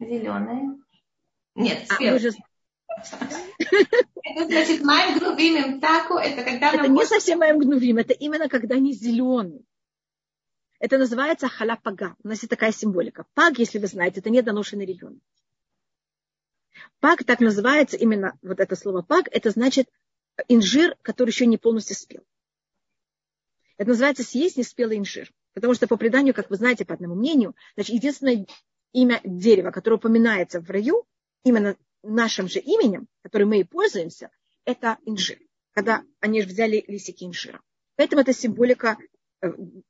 Зеленые. 0.00 0.78
Нет, 1.54 1.84
спелые. 1.90 2.16
А, 2.16 2.18
же 2.18 2.30
это 3.58 4.44
значит, 4.46 4.82
моим 4.82 5.18
гнувим 5.18 5.80
таку, 5.80 6.14
это 6.14 6.42
когда 6.42 6.70
Это 6.72 6.88
не 6.88 7.04
совсем 7.04 7.40
моим 7.40 7.58
гнувим, 7.58 7.98
это 7.98 8.12
именно 8.12 8.48
когда 8.48 8.76
они 8.76 8.92
зеленые. 8.92 9.62
Это 10.84 10.98
называется 10.98 11.48
халапага. 11.48 12.14
У 12.22 12.28
нас 12.28 12.40
есть 12.40 12.50
такая 12.50 12.70
символика. 12.70 13.24
Паг, 13.32 13.58
если 13.58 13.78
вы 13.78 13.86
знаете, 13.86 14.20
это 14.20 14.28
недоношенный 14.28 14.84
ребенок. 14.84 15.22
Паг 17.00 17.24
так 17.24 17.40
называется, 17.40 17.96
именно 17.96 18.38
вот 18.42 18.60
это 18.60 18.76
слово 18.76 19.00
паг, 19.00 19.28
это 19.30 19.48
значит 19.48 19.88
инжир, 20.46 20.94
который 21.00 21.30
еще 21.30 21.46
не 21.46 21.56
полностью 21.56 21.96
спел. 21.96 22.22
Это 23.78 23.88
называется 23.88 24.24
съесть 24.24 24.58
неспелый 24.58 24.98
инжир. 24.98 25.32
Потому 25.54 25.72
что 25.72 25.88
по 25.88 25.96
преданию, 25.96 26.34
как 26.34 26.50
вы 26.50 26.56
знаете, 26.56 26.84
по 26.84 26.92
одному 26.92 27.14
мнению, 27.14 27.56
значит, 27.76 27.94
единственное 27.94 28.46
имя 28.92 29.22
дерева, 29.24 29.70
которое 29.70 29.96
упоминается 29.96 30.60
в 30.60 30.68
раю, 30.68 31.06
именно 31.44 31.78
нашим 32.02 32.46
же 32.46 32.58
именем, 32.58 33.08
которым 33.22 33.48
мы 33.48 33.60
и 33.60 33.64
пользуемся, 33.64 34.28
это 34.66 34.98
инжир. 35.06 35.38
Когда 35.72 36.04
они 36.20 36.42
взяли 36.42 36.84
листики 36.88 37.24
инжира. 37.24 37.62
Поэтому 37.96 38.20
это 38.20 38.34
символика 38.34 38.98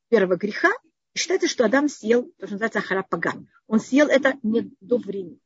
первого 0.09 0.37
греха. 0.37 0.71
Считается, 1.17 1.49
что 1.49 1.65
Адам 1.65 1.89
съел 1.89 2.25
то, 2.39 2.47
что 2.47 2.55
называется 2.55 2.81
харапаган. 2.81 3.49
Он 3.69 3.81
съел 3.81 4.09
это 4.09 4.35
не 4.43 4.73
до 4.81 4.99
времени. 4.99 5.39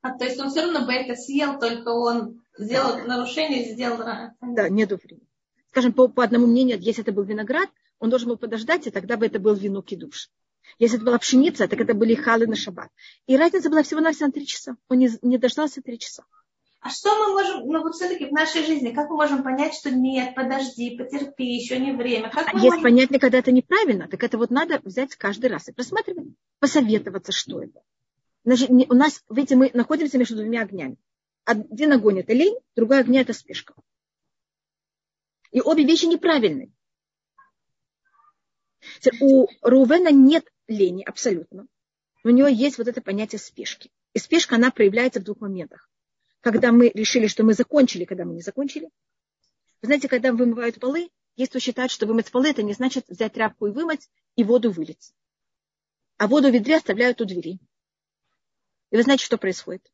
А, 0.00 0.16
то 0.16 0.24
есть 0.24 0.40
он 0.40 0.50
все 0.50 0.62
равно 0.62 0.84
бы 0.86 0.92
это 0.92 1.14
съел, 1.14 1.58
только 1.58 1.90
он 1.90 2.42
сделал 2.58 2.96
да. 2.96 3.04
нарушение, 3.04 3.72
сделал... 3.72 3.98
Да, 4.40 4.68
не 4.68 4.86
до 4.86 4.96
времени. 4.96 5.28
Скажем, 5.70 5.92
по, 5.92 6.08
по 6.08 6.24
одному 6.24 6.46
мнению, 6.46 6.78
если 6.80 7.02
это 7.02 7.12
был 7.12 7.22
виноград, 7.22 7.68
он 7.98 8.10
должен 8.10 8.28
был 8.28 8.36
подождать, 8.36 8.86
и 8.86 8.90
тогда 8.90 9.16
бы 9.16 9.26
это 9.26 9.38
был 9.38 9.54
вино 9.54 9.80
кидуш. 9.80 10.28
Если 10.78 10.96
это 10.96 11.06
была 11.06 11.18
пшеница, 11.18 11.68
так 11.68 11.80
это 11.80 11.94
были 11.94 12.14
халы 12.14 12.46
на 12.46 12.56
шаббат. 12.56 12.90
И 13.26 13.36
разница 13.36 13.70
была 13.70 13.82
всего 13.82 14.00
на 14.00 14.12
всего 14.12 14.26
на 14.26 14.32
три 14.32 14.46
часа. 14.46 14.76
Он 14.88 14.98
не, 14.98 15.10
не 15.22 15.38
дождался 15.38 15.82
три 15.82 15.98
часа. 15.98 16.24
А 16.82 16.90
что 16.90 17.16
мы 17.16 17.32
можем, 17.32 17.64
ну 17.68 17.80
вот 17.80 17.94
все-таки 17.94 18.26
в 18.26 18.32
нашей 18.32 18.66
жизни, 18.66 18.90
как 18.90 19.08
мы 19.08 19.14
можем 19.14 19.44
понять, 19.44 19.72
что 19.72 19.92
нет, 19.92 20.34
подожди, 20.34 20.96
потерпи, 20.96 21.44
еще 21.44 21.78
не 21.78 21.92
время? 21.92 22.28
Как 22.28 22.48
а 22.48 22.54
если 22.54 22.70
можем... 22.70 22.82
понять 22.82 23.10
ли, 23.12 23.20
когда 23.20 23.38
это 23.38 23.52
неправильно, 23.52 24.08
так 24.08 24.20
это 24.24 24.36
вот 24.36 24.50
надо 24.50 24.80
взять 24.82 25.14
каждый 25.14 25.48
раз 25.48 25.68
и 25.68 25.72
просматривать, 25.72 26.34
посоветоваться, 26.58 27.30
что 27.30 27.62
это. 27.62 27.80
Значит, 28.44 28.68
у 28.70 28.94
нас, 28.94 29.22
видите, 29.30 29.54
мы 29.54 29.70
находимся 29.74 30.18
между 30.18 30.34
двумя 30.34 30.62
огнями. 30.62 30.96
Один 31.44 31.92
огонь 31.92 32.18
это 32.18 32.32
лень, 32.32 32.58
другой 32.74 32.98
огонь 32.98 33.18
это 33.18 33.32
спешка. 33.32 33.74
И 35.52 35.60
обе 35.60 35.84
вещи 35.84 36.06
неправильные. 36.06 36.72
У 39.20 39.46
Рувена 39.60 40.10
нет 40.10 40.52
лени 40.66 41.04
абсолютно. 41.04 41.68
У 42.24 42.30
него 42.30 42.48
есть 42.48 42.78
вот 42.78 42.88
это 42.88 43.00
понятие 43.00 43.38
спешки. 43.38 43.92
И 44.14 44.18
спешка, 44.18 44.56
она 44.56 44.72
проявляется 44.72 45.20
в 45.20 45.24
двух 45.24 45.40
моментах. 45.40 45.88
Когда 46.42 46.72
мы 46.72 46.90
решили, 46.90 47.28
что 47.28 47.44
мы 47.44 47.54
закончили, 47.54 48.04
когда 48.04 48.24
мы 48.24 48.34
не 48.34 48.42
закончили. 48.42 48.90
Вы 49.80 49.86
знаете, 49.86 50.08
когда 50.08 50.32
вымывают 50.32 50.78
полы, 50.80 51.10
есть 51.36 51.50
кто 51.50 51.60
считает, 51.60 51.90
что 51.90 52.06
вымыть 52.06 52.30
полы, 52.30 52.50
это 52.50 52.62
не 52.62 52.74
значит 52.74 53.08
взять 53.08 53.32
тряпку 53.32 53.68
и 53.68 53.70
вымыть, 53.70 54.10
и 54.36 54.44
воду 54.44 54.70
вылить. 54.70 55.14
А 56.18 56.26
воду 56.26 56.50
в 56.50 56.52
ведре 56.52 56.76
оставляют 56.76 57.20
у 57.20 57.24
двери. 57.24 57.58
И 58.90 58.96
вы 58.96 59.02
знаете, 59.02 59.24
что 59.24 59.38
происходит? 59.38 59.90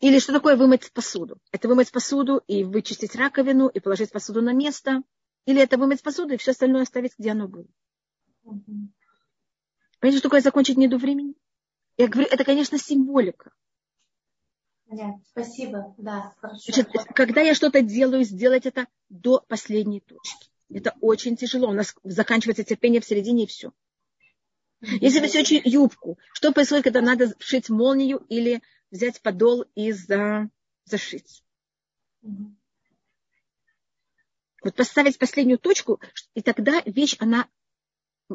Или 0.00 0.18
что 0.18 0.32
такое 0.32 0.56
вымыть 0.56 0.92
посуду? 0.92 1.40
Это 1.50 1.66
вымыть 1.66 1.90
посуду 1.90 2.42
и 2.46 2.64
вычистить 2.64 3.16
раковину, 3.16 3.68
и 3.68 3.80
положить 3.80 4.12
посуду 4.12 4.42
на 4.42 4.52
место. 4.52 5.02
Или 5.46 5.62
это 5.62 5.78
вымыть 5.78 6.02
посуду 6.02 6.34
и 6.34 6.36
все 6.36 6.50
остальное 6.50 6.82
оставить, 6.82 7.18
где 7.18 7.32
оно 7.32 7.48
было. 7.48 7.66
Понимаете, 8.44 10.18
что 10.18 10.28
такое 10.28 10.42
закончить 10.42 10.76
не 10.76 10.86
до 10.86 10.98
времени? 10.98 11.34
Я 11.96 12.08
говорю, 12.08 12.28
это, 12.30 12.44
конечно, 12.44 12.78
символика. 12.78 13.52
Понятно. 14.88 15.20
Спасибо. 15.30 15.94
Да, 15.98 16.34
хорошо. 16.40 16.62
Значит, 16.64 16.88
когда 17.14 17.42
я 17.42 17.54
что-то 17.54 17.82
делаю, 17.82 18.24
сделать 18.24 18.64
это 18.64 18.86
до 19.10 19.44
последней 19.46 20.00
точки. 20.00 20.48
Это 20.70 20.94
очень 21.02 21.36
тяжело. 21.36 21.68
У 21.68 21.74
нас 21.74 21.94
заканчивается 22.04 22.64
терпение 22.64 23.02
в 23.02 23.04
середине 23.04 23.44
и 23.44 23.46
все. 23.46 23.72
Если 24.80 25.20
вы 25.20 25.28
сечете 25.28 25.68
юбку, 25.68 26.18
что 26.32 26.52
происходит, 26.52 26.84
когда 26.84 27.02
надо 27.02 27.34
вшить 27.38 27.68
молнию 27.68 28.18
или 28.28 28.62
взять 28.90 29.20
подол 29.20 29.66
и 29.74 29.92
за... 29.92 30.48
зашить? 30.84 31.44
Вот 34.62 34.74
поставить 34.74 35.18
последнюю 35.18 35.58
точку, 35.58 36.00
и 36.34 36.42
тогда 36.42 36.82
вещь, 36.86 37.16
она 37.18 37.48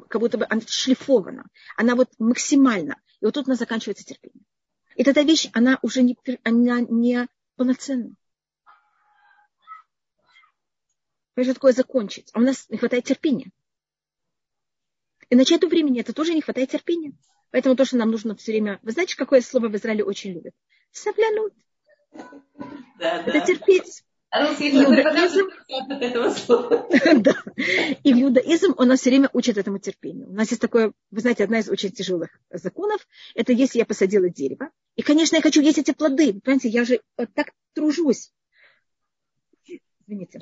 как 0.08 0.22
будто 0.22 0.38
бы 0.38 0.46
она 0.50 0.62
шлифована, 0.66 1.46
она 1.78 1.96
вот 1.96 2.10
максимально. 2.20 3.02
И 3.22 3.26
вот 3.26 3.34
тут 3.34 3.48
у 3.48 3.50
нас 3.50 3.60
заканчивается 3.60 4.06
терпение. 4.06 4.46
И 4.96 5.04
эта 5.04 5.22
вещь, 5.22 5.50
она 5.54 5.80
уже 5.82 6.02
не, 6.04 6.18
она 6.44 6.82
не 6.82 7.28
полноценна. 7.56 8.16
Понимаешь, 11.34 11.48
что 11.48 11.54
такое 11.56 11.74
закончить? 11.74 12.30
А 12.34 12.40
у 12.40 12.44
нас 12.44 12.70
не 12.70 12.78
хватает 12.78 13.06
терпения. 13.06 13.52
И 15.30 15.36
начать 15.36 15.62
до 15.62 15.68
времени, 15.68 16.00
это 16.00 16.14
тоже 16.14 16.34
не 16.34 16.42
хватает 16.42 16.70
терпения. 16.70 17.14
Поэтому 17.50 17.76
то, 17.76 17.86
что 17.86 17.98
нам 17.98 18.12
нужно 18.12 18.36
все 18.36 18.52
время... 18.52 18.80
Вы 18.84 18.92
знаете, 18.92 19.16
какое 19.16 19.42
слово 19.42 19.68
в 19.68 19.76
Израиле 19.76 20.04
очень 20.04 20.34
любят? 20.34 20.54
Савлянут. 20.92 21.54
Да, 23.00 23.22
это 23.22 23.32
да. 23.32 23.42
терпеть. 23.42 24.04
Иудаизм, 24.34 25.48
да. 27.22 27.36
И 28.04 28.14
в 28.14 28.18
иудаизм 28.18 28.74
он 28.78 28.88
нас 28.88 29.02
все 29.02 29.12
время 29.12 29.30
учит 29.32 29.60
этому 29.60 29.78
терпению. 29.78 30.28
У 30.28 30.34
нас 30.34 30.50
есть 30.50 30.62
такое, 30.62 30.92
вы 31.12 31.22
знаете, 31.22 31.44
одна 31.44 31.60
из 31.60 31.70
очень 31.70 31.92
тяжелых 31.92 32.32
законов, 32.50 33.08
это 33.36 33.54
если 33.54 33.78
я 33.78 33.86
посадила 33.86 34.30
дерево, 34.30 34.72
и, 34.96 35.04
конечно, 35.04 35.36
я 35.36 35.42
хочу 35.44 35.62
есть 35.62 35.78
эти 35.78 35.92
плоды. 35.92 36.40
Понимаете, 36.40 36.70
я 36.70 36.84
же 36.84 37.02
вот 37.16 37.32
так 37.36 37.52
тружусь. 37.74 38.32
Извините. 40.08 40.40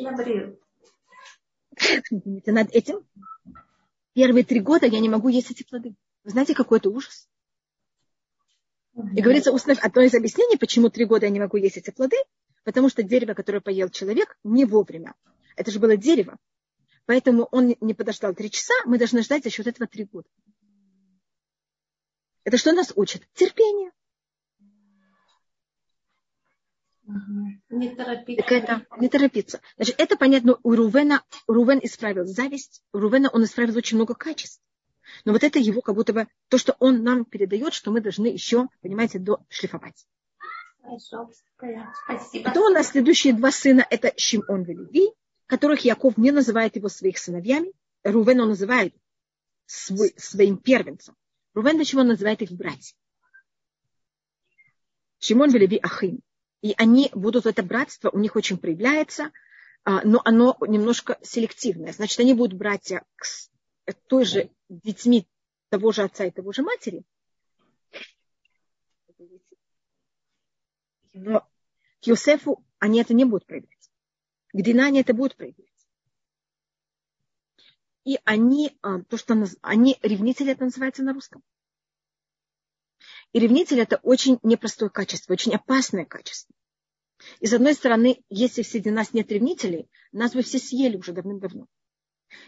Извините, 2.10 2.52
над 2.54 2.72
этим 2.72 3.06
первые 4.14 4.46
три 4.46 4.62
года 4.62 4.86
я 4.86 5.02
не 5.02 5.10
могу 5.10 5.28
есть 5.28 5.52
эти 5.52 5.64
плоды. 5.64 5.96
Вы 6.24 6.32
знаете, 6.32 6.56
какой 6.56 6.80
это 6.80 6.90
ужас? 6.90 7.28
И 8.94 9.22
говорится, 9.22 9.52
одно 9.82 10.02
из 10.02 10.14
объяснений, 10.14 10.58
почему 10.58 10.90
три 10.90 11.04
года 11.04 11.26
я 11.26 11.32
не 11.32 11.40
могу 11.40 11.58
есть 11.58 11.78
эти 11.78 11.92
плоды, 11.92 12.18
Потому 12.64 12.90
что 12.90 13.04
дерево, 13.04 13.34
которое 13.34 13.62
поел 13.62 13.90
человек, 13.90 14.38
не 14.44 14.66
вовремя. 14.66 15.16
Это 15.56 15.72
же 15.72 15.80
было 15.80 15.98
дерево. 15.98 16.38
Поэтому 17.06 17.48
он 17.52 17.76
не 17.82 17.94
подождал 17.94 18.34
три 18.36 18.52
часа, 18.52 18.74
мы 18.86 18.98
должны 18.98 19.24
ждать 19.24 19.44
за 19.44 19.50
счет 19.50 19.68
этого 19.68 19.88
три 19.88 20.06
года. 20.06 20.30
Это 22.44 22.58
что 22.58 22.72
нас 22.72 22.92
учит? 22.96 23.28
Терпение. 23.34 23.92
Не 27.70 27.96
торопиться. 27.96 28.44
Так 28.44 28.52
это, 28.52 28.86
не 28.98 29.10
торопиться. 29.10 29.62
Значит, 29.76 29.96
это 29.98 30.16
понятно, 30.16 30.58
у 30.64 30.76
Рувена, 30.76 31.24
Рувен 31.48 31.80
исправил 31.84 32.26
зависть, 32.26 32.84
у 32.94 33.00
Рувена 33.00 33.30
он 33.30 33.44
исправил 33.44 33.76
очень 33.76 33.98
много 33.98 34.14
качеств. 34.14 34.62
Но 35.26 35.34
вот 35.34 35.44
это 35.44 35.60
его 35.60 35.82
как 35.82 35.96
будто 35.96 36.14
бы, 36.14 36.28
то, 36.48 36.58
что 36.58 36.76
он 36.80 37.04
нам 37.04 37.26
передает, 37.26 37.74
что 37.74 37.92
мы 37.92 38.00
должны 38.02 38.28
еще, 38.28 38.70
понимаете, 38.82 39.20
дошлифовать. 39.20 40.08
Спасибо. 42.06 42.46
Потом 42.46 42.64
у 42.66 42.70
нас 42.70 42.90
следующие 42.90 43.34
два 43.34 43.52
сына, 43.52 43.86
это 43.90 44.14
Шимон 44.18 44.64
и 44.64 44.74
Леви, 44.74 45.12
которых 45.46 45.82
Яков 45.82 46.18
не 46.18 46.32
называет 46.32 46.76
его 46.76 46.90
своих 46.90 47.18
сыновьями. 47.18 47.72
Рувен 48.04 48.42
он 48.42 48.50
называет 48.50 48.96
свой, 49.66 50.14
своим 50.18 50.58
первенцем. 50.58 51.16
Рувен 51.54 51.78
почему 51.78 52.02
он 52.02 52.08
называет 52.08 52.42
их 52.42 52.52
братья? 52.52 52.96
Шимон 55.20 55.54
и 55.56 55.60
Леви 55.60 55.80
Ахим. 55.82 56.22
И 56.62 56.74
они 56.78 57.10
будут, 57.14 57.46
это 57.46 57.64
братство 57.64 58.10
у 58.10 58.20
них 58.20 58.36
очень 58.36 58.58
проявляется, 58.58 59.32
а, 59.84 60.02
но 60.04 60.22
оно 60.26 60.58
немножко 60.62 61.18
селективное. 61.22 61.92
Значит, 61.92 62.20
они 62.20 62.34
будут 62.34 62.58
братья 62.58 63.04
с 63.20 63.50
той 64.08 64.26
же 64.26 64.52
детьми 64.70 65.28
того 65.70 65.92
же 65.92 66.04
отца 66.04 66.26
и 66.26 66.32
того 66.32 66.52
же 66.52 66.62
матери. 66.62 67.04
Но 71.14 71.42
к 72.02 72.08
Йосефу 72.08 72.66
они 72.80 73.00
это 73.02 73.14
не 73.14 73.26
будут 73.26 73.46
проявлять. 73.46 73.92
К 74.54 74.62
Дина 74.62 74.88
они 74.88 75.02
это 75.02 75.14
будут 75.14 75.36
проявлять. 75.36 75.68
И 78.04 78.20
они, 78.26 78.78
а, 78.82 79.02
то, 79.04 79.18
что 79.18 79.38
они, 79.62 80.00
ревнители 80.02 80.52
это 80.52 80.64
называется 80.64 81.04
на 81.04 81.14
русском. 81.14 81.44
И 83.32 83.40
ревнитель 83.40 83.80
это 83.80 83.98
очень 83.98 84.40
непростое 84.44 84.90
качество, 84.90 85.34
очень 85.34 85.54
опасное 85.54 86.06
качество. 86.06 86.54
И 87.40 87.48
с 87.48 87.54
одной 87.54 87.76
стороны, 87.76 88.24
если 88.30 88.64
среди 88.64 88.90
нас 88.90 89.14
нет 89.14 89.32
ревнителей, 89.32 89.90
нас 90.12 90.34
бы 90.34 90.42
все 90.42 90.58
съели 90.58 90.98
уже 90.98 91.14
давным-давно. 91.14 91.68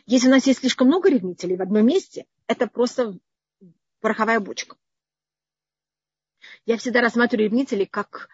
Если 0.05 0.27
у 0.27 0.31
нас 0.31 0.47
есть 0.47 0.59
слишком 0.59 0.87
много 0.87 1.09
ревнителей 1.09 1.55
в 1.55 1.61
одном 1.61 1.85
месте, 1.85 2.25
это 2.47 2.67
просто 2.67 3.17
пороховая 3.99 4.39
бочка. 4.39 4.77
Я 6.65 6.77
всегда 6.77 7.01
рассматриваю 7.01 7.49
ревнителей 7.49 7.85
как, 7.85 8.29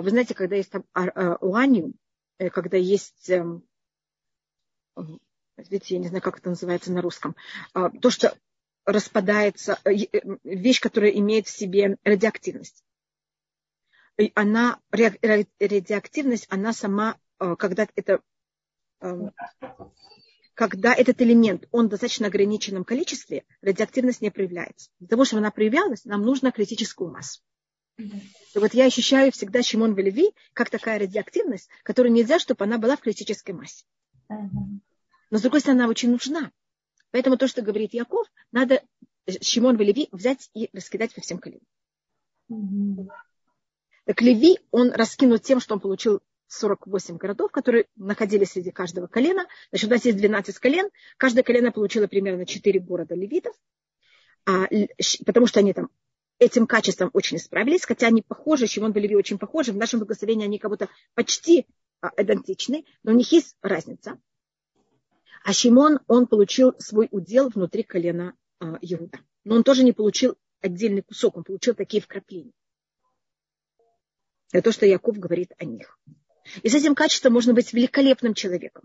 вы 0.00 0.10
знаете, 0.10 0.34
когда 0.34 0.56
есть 0.56 0.70
там 0.70 0.84
а, 0.92 1.04
а, 1.04 1.36
уаниум, 1.36 1.94
э, 2.38 2.50
когда 2.50 2.76
есть, 2.76 3.30
эм, 3.30 3.62
видите, 5.56 5.94
я 5.94 6.00
не 6.00 6.08
знаю, 6.08 6.22
как 6.22 6.38
это 6.38 6.50
называется 6.50 6.92
на 6.92 7.02
русском, 7.02 7.36
то, 7.72 8.10
что 8.10 8.36
распадается, 8.84 9.78
э, 9.84 9.92
э, 9.92 10.20
вещь, 10.44 10.80
которая 10.80 11.10
имеет 11.12 11.46
в 11.46 11.56
себе 11.56 11.96
радиоактивность. 12.04 12.84
И 14.18 14.30
она, 14.34 14.80
радиоактивность, 14.90 16.46
она 16.48 16.72
сама, 16.72 17.18
когда 17.58 17.88
это 17.96 18.20
когда 20.54 20.94
этот 20.94 21.20
элемент, 21.20 21.66
он 21.72 21.86
в 21.86 21.90
достаточно 21.90 22.28
ограниченном 22.28 22.84
количестве, 22.84 23.44
радиоактивность 23.60 24.20
не 24.20 24.30
проявляется. 24.30 24.88
Для 25.00 25.08
того, 25.08 25.24
чтобы 25.24 25.40
она 25.40 25.50
проявлялась, 25.50 26.04
нам 26.04 26.22
нужна 26.22 26.52
критическую 26.52 27.10
массу. 27.10 27.42
И 27.96 28.58
вот 28.58 28.74
я 28.74 28.86
ощущаю 28.86 29.30
всегда 29.32 29.62
Шимон 29.62 29.94
Велеви 29.94 30.32
как 30.52 30.70
такая 30.70 30.98
радиоактивность, 30.98 31.68
которую 31.82 32.12
нельзя, 32.12 32.38
чтобы 32.38 32.64
она 32.64 32.78
была 32.78 32.96
в 32.96 33.00
критической 33.00 33.54
массе. 33.54 33.84
Но, 34.28 35.38
с 35.38 35.42
другой 35.42 35.60
стороны, 35.60 35.82
она 35.82 35.90
очень 35.90 36.10
нужна. 36.10 36.50
Поэтому 37.10 37.36
то, 37.36 37.46
что 37.46 37.62
говорит 37.62 37.94
Яков, 37.94 38.26
надо 38.52 38.82
Шимон 39.40 39.76
Велеви 39.76 40.08
взять 40.12 40.50
и 40.54 40.68
раскидать 40.72 41.14
по 41.14 41.20
всем 41.20 41.38
коленам. 41.38 41.66
Так 44.04 44.20
Леви, 44.20 44.58
он 44.70 44.92
раскинут 44.92 45.42
тем, 45.42 45.60
что 45.60 45.74
он 45.74 45.80
получил 45.80 46.20
48 46.48 47.16
городов, 47.16 47.50
которые 47.50 47.86
находились 47.96 48.50
среди 48.50 48.70
каждого 48.70 49.06
колена. 49.06 49.46
Значит, 49.70 49.88
у 49.88 49.92
нас 49.92 50.04
есть 50.04 50.18
12 50.18 50.58
колен. 50.58 50.90
Каждое 51.16 51.42
колено 51.42 51.72
получило 51.72 52.06
примерно 52.06 52.44
4 52.44 52.80
города 52.80 53.14
левитов, 53.14 53.56
а, 54.46 54.66
потому 55.24 55.46
что 55.46 55.60
они 55.60 55.72
там 55.72 55.88
этим 56.38 56.66
качеством 56.66 57.10
очень 57.12 57.38
справились, 57.38 57.84
хотя 57.84 58.08
они 58.08 58.22
похожи, 58.22 58.66
Шимон 58.66 58.92
и 58.92 59.00
Леви 59.00 59.16
очень 59.16 59.38
похожи. 59.38 59.72
В 59.72 59.76
нашем 59.76 60.00
благословении 60.00 60.44
они 60.44 60.58
как 60.58 60.70
будто 60.70 60.88
почти 61.14 61.66
а, 62.00 62.10
идентичны, 62.16 62.84
но 63.02 63.12
у 63.12 63.14
них 63.14 63.30
есть 63.32 63.56
разница. 63.62 64.20
А 65.44 65.52
Шимон, 65.52 66.00
он 66.06 66.26
получил 66.26 66.74
свой 66.78 67.08
удел 67.10 67.50
внутри 67.50 67.82
колена 67.82 68.34
а, 68.58 68.78
Иуда. 68.80 69.20
Но 69.44 69.56
он 69.56 69.62
тоже 69.62 69.84
не 69.84 69.92
получил 69.92 70.36
отдельный 70.60 71.02
кусок, 71.02 71.36
он 71.36 71.44
получил 71.44 71.74
такие 71.74 72.02
вкрапления. 72.02 72.52
Это 74.52 74.64
то, 74.64 74.72
что 74.72 74.86
Яков 74.86 75.18
говорит 75.18 75.52
о 75.58 75.64
них. 75.64 75.98
И 76.62 76.68
с 76.68 76.74
этим 76.74 76.94
качеством 76.94 77.32
можно 77.32 77.54
быть 77.54 77.72
великолепным 77.72 78.34
человеком, 78.34 78.84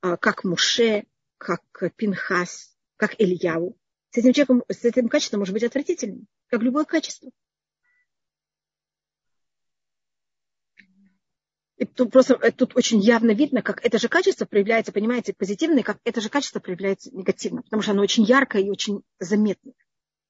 а, 0.00 0.16
как 0.16 0.44
Муше, 0.44 1.04
как 1.38 1.62
Пинхас, 1.96 2.76
как 2.96 3.18
Ильяу. 3.18 3.76
С 4.10 4.18
этим, 4.18 4.32
человеком, 4.32 4.64
с 4.68 4.84
этим 4.84 5.08
качеством 5.08 5.40
может 5.40 5.54
быть 5.54 5.62
отвратительным, 5.62 6.26
как 6.50 6.62
любое 6.62 6.84
качество. 6.84 7.30
И 11.76 11.86
тут 11.86 12.12
просто 12.12 12.34
э, 12.42 12.50
тут 12.50 12.76
очень 12.76 13.00
явно 13.00 13.30
видно, 13.30 13.62
как 13.62 13.82
это 13.84 13.98
же 13.98 14.08
качество 14.08 14.44
проявляется, 14.44 14.92
понимаете, 14.92 15.32
позитивно, 15.32 15.78
и 15.78 15.82
как 15.82 15.98
это 16.04 16.20
же 16.20 16.28
качество 16.28 16.60
проявляется 16.60 17.10
негативно, 17.10 17.62
потому 17.62 17.82
что 17.82 17.92
оно 17.92 18.02
очень 18.02 18.24
яркое 18.24 18.62
и 18.62 18.70
очень 18.70 19.02
заметное. 19.18 19.72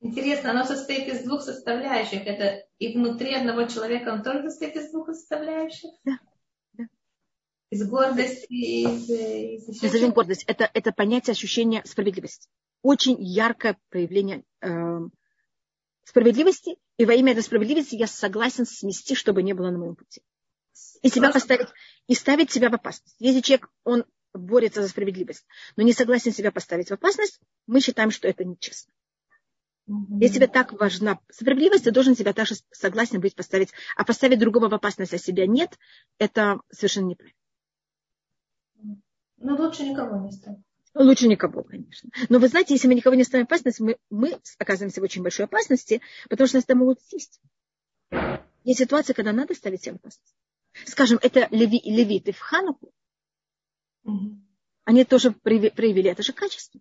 Интересно, 0.01 0.53
оно 0.53 0.64
состоит 0.64 1.12
из 1.12 1.25
двух 1.25 1.43
составляющих. 1.43 2.25
Это 2.25 2.64
и 2.79 2.97
внутри 2.97 3.35
одного 3.35 3.64
человека 3.64 4.11
он 4.11 4.23
тоже 4.23 4.49
состоит 4.49 4.77
из 4.77 4.93
двух 4.93 5.09
составляющих? 5.09 5.91
Да. 6.05 6.18
Из 7.71 7.89
гордости, 7.89 8.53
из... 8.53 9.11
из... 9.11 9.83
Не 9.83 9.89
совсем 9.89 10.11
гордость. 10.12 10.45
Это, 10.47 10.71
это 10.73 10.93
понятие 10.93 11.33
ощущения 11.33 11.83
справедливости. 11.85 12.49
Очень 12.83 13.16
яркое 13.21 13.77
проявление 13.91 14.45
э, 14.61 15.01
справедливости. 16.11 16.77
И 16.99 17.05
во 17.05 17.15
имя 17.15 17.33
этой 17.33 17.43
справедливости 17.43 17.95
я 17.95 18.07
согласен 18.07 18.67
смести, 18.67 19.15
чтобы 19.15 19.43
не 19.43 19.55
было 19.55 19.71
на 19.71 19.79
моем 19.79 19.97
пути. 19.97 20.23
И 21.03 21.09
себя 21.09 21.31
поставить, 21.31 21.69
и 22.07 22.15
ставить 22.15 22.51
себя 22.51 22.69
в 22.69 22.75
опасность. 22.75 23.17
Если 23.19 23.41
человек, 23.41 23.71
он 23.85 24.05
борется 24.35 24.83
за 24.83 24.89
справедливость, 24.89 25.47
но 25.77 25.83
не 25.83 25.93
согласен 25.93 26.33
себя 26.33 26.53
поставить 26.53 26.91
в 26.91 26.93
опасность, 26.93 27.41
мы 27.67 27.81
считаем, 27.81 28.11
что 28.11 28.29
это 28.29 28.45
нечестно. 28.45 28.93
Если 30.21 30.37
тебе 30.37 30.47
так 30.47 30.73
важна 30.73 31.19
справедливость, 31.31 31.85
ты 31.85 31.91
должен 31.91 32.15
себя 32.15 32.33
также 32.33 32.55
согласен 32.71 33.21
быть 33.21 33.35
поставить. 33.35 33.71
А 33.97 34.05
поставить 34.05 34.39
другого 34.39 34.69
в 34.69 34.75
опасность, 34.75 35.15
а 35.15 35.19
себя 35.19 35.47
нет, 35.47 35.79
это 36.19 36.61
совершенно 36.71 37.07
неправильно. 37.07 37.37
Ну, 39.39 39.57
лучше 39.57 39.83
никого 39.85 40.25
не 40.25 40.31
ставить. 40.31 40.63
Лучше 40.95 41.28
никого, 41.28 41.62
конечно. 41.62 42.11
Но 42.28 42.38
вы 42.38 42.49
знаете, 42.49 42.74
если 42.74 42.88
мы 42.88 42.95
никого 42.95 43.14
не 43.14 43.24
ставим 43.24 43.47
в 43.47 43.49
опасность, 43.49 43.80
мы, 43.80 43.97
мы 44.11 44.38
оказываемся 44.59 45.01
в 45.01 45.05
очень 45.05 45.22
большой 45.22 45.45
опасности, 45.45 46.01
потому 46.28 46.49
что 46.49 46.57
нас 46.59 46.64
там 46.64 46.78
могут 46.78 47.01
съесть. 47.03 47.41
Есть 48.64 48.80
ситуация, 48.80 49.14
когда 49.14 49.32
надо 49.32 49.55
ставить 49.55 49.82
себя 49.82 49.95
в 49.95 49.97
опасность. 49.97 50.34
Скажем, 50.86 51.18
это 51.22 51.49
леви, 51.51 51.80
левиты 51.84 52.32
в 52.32 52.38
Хануку. 52.38 52.93
Они 54.84 55.05
тоже 55.05 55.30
проявили 55.30 56.11
это 56.11 56.22
же 56.22 56.32
качество. 56.32 56.80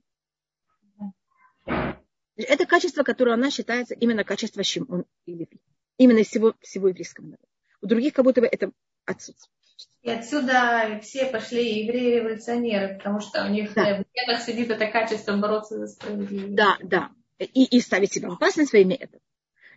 Это 2.35 2.65
качество, 2.65 3.03
которое 3.03 3.33
она 3.33 3.51
считается 3.51 3.93
именно 3.93 4.23
качество 4.23 4.63
Шимон 4.63 5.05
и 5.25 5.33
Леви. 5.33 5.61
Именно 5.97 6.19
из 6.19 6.27
всего, 6.27 6.55
всего 6.61 6.87
еврейского 6.87 7.25
народа. 7.25 7.47
У 7.81 7.87
других 7.87 8.13
как 8.13 8.25
будто 8.25 8.41
бы 8.41 8.47
это 8.47 8.71
отсутствует. 9.05 9.58
И 10.01 10.09
отсюда 10.09 10.99
все 11.01 11.25
пошли 11.25 11.83
евреи-революционеры, 11.83 12.97
потому 12.97 13.19
что 13.19 13.45
у 13.45 13.49
них 13.49 13.73
да. 13.73 13.97
в 13.97 14.05
генах 14.13 14.41
сидит 14.41 14.69
это 14.69 14.87
качество 14.87 15.35
бороться 15.35 15.77
за 15.77 15.87
справедливость. 15.87 16.55
Да, 16.55 16.77
да. 16.81 17.11
И, 17.37 17.65
и 17.65 17.79
ставить 17.81 18.13
себя 18.13 18.29
в 18.29 18.33
опасность 18.33 18.73
во 18.73 18.79
имя 18.79 18.95
этого. 18.95 19.21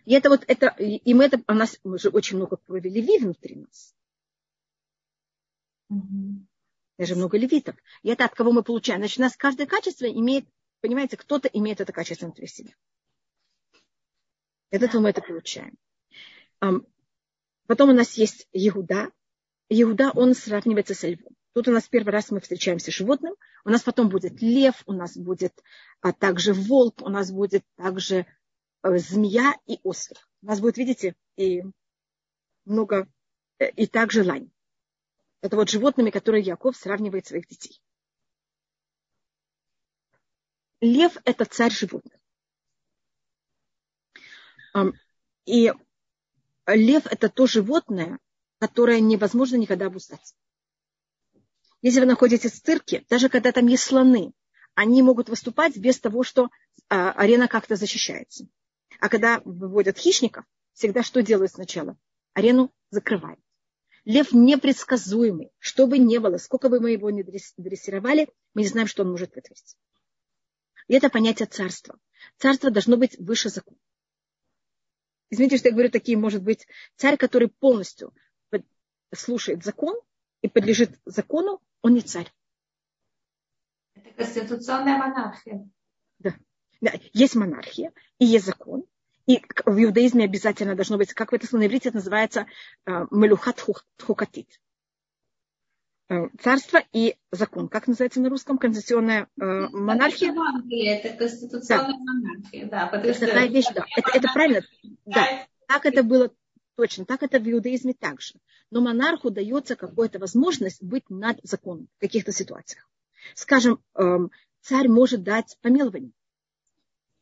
И 0.05 0.13
это 0.13 0.29
вот 0.29 0.43
это, 0.47 0.67
и 0.67 1.13
мы 1.13 1.25
это, 1.25 1.41
у 1.47 1.53
нас 1.53 1.79
уже 1.83 2.09
очень 2.09 2.37
много 2.37 2.57
крови 2.57 2.89
леви 2.89 3.19
внутри 3.19 3.55
нас. 3.55 3.95
Угу. 5.89 6.45
Даже 6.97 7.15
много 7.15 7.37
левитов. 7.37 7.75
И 8.01 8.09
это 8.09 8.25
от 8.25 8.33
кого 8.33 8.51
мы 8.51 8.63
получаем. 8.63 8.99
Значит, 8.99 9.19
у 9.19 9.21
нас 9.21 9.37
каждое 9.37 9.65
качество 9.65 10.05
имеет, 10.05 10.45
понимаете, 10.81 11.17
кто-то 11.17 11.47
имеет 11.47 11.79
это 11.81 11.93
качество 11.93 12.25
внутри 12.25 12.47
себя. 12.47 12.73
От 14.71 14.81
этого 14.81 15.01
мы 15.01 15.09
это 15.09 15.21
получаем. 15.21 15.77
Потом 17.67 17.89
у 17.89 17.93
нас 17.93 18.13
есть 18.15 18.47
Иуда, 18.51 19.11
Иуда, 19.69 20.11
он 20.11 20.35
сравнивается 20.35 20.93
со 20.93 21.09
львом. 21.09 21.35
Тут 21.53 21.67
у 21.67 21.71
нас 21.71 21.87
первый 21.87 22.09
раз 22.09 22.31
мы 22.31 22.39
встречаемся 22.39 22.91
с 22.91 22.95
животным, 22.95 23.35
у 23.63 23.69
нас 23.69 23.83
потом 23.83 24.09
будет 24.09 24.41
лев, 24.41 24.81
у 24.87 24.93
нас 24.93 25.15
будет 25.15 25.53
а, 26.01 26.11
также 26.11 26.53
волк, 26.53 27.01
у 27.01 27.09
нас 27.09 27.31
будет 27.31 27.63
также 27.75 28.25
а, 28.81 28.97
змея 28.97 29.53
и 29.67 29.79
ослик. 29.83 30.17
У 30.41 30.47
нас 30.47 30.59
будет, 30.59 30.77
видите, 30.77 31.15
и 31.37 31.63
много, 32.65 33.07
э, 33.59 33.69
и 33.69 33.85
также 33.85 34.23
лань. 34.23 34.51
Это 35.41 35.55
вот 35.55 35.69
животными, 35.69 36.09
которые 36.09 36.43
Яков 36.43 36.75
сравнивает 36.75 37.27
своих 37.27 37.47
детей. 37.47 37.79
Лев– 40.81 41.17
это 41.25 41.45
царь 41.45 41.71
животных. 41.71 42.19
И 45.45 45.71
лев– 46.65 47.05
это 47.11 47.29
то 47.29 47.45
животное, 47.45 48.19
которое 48.63 49.01
невозможно 49.01 49.57
никогда 49.57 49.87
обуздать. 49.87 50.33
Если 51.81 51.99
вы 51.99 52.05
находитесь 52.05 52.53
в 52.53 52.61
цирке, 52.61 53.03
даже 53.09 53.27
когда 53.27 53.51
там 53.51 53.67
есть 53.67 53.83
слоны, 53.83 54.31
они 54.73 55.01
могут 55.01 55.27
выступать 55.27 55.75
без 55.75 55.99
того, 55.99 56.23
что 56.23 56.49
а, 56.87 57.11
арена 57.11 57.49
как-то 57.49 57.75
защищается. 57.75 58.47
А 59.01 59.09
когда 59.09 59.41
выводят 59.43 59.97
хищников, 59.97 60.45
всегда 60.71 61.03
что 61.03 61.21
делают 61.21 61.51
сначала? 61.51 61.97
Арену 62.31 62.71
закрывают. 62.89 63.41
Лев 64.05 64.31
непредсказуемый. 64.31 65.51
Что 65.59 65.85
бы 65.85 65.97
ни 65.97 66.17
было, 66.17 66.37
сколько 66.37 66.69
бы 66.69 66.79
мы 66.79 66.91
его 66.91 67.09
не 67.09 67.21
дрессировали, 67.21 68.29
мы 68.53 68.61
не 68.61 68.69
знаем, 68.69 68.87
что 68.87 69.03
он 69.03 69.11
может 69.11 69.35
вытворить. 69.35 69.75
И 70.87 70.93
это 70.93 71.09
понятие 71.09 71.49
царства. 71.49 71.99
Царство 72.37 72.71
должно 72.71 72.95
быть 72.95 73.19
выше 73.19 73.49
закона. 73.49 73.77
Извините, 75.33 75.57
что 75.57 75.67
я 75.67 75.73
говорю 75.73 75.89
такие, 75.89 76.17
может 76.17 76.43
быть, 76.43 76.65
царь, 76.95 77.17
который 77.17 77.49
полностью 77.49 78.13
слушает 79.13 79.63
закон 79.63 79.95
и 80.41 80.47
подлежит 80.47 80.99
закону, 81.05 81.61
он 81.81 81.93
не 81.93 82.01
царь. 82.01 82.31
Это 83.95 84.09
конституционная 84.15 84.97
монархия. 84.97 85.69
Да. 86.19 86.33
да. 86.81 86.91
Есть 87.13 87.35
монархия 87.35 87.93
и 88.19 88.25
есть 88.25 88.45
закон. 88.45 88.85
И 89.25 89.41
в 89.65 89.81
иудаизме 89.81 90.25
обязательно 90.25 90.75
должно 90.75 90.97
быть, 90.97 91.13
как 91.13 91.31
в 91.31 91.35
это 91.35 91.55
на 91.55 91.65
иврите 91.65 91.89
это 91.89 91.97
называется, 91.97 92.45
э, 92.85 93.05
мелюхат 93.09 93.63
хукатит. 94.01 94.59
Э, 96.09 96.27
царство 96.41 96.81
и 96.91 97.15
закон. 97.31 97.69
Как 97.69 97.87
называется 97.87 98.19
на 98.19 98.29
русском? 98.29 98.57
Конституционная 98.57 99.29
э, 99.39 99.45
монархия? 99.71 100.33
Это 100.95 101.17
конституционная 101.17 101.87
да. 101.87 101.97
монархия, 101.97 102.67
да. 102.67 102.89
Это 102.91 103.45
вещь, 103.45 103.67
да. 103.73 103.85
Это, 103.95 104.17
это 104.17 104.27
правильно. 104.33 104.61
Да. 105.05 105.47
Так 105.67 105.85
это 105.85 106.03
было 106.03 106.31
точно. 106.75 107.05
Так 107.05 107.23
это 107.23 107.39
в 107.39 107.49
иудаизме 107.49 107.93
также. 107.93 108.35
Но 108.69 108.81
монарху 108.81 109.29
дается 109.29 109.75
какая-то 109.75 110.19
возможность 110.19 110.81
быть 110.81 111.09
над 111.09 111.39
законом 111.43 111.87
в 111.97 112.01
каких-то 112.01 112.31
ситуациях. 112.31 112.89
Скажем, 113.35 113.81
эм, 113.95 114.31
царь 114.61 114.87
может 114.87 115.23
дать 115.23 115.57
помилование. 115.61 116.11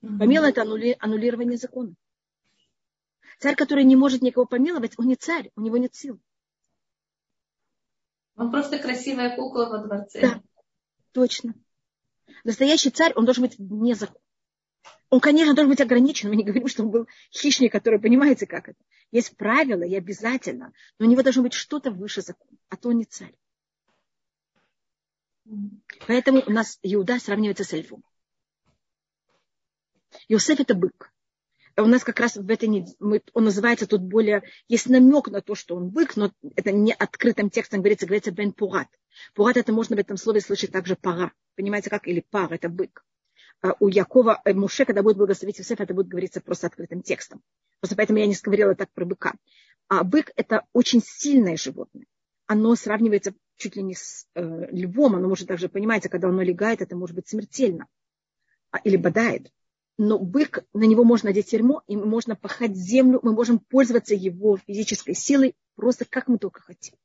Помилование– 0.02 0.94
это 0.94 1.04
аннулирование 1.06 1.58
закона. 1.58 1.94
Царь, 3.40 3.56
который 3.56 3.84
не 3.84 3.96
может 3.96 4.22
никого 4.22 4.46
помиловать, 4.46 4.94
он 4.98 5.08
не 5.08 5.16
царь, 5.16 5.52
у 5.56 5.62
него 5.62 5.78
нет 5.78 5.96
сил. 5.96 6.20
Он 8.36 8.52
просто 8.52 8.80
красивая 8.80 9.36
кукла 9.36 9.66
во 9.66 9.80
дворце. 9.80 10.22
Да, 10.22 10.42
точно. 11.12 11.54
Настоящий 12.44 12.90
царь, 12.90 13.14
он 13.16 13.26
должен 13.26 13.44
быть 13.44 13.58
вне 13.58 13.96
закона. 13.96 14.21
Он, 15.12 15.20
конечно, 15.20 15.54
должен 15.54 15.70
быть 15.70 15.82
ограничен. 15.82 16.30
Мы 16.30 16.38
не 16.38 16.44
говорим, 16.46 16.70
что 16.70 16.84
он 16.84 16.90
был 16.90 17.08
хищник, 17.32 17.74
который 17.74 18.00
понимаете, 18.00 18.48
как 18.48 18.70
это. 18.70 18.80
Есть 19.12 19.36
правила 19.36 19.84
и 19.84 19.94
обязательно, 19.94 20.72
но 20.98 21.06
у 21.06 21.10
него 21.10 21.22
должно 21.22 21.44
быть 21.44 21.54
что-то 21.54 21.92
выше 21.92 22.22
закона, 22.22 22.58
а 22.70 22.78
то 22.78 22.90
он 22.90 22.98
не 22.98 23.04
царь. 23.04 23.36
Поэтому 26.08 26.42
у 26.48 26.52
нас 26.52 26.80
Иуда 26.82 27.20
сравнивается 27.20 27.66
с 27.66 27.74
львом. 27.74 28.06
Иосиф 30.30 30.62
это 30.62 30.76
бык. 30.76 31.12
У 31.76 31.86
нас 31.88 32.06
как 32.06 32.22
раз 32.22 32.38
в 32.38 32.50
этой 32.50 32.70
неделе, 32.70 33.22
он 33.34 33.44
называется 33.44 33.88
тут 33.88 34.02
более, 34.02 34.44
есть 34.70 34.88
намек 34.88 35.28
на 35.28 35.42
то, 35.42 35.56
что 35.56 35.76
он 35.76 35.90
бык, 35.90 36.16
но 36.16 36.32
это 36.56 36.72
не 36.72 36.94
открытым 36.94 37.50
текстом 37.50 37.82
говорится, 37.82 38.06
говорится 38.06 38.32
бен 38.32 38.54
пурат. 38.54 38.88
Пурат 39.34 39.58
это 39.58 39.74
можно 39.74 39.98
в 39.98 40.00
этом 40.00 40.16
слове 40.16 40.40
слышать 40.40 40.72
также 40.72 40.96
пара. 40.96 41.34
Понимаете 41.56 41.90
как? 41.90 42.08
Или 42.08 42.26
пар, 42.30 42.54
это 42.54 42.70
бык. 42.70 43.04
А 43.62 43.76
у 43.80 43.88
Якова, 43.88 44.42
э, 44.44 44.54
Муше, 44.54 44.86
когда 44.86 45.04
будет 45.04 45.18
благословить 45.18 45.60
Иосиф, 45.60 45.80
это 45.80 45.94
будет 45.94 46.08
говориться 46.08 46.42
просто 46.42 46.68
открытым 46.68 47.02
текстом. 47.02 47.42
Просто 47.80 47.96
поэтому 47.96 48.20
я 48.20 48.28
не 48.28 48.36
говорила 48.42 48.76
так 48.76 48.92
про 48.92 49.06
быка. 49.06 49.34
А 49.88 50.04
бык 50.04 50.32
это 50.36 50.66
очень 50.74 51.02
сильное 51.04 51.58
животное. 51.58 52.06
Оно 52.48 52.76
сравнивается 52.76 53.34
чуть 53.58 53.76
ли 53.76 53.84
не 53.84 53.96
с 53.96 54.26
э, 54.36 54.68
львом, 54.72 55.16
оно 55.16 55.28
может 55.28 55.48
также, 55.48 55.70
понимаете, 55.70 56.10
когда 56.10 56.30
оно 56.30 56.42
легает, 56.42 56.82
это 56.82 56.96
может 56.96 57.16
быть 57.16 57.28
смертельно. 57.28 57.88
А, 58.72 58.80
или 58.80 58.98
бодает 58.98 59.52
но 60.02 60.18
бык, 60.18 60.66
на 60.74 60.86
него 60.86 61.04
можно 61.04 61.30
надеть 61.30 61.54
ермо, 61.54 61.84
и 61.86 61.96
можно 61.96 62.36
пахать 62.36 62.76
землю, 62.76 63.20
мы 63.22 63.34
можем 63.34 63.60
пользоваться 63.60 64.16
его 64.16 64.58
физической 64.58 65.14
силой 65.14 65.56
просто 65.76 66.06
как 66.06 66.28
мы 66.28 66.40
только 66.40 66.62
хотим. 66.62 66.96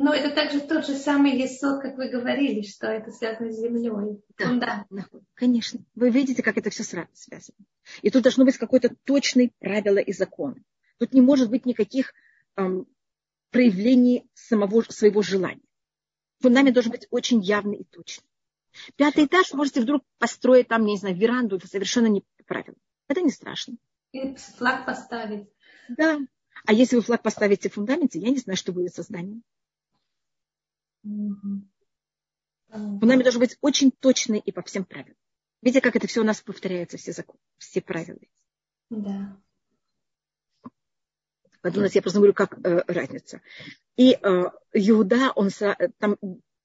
Но 0.00 0.14
это 0.14 0.30
также 0.30 0.60
тот 0.60 0.86
же 0.86 0.94
самый 0.94 1.36
есот, 1.36 1.82
как 1.82 1.96
вы 1.96 2.08
говорили, 2.08 2.62
что 2.62 2.86
это 2.86 3.10
связано 3.10 3.50
с 3.50 3.58
землей. 3.58 4.22
Да, 4.38 4.86
да. 4.88 5.06
конечно. 5.34 5.80
Вы 5.96 6.10
видите, 6.10 6.40
как 6.40 6.56
это 6.56 6.70
все 6.70 6.84
связано. 6.84 7.66
И 8.02 8.10
тут 8.10 8.22
должно 8.22 8.44
быть 8.44 8.56
какое-то 8.58 8.94
точное 9.04 9.50
правило 9.58 9.98
и 9.98 10.12
закон. 10.12 10.64
Тут 10.98 11.14
не 11.14 11.20
может 11.20 11.50
быть 11.50 11.66
никаких 11.66 12.14
эм, 12.54 12.86
проявлений 13.50 14.24
самого 14.34 14.82
своего 14.82 15.20
желания. 15.20 15.66
Фундамент 16.38 16.74
должен 16.74 16.92
быть 16.92 17.08
очень 17.10 17.40
явный 17.40 17.78
и 17.78 17.84
точный. 17.84 18.28
Пятый 18.94 19.24
этаж 19.24 19.52
можете 19.52 19.80
вдруг 19.80 20.04
построить 20.18 20.68
там, 20.68 20.84
не 20.84 20.96
знаю, 20.96 21.16
веранду, 21.16 21.56
это 21.56 21.66
совершенно 21.66 22.06
не 22.06 22.22
правильно. 22.46 22.78
Это 23.08 23.20
не 23.20 23.32
страшно. 23.32 23.74
И 24.12 24.36
флаг 24.58 24.86
поставить. 24.86 25.48
Да. 25.88 26.20
А 26.66 26.72
если 26.72 26.94
вы 26.94 27.02
флаг 27.02 27.20
поставите 27.20 27.68
в 27.68 27.74
фундаменте, 27.74 28.20
я 28.20 28.30
не 28.30 28.38
знаю, 28.38 28.56
что 28.56 28.72
будет 28.72 28.94
со 28.94 29.02
зданием. 29.02 29.42
Фундамент 31.02 31.72
должен 33.22 33.40
быть 33.40 33.58
очень 33.60 33.90
точный 33.90 34.38
и 34.38 34.52
по 34.52 34.62
всем 34.62 34.84
правилам. 34.84 35.16
Видите, 35.62 35.80
как 35.80 35.96
это 35.96 36.06
все 36.06 36.20
у 36.20 36.24
нас 36.24 36.40
повторяется, 36.40 36.98
все 36.98 37.12
законы, 37.12 37.40
все 37.56 37.80
правила. 37.80 38.18
Да. 38.90 39.40
Подумайте, 41.60 41.98
я 41.98 42.02
просто 42.02 42.20
говорю, 42.20 42.34
как 42.34 42.58
э, 42.64 42.84
разница. 42.86 43.42
И 43.96 44.12
э, 44.12 44.44
Иуда, 44.72 45.32
он 45.34 45.50
там 45.98 46.16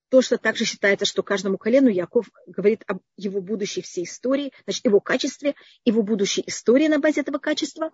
то, 0.09 0.21
что 0.21 0.37
также 0.37 0.65
считается, 0.65 1.05
что 1.05 1.23
каждому 1.23 1.57
колену 1.57 1.89
Яков 1.89 2.29
говорит 2.45 2.83
об 2.85 3.01
его 3.17 3.41
будущей 3.41 3.81
всей 3.81 4.03
истории, 4.03 4.53
значит, 4.65 4.85
его 4.85 4.99
качестве, 4.99 5.55
его 5.85 6.03
будущей 6.03 6.43
истории 6.45 6.87
на 6.87 6.99
базе 6.99 7.21
этого 7.21 7.39
качества 7.39 7.89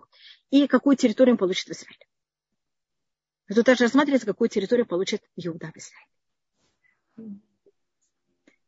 и 0.49 0.67
какую 0.67 0.97
территорию 0.97 1.35
он 1.35 1.37
получит 1.37 1.67
в 1.67 1.71
Израиле. 1.71 2.05
Тут 3.47 3.65
также 3.65 3.85
рассматривается, 3.85 4.27
какую 4.27 4.49
территорию 4.49 4.85
получит 4.85 5.23
Иуда 5.37 5.71
в 5.73 5.77
Израиле. 5.77 6.18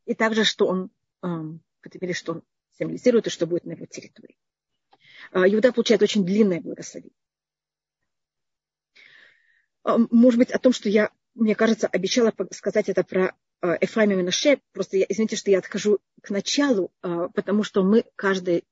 И 0.04 0.14
также, 0.14 0.44
что 0.44 0.66
он, 0.66 0.90
эм, 1.22 1.62
что 2.12 2.32
он 2.32 2.42
символизирует 2.78 3.26
и 3.26 3.30
что 3.30 3.46
будет 3.46 3.64
на 3.64 3.72
его 3.72 3.86
территории. 3.86 4.36
Э, 5.32 5.40
Иуда 5.40 5.72
получает 5.72 6.02
очень 6.02 6.24
длинное 6.24 6.60
благословение. 6.60 7.16
Э, 9.84 9.96
может 10.10 10.38
быть, 10.38 10.50
о 10.50 10.58
том, 10.58 10.72
что 10.72 10.88
я 10.88 11.10
мне 11.34 11.54
кажется, 11.54 11.86
обещала 11.86 12.32
сказать 12.50 12.88
это 12.88 13.04
про 13.04 13.34
э, 13.62 13.76
Эфраим 13.80 14.12
и 14.12 14.14
Минаше. 14.16 14.60
Просто 14.72 14.98
я, 14.98 15.06
извините, 15.08 15.36
что 15.36 15.50
я 15.50 15.58
отхожу 15.58 16.00
к 16.20 16.30
началу, 16.30 16.92
э, 17.02 17.28
потому 17.34 17.62
что 17.62 17.82
мы 17.82 18.04
каждый, 18.16 18.64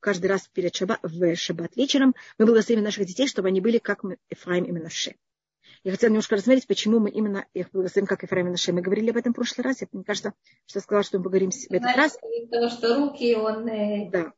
каждый 0.00 0.26
раз 0.26 0.48
перед 0.48 0.74
шаба, 0.74 0.98
в 1.02 1.36
шаббат 1.36 1.76
вечером 1.76 2.14
мы 2.38 2.46
благословим 2.46 2.84
наших 2.84 3.06
детей, 3.06 3.26
чтобы 3.26 3.48
они 3.48 3.60
были 3.60 3.78
как 3.78 4.02
Эфраим 4.28 4.64
и 4.64 4.70
Минаше. 4.70 5.16
Я 5.84 5.90
хотела 5.90 6.10
немножко 6.10 6.36
рассмотреть, 6.36 6.68
почему 6.68 7.00
мы 7.00 7.10
именно 7.10 7.44
их 7.54 7.70
благословим, 7.72 8.06
как 8.06 8.22
Ефраим 8.22 8.48
и 8.48 8.50
Наше. 8.50 8.72
Мы 8.72 8.82
говорили 8.82 9.10
об 9.10 9.16
этом 9.16 9.32
в 9.32 9.36
прошлый 9.36 9.64
раз. 9.64 9.80
Мне 9.90 10.04
кажется, 10.04 10.32
что 10.66 10.78
я 10.78 10.82
сказала, 10.82 11.02
что 11.02 11.18
мы 11.18 11.24
поговорим 11.24 11.50
в 11.50 11.72
этот 11.72 11.96
раз. 11.96 12.16
Потому 12.50 12.70
что 12.70 12.96
руки 12.96 13.34
он... 13.34 13.66
Э, 13.66 14.10
да. 14.10 14.32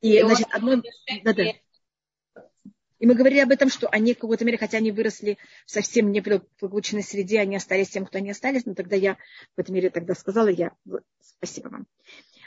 И, 0.00 0.16
и 0.16 0.22
значит, 0.22 0.46
одно... 0.52 0.80
Да, 1.24 1.32
да. 1.32 1.44
И 3.00 3.06
мы 3.06 3.14
говорили 3.14 3.40
об 3.40 3.50
этом, 3.50 3.68
что 3.68 3.88
они 3.88 4.14
в 4.14 4.18
какой-то 4.18 4.44
мере, 4.44 4.58
хотя 4.58 4.78
они 4.78 4.92
выросли 4.92 5.38
в 5.66 5.70
совсем 5.70 6.10
неблагополучной 6.12 7.02
среде, 7.02 7.40
они 7.40 7.56
остались 7.56 7.90
тем, 7.90 8.06
кто 8.06 8.18
они 8.18 8.30
остались, 8.30 8.64
но 8.64 8.74
тогда 8.74 8.96
я 8.96 9.16
в 9.56 9.60
этом 9.60 9.74
мере 9.74 9.90
тогда 9.90 10.14
сказала, 10.14 10.48
я 10.48 10.72
спасибо 11.20 11.68
вам. 11.68 11.86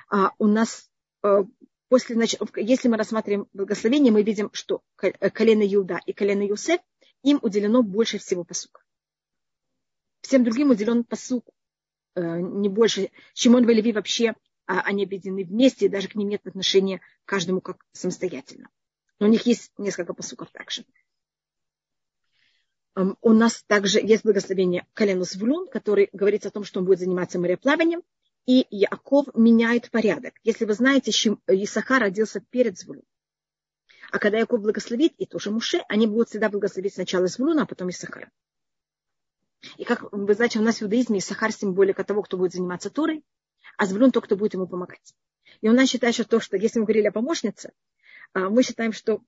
А 0.10 0.32
у 0.40 0.48
нас 0.48 0.90
э, 1.24 1.44
после, 1.88 2.16
значит, 2.16 2.42
если 2.56 2.90
мы 2.90 2.98
рассматриваем 2.98 3.48
благословение, 3.54 4.12
мы 4.12 4.24
видим, 4.24 4.50
что 4.52 4.82
колено 4.96 5.64
Иуда 5.74 6.00
и 6.06 6.12
колено 6.12 6.44
Юсеф, 6.44 6.82
им 7.24 7.40
уделено 7.42 7.84
больше 7.84 8.18
всего 8.18 8.44
посука. 8.44 8.82
Всем 10.22 10.44
другим 10.44 10.70
уделен 10.70 11.04
посук 11.04 11.50
э, 12.16 12.40
не 12.40 12.70
больше. 12.70 13.12
Шимон 13.34 13.70
и 13.70 13.74
Леви 13.74 13.92
вообще 13.92 14.36
а, 14.66 14.82
они 14.82 15.04
объединены 15.04 15.44
вместе, 15.44 15.86
и 15.86 15.90
даже 15.90 16.08
к 16.08 16.16
ним 16.16 16.30
нет 16.30 16.46
отношения 16.46 17.02
каждому 17.26 17.62
как 17.62 17.86
самостоятельно. 17.92 18.70
Но 19.20 19.28
у 19.28 19.30
них 19.30 19.46
есть 19.46 19.72
несколько 19.78 20.14
посуков 20.14 20.50
также. 20.52 20.86
У 22.96 23.34
нас 23.34 23.64
также 23.68 24.00
есть 24.00 24.24
благословение 24.24 24.86
колену 24.94 25.24
Звулун, 25.24 25.68
который 25.68 26.10
говорит 26.12 26.46
о 26.46 26.52
том, 26.52 26.64
что 26.64 26.80
он 26.80 26.86
будет 26.86 27.00
заниматься 27.00 27.40
мореплаванием. 27.40 28.02
И 28.46 28.66
Яков 28.70 29.28
меняет 29.34 29.92
порядок. 29.92 30.34
Если 30.44 30.66
вы 30.66 30.74
знаете, 30.74 31.12
Исахар 31.48 32.02
родился 32.02 32.42
перед 32.42 32.78
Звулун. 32.78 33.04
А 34.12 34.20
когда 34.20 34.40
Яков 34.40 34.62
благословит, 34.62 35.14
и 35.18 35.26
тоже 35.26 35.52
Муше, 35.52 35.82
они 35.88 36.06
будут 36.06 36.30
всегда 36.30 36.50
благословить 36.50 36.94
сначала 36.94 37.28
Звулуна, 37.28 37.64
а 37.64 37.66
потом 37.66 37.90
Исахара. 37.90 38.30
И 39.78 39.86
как 39.86 40.12
вы 40.12 40.34
знаете, 40.34 40.60
у 40.60 40.64
нас 40.64 40.80
в 40.80 40.84
иудаизме 40.84 41.22
Сахар 41.22 41.54
символика 41.54 42.04
того, 42.04 42.22
кто 42.22 42.38
будет 42.38 42.52
заниматься 42.52 42.90
Торой, 42.90 43.24
а 43.78 43.86
Звлюн 43.86 44.12
тот, 44.12 44.26
кто 44.26 44.36
будет 44.36 44.54
ему 44.54 44.68
помогать. 44.68 45.14
И 45.62 45.70
у 45.70 45.74
нас 45.74 45.90
считается, 45.90 46.24
что, 46.24 46.42
что 46.42 46.58
если 46.58 46.80
мы 46.80 46.86
говорили 46.86 47.08
о 47.08 47.12
помощнице, 47.14 47.72
а, 48.34 48.50
мы 48.50 48.64
считаем, 48.64 48.92
что 48.92 49.22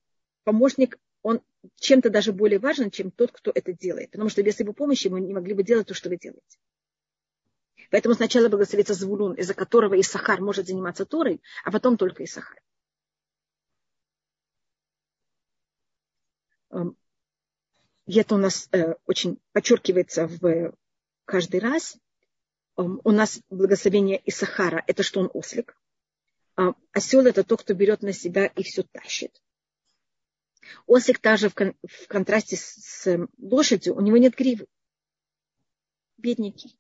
помощник, 0.43 0.99
он 1.21 1.41
чем-то 1.79 2.09
даже 2.09 2.34
более 2.34 2.59
важен, 2.59 2.91
чем 2.91 3.09
тот, 3.09 3.31
кто 3.31 3.51
это 3.55 3.71
делает. 3.71 4.11
Потому 4.11 4.29
что 4.29 4.43
без 4.43 4.59
его 4.59 4.73
помощи 4.73 5.07
мы 5.07 5.21
не 5.21 5.34
могли 5.34 5.53
бы 5.53 5.63
делать 5.63 5.88
то, 5.88 5.93
что 5.93 6.09
вы 6.09 6.17
делаете. 6.17 6.57
Поэтому 7.89 8.15
сначала 8.15 8.49
благословится 8.49 8.95
Звулун, 8.95 9.34
из-за 9.34 9.53
которого 9.53 9.99
Исахар 9.99 10.41
может 10.41 10.67
заниматься 10.67 11.05
Торой, 11.05 11.41
а 11.63 11.71
потом 11.71 11.95
только 11.95 12.25
Исахар. 12.25 12.59
И 18.05 18.19
это 18.19 18.36
у 18.36 18.38
нас 18.38 18.67
э, 18.71 18.95
очень 19.05 19.39
подчеркивается 19.53 20.28
в 20.28 20.74
каждый 21.26 21.59
раз. 21.59 21.97
Эм, 22.78 22.99
у 23.03 23.11
нас 23.11 23.41
благословение 23.49 24.21
Исахара– 24.26 24.84
это 24.88 25.03
что 25.03 25.21
он 25.21 25.30
ослик. 25.34 25.78
А 26.55 26.74
осел– 26.91 27.26
это 27.28 27.43
тот, 27.43 27.61
кто 27.61 27.74
берет 27.74 28.01
на 28.01 28.13
себя 28.13 28.47
и 28.47 28.63
все 28.63 28.84
тащит. 28.84 29.41
Ослик 30.86 31.19
также 31.19 31.49
в, 31.49 31.55
кон- 31.55 31.76
в 31.88 32.07
контрасте 32.07 32.57
с, 32.57 32.61
с 32.61 33.28
лошадью, 33.38 33.95
у 33.95 34.01
него 34.01 34.17
нет 34.17 34.36
гривы. 34.36 34.67
Бедненький. 36.17 36.78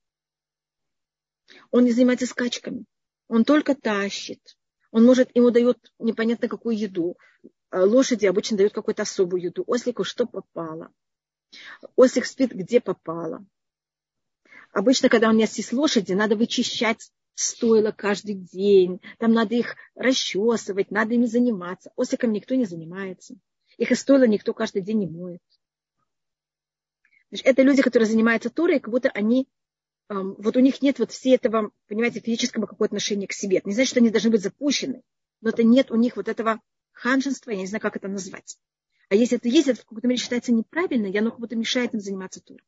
Он 1.71 1.83
не 1.83 1.91
занимается 1.91 2.25
скачками. 2.25 2.85
Он 3.27 3.45
только 3.45 3.75
тащит. 3.75 4.57
Он 4.91 5.05
может, 5.05 5.35
ему 5.35 5.51
дает 5.51 5.91
непонятно 5.99 6.47
какую 6.47 6.77
еду. 6.77 7.17
А 7.73 7.85
лошади 7.85 8.27
обычно 8.27 8.55
дают 8.55 8.71
какую-то 8.71 9.01
особую 9.01 9.41
еду. 9.41 9.63
Ослику 9.65 10.03
что 10.03 10.27
попало. 10.27 10.91
Ослик 11.95 12.27
спит 12.27 12.51
где 12.51 12.79
попало. 12.79 13.43
Обычно, 14.71 15.09
когда 15.09 15.29
у 15.29 15.33
меня 15.33 15.47
есть 15.51 15.73
лошади, 15.73 16.13
надо 16.13 16.35
вычищать 16.35 17.11
стоило 17.33 17.89
каждый 17.89 18.35
день. 18.35 19.01
Там 19.17 19.33
надо 19.33 19.55
их 19.55 19.75
расчесывать, 19.95 20.91
надо 20.91 21.15
ими 21.15 21.25
заниматься. 21.25 21.91
Осликом 21.95 22.31
никто 22.31 22.53
не 22.53 22.65
занимается. 22.65 23.37
Их 23.79 23.89
и 23.89 23.95
стоило 23.95 24.27
никто 24.27 24.53
каждый 24.53 24.83
день 24.83 24.99
не 24.99 25.07
моет. 25.07 25.41
Значит, 27.31 27.47
это 27.47 27.63
люди, 27.63 27.81
которые 27.81 28.07
занимаются 28.07 28.51
Торой, 28.51 28.79
как 28.79 28.91
будто 28.91 29.09
они 29.09 29.47
вот 30.09 30.55
у 30.57 30.59
них 30.59 30.83
нет 30.83 30.99
вот 30.99 31.11
все 31.11 31.33
этого, 31.33 31.71
понимаете, 31.87 32.19
физического 32.19 32.67
какого 32.67 32.85
отношения 32.85 33.25
к 33.25 33.33
себе. 33.33 33.57
Это 33.57 33.69
не 33.69 33.73
значит, 33.73 33.89
что 33.89 33.99
они 33.99 34.11
должны 34.11 34.29
быть 34.29 34.43
запущены, 34.43 35.01
но 35.41 35.49
это 35.49 35.63
нет 35.63 35.89
у 35.89 35.95
них 35.95 36.17
вот 36.17 36.27
этого 36.27 36.61
ханжества, 36.93 37.51
я 37.51 37.57
не 37.57 37.67
знаю, 37.67 37.81
как 37.81 37.95
это 37.95 38.07
назвать. 38.07 38.57
А 39.09 39.15
если 39.15 39.37
это 39.37 39.49
есть, 39.49 39.67
это 39.67 39.81
в 39.81 39.85
какой-то 39.85 40.07
мере 40.07 40.19
считается 40.19 40.53
неправильно, 40.53 41.07
и 41.07 41.17
оно 41.17 41.31
как 41.31 41.39
будто 41.39 41.55
мешает 41.55 41.93
им 41.93 41.99
заниматься 41.99 42.41
туром. 42.41 42.65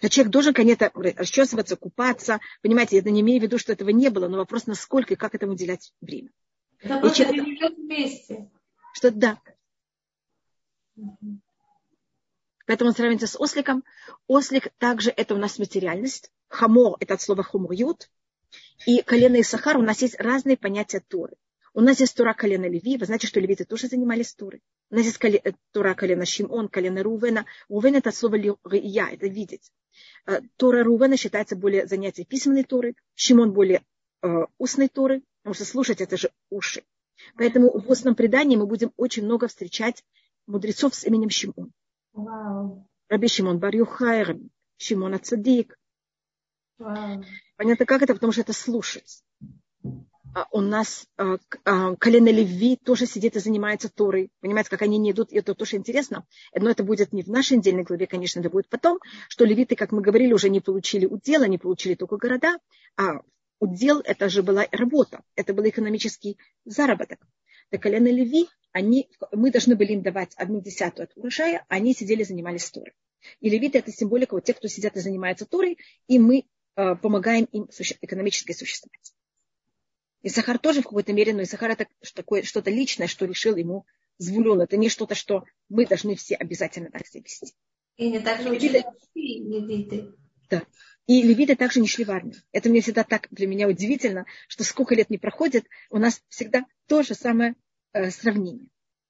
А 0.00 0.08
человек 0.08 0.32
должен, 0.32 0.52
конечно, 0.52 0.90
расчесываться, 0.94 1.76
купаться. 1.76 2.40
Понимаете, 2.62 2.96
я 2.96 3.02
не 3.02 3.22
имею 3.22 3.40
в 3.40 3.44
виду, 3.44 3.58
что 3.58 3.72
этого 3.72 3.90
не 3.90 4.10
было, 4.10 4.28
но 4.28 4.36
вопрос, 4.36 4.66
насколько 4.66 5.14
и 5.14 5.16
как 5.16 5.34
этому 5.34 5.52
уделять 5.52 5.94
время. 6.00 6.30
Это 6.80 6.98
просто 6.98 7.24
человек... 7.24 7.76
вместе. 7.76 8.50
Что 8.92 9.10
да. 9.10 9.40
Угу. 10.96 11.40
Поэтому 12.66 12.90
он 12.90 12.94
сравнивается 12.94 13.26
с 13.26 13.40
осликом. 13.40 13.84
Ослик 14.26 14.68
также 14.78 15.10
это 15.10 15.34
у 15.34 15.38
нас 15.38 15.58
материальность. 15.58 16.30
Хамор– 16.48 16.96
это 17.00 17.14
от 17.14 17.22
слова 17.22 17.42
хумурют. 17.42 18.10
И 18.86 19.02
колено 19.02 19.40
Исахар 19.40 19.76
у 19.78 19.82
нас 19.82 20.02
есть 20.02 20.18
разные 20.18 20.56
понятия 20.56 21.00
Торы. 21.00 21.36
У 21.76 21.82
нас 21.82 22.00
есть 22.00 22.16
Тура 22.16 22.32
колена 22.32 22.64
Леви, 22.64 22.96
вы 22.96 23.04
знаете, 23.04 23.26
что 23.26 23.38
левиты 23.38 23.66
тоже 23.66 23.88
занимались 23.88 24.32
Турой. 24.32 24.62
У 24.90 24.94
нас 24.94 25.04
есть 25.04 25.22
э, 25.22 25.52
Тура 25.72 25.92
колена 25.92 26.24
Шимон, 26.24 26.68
колено 26.68 27.02
Рувена. 27.02 27.44
Рувен 27.68 27.96
это 27.96 28.12
слово 28.12 28.36
я, 28.72 29.10
это 29.10 29.26
видеть. 29.26 29.70
Э, 30.24 30.40
Тора 30.56 30.82
Рувена 30.84 31.18
считается 31.18 31.54
более 31.54 31.86
занятие 31.86 32.24
письменной 32.24 32.64
Торы, 32.64 32.94
Шимон 33.14 33.52
более 33.52 33.84
э, 34.22 34.26
устной 34.56 34.88
Торы, 34.88 35.22
потому 35.42 35.52
что 35.52 35.66
слушать 35.66 36.00
это 36.00 36.16
же 36.16 36.30
уши. 36.48 36.82
Поэтому 37.36 37.78
в 37.78 37.90
устном 37.90 38.14
предании 38.14 38.56
мы 38.56 38.66
будем 38.66 38.94
очень 38.96 39.26
много 39.26 39.46
встречать 39.46 40.02
мудрецов 40.46 40.94
с 40.94 41.04
именем 41.04 41.28
Шимон. 41.28 41.72
Вау. 42.14 42.88
Раби 43.10 43.28
Шимон 43.28 43.58
Бар 43.58 43.76
Юхай, 43.76 44.22
Раби 44.22 44.48
Шимон 44.78 45.12
Ацадик. 45.12 45.78
Понятно, 46.78 47.84
как 47.84 48.00
это? 48.00 48.14
Потому 48.14 48.32
что 48.32 48.40
это 48.40 48.54
слушать. 48.54 49.22
А 50.36 50.46
у 50.50 50.60
нас 50.60 51.06
а, 51.16 51.38
а, 51.64 51.96
колено 51.96 52.28
Леви 52.28 52.76
тоже 52.76 53.06
сидит 53.06 53.36
и 53.36 53.38
занимается 53.38 53.88
Торой. 53.88 54.28
Понимаете, 54.40 54.68
как 54.68 54.82
они 54.82 54.98
не 54.98 55.12
идут, 55.12 55.32
это 55.32 55.54
тоже 55.54 55.76
интересно. 55.76 56.26
Но 56.54 56.68
это 56.68 56.84
будет 56.84 57.14
не 57.14 57.22
в 57.22 57.28
нашей 57.28 57.56
недельной 57.56 57.84
главе, 57.84 58.06
конечно, 58.06 58.40
это 58.40 58.50
будет 58.50 58.68
потом, 58.68 58.98
что 59.30 59.46
левиты, 59.46 59.76
как 59.76 59.92
мы 59.92 60.02
говорили, 60.02 60.34
уже 60.34 60.50
не 60.50 60.60
получили 60.60 61.06
удел, 61.06 61.40
они 61.40 61.56
получили 61.56 61.94
только 61.94 62.18
города, 62.18 62.58
а 62.98 63.22
удел 63.60 64.02
это 64.04 64.28
же 64.28 64.42
была 64.42 64.66
работа, 64.72 65.22
это 65.36 65.54
был 65.54 65.66
экономический 65.66 66.36
заработок. 66.66 67.26
Так 67.70 67.80
колено 67.80 68.08
Леви, 68.08 68.50
они, 68.72 69.08
мы 69.32 69.50
должны 69.50 69.74
были 69.74 69.94
им 69.94 70.02
давать 70.02 70.34
одну 70.34 70.60
десятую 70.60 71.04
от 71.04 71.16
урожая, 71.16 71.64
а 71.70 71.76
они 71.76 71.94
сидели, 71.94 72.24
занимались 72.24 72.70
Торой. 72.70 72.92
И 73.40 73.48
левиты 73.48 73.78
это 73.78 73.90
символика 73.90 74.34
вот 74.34 74.44
тех, 74.44 74.58
кто 74.58 74.68
сидят 74.68 74.96
и 74.96 75.00
занимаются 75.00 75.46
Торой, 75.46 75.78
и 76.08 76.18
мы 76.18 76.44
помогаем 76.74 77.46
им 77.46 77.70
экономически 78.02 78.52
существовать. 78.52 79.15
И 80.26 80.28
Сахар 80.28 80.58
тоже 80.58 80.80
в 80.80 80.86
какой-то 80.86 81.12
мере, 81.12 81.32
но 81.32 81.42
и 81.42 81.44
Сахар 81.44 81.70
это 81.70 81.86
такое, 82.12 82.42
что-то 82.42 82.68
личное, 82.68 83.06
что 83.06 83.26
решил 83.26 83.54
ему 83.54 83.86
Звулон. 84.18 84.60
Это 84.60 84.76
не 84.76 84.88
что-то, 84.88 85.14
что 85.14 85.44
мы 85.68 85.86
должны 85.86 86.16
все 86.16 86.34
обязательно 86.34 86.90
так 86.90 87.06
себя 87.06 87.22
вести. 87.22 87.54
И 87.96 88.10
не 88.10 88.18
так 88.18 88.42
же 88.42 88.50
учили 88.50 88.84
левиты. 89.14 90.16
Да. 90.50 90.64
И 91.06 91.22
левиты 91.22 91.54
также 91.54 91.78
не 91.78 91.86
шли 91.86 92.04
в 92.04 92.10
армию. 92.10 92.34
Это 92.50 92.68
мне 92.70 92.80
всегда 92.80 93.04
так 93.04 93.28
для 93.30 93.46
меня 93.46 93.68
удивительно, 93.68 94.26
что 94.48 94.64
сколько 94.64 94.96
лет 94.96 95.10
не 95.10 95.18
проходит, 95.18 95.68
у 95.90 95.98
нас 95.98 96.20
всегда 96.26 96.66
то 96.88 97.04
же 97.04 97.14
самое 97.14 97.54
э, 97.92 98.10
сравнение. 98.10 98.66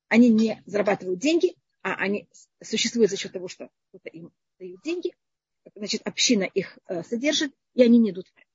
Они 0.08 0.28
не 0.28 0.62
зарабатывают 0.66 1.18
деньги, 1.18 1.56
а 1.80 1.94
они 1.94 2.28
существуют 2.62 3.10
за 3.10 3.16
счет 3.16 3.32
того, 3.32 3.48
что 3.48 3.70
кто-то 3.88 4.10
им 4.10 4.32
дает 4.58 4.82
деньги, 4.84 5.14
значит, 5.74 6.02
община 6.04 6.42
их 6.42 6.78
э, 6.88 7.02
содержит, 7.04 7.54
и 7.72 7.82
они 7.82 7.96
не 7.96 8.10
идут 8.10 8.26
в 8.26 8.36
армию. 8.36 8.45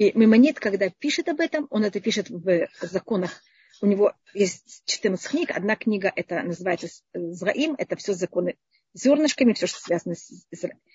И 0.00 0.12
Мемонит, 0.18 0.58
когда 0.58 0.88
пишет 0.88 1.28
об 1.28 1.40
этом, 1.40 1.66
он 1.68 1.84
это 1.84 2.00
пишет 2.00 2.30
в 2.30 2.68
законах. 2.80 3.42
У 3.82 3.86
него 3.86 4.14
есть 4.32 4.82
14 4.86 5.28
книг. 5.28 5.50
Одна 5.50 5.76
книга 5.76 6.10
это 6.16 6.42
называется 6.42 6.88
Зраим, 7.12 7.74
это 7.76 7.96
все 7.96 8.14
законы 8.14 8.56
зернышками, 8.94 9.52
все, 9.52 9.66
что 9.66 9.78
связано 9.78 10.14
с 10.14 10.46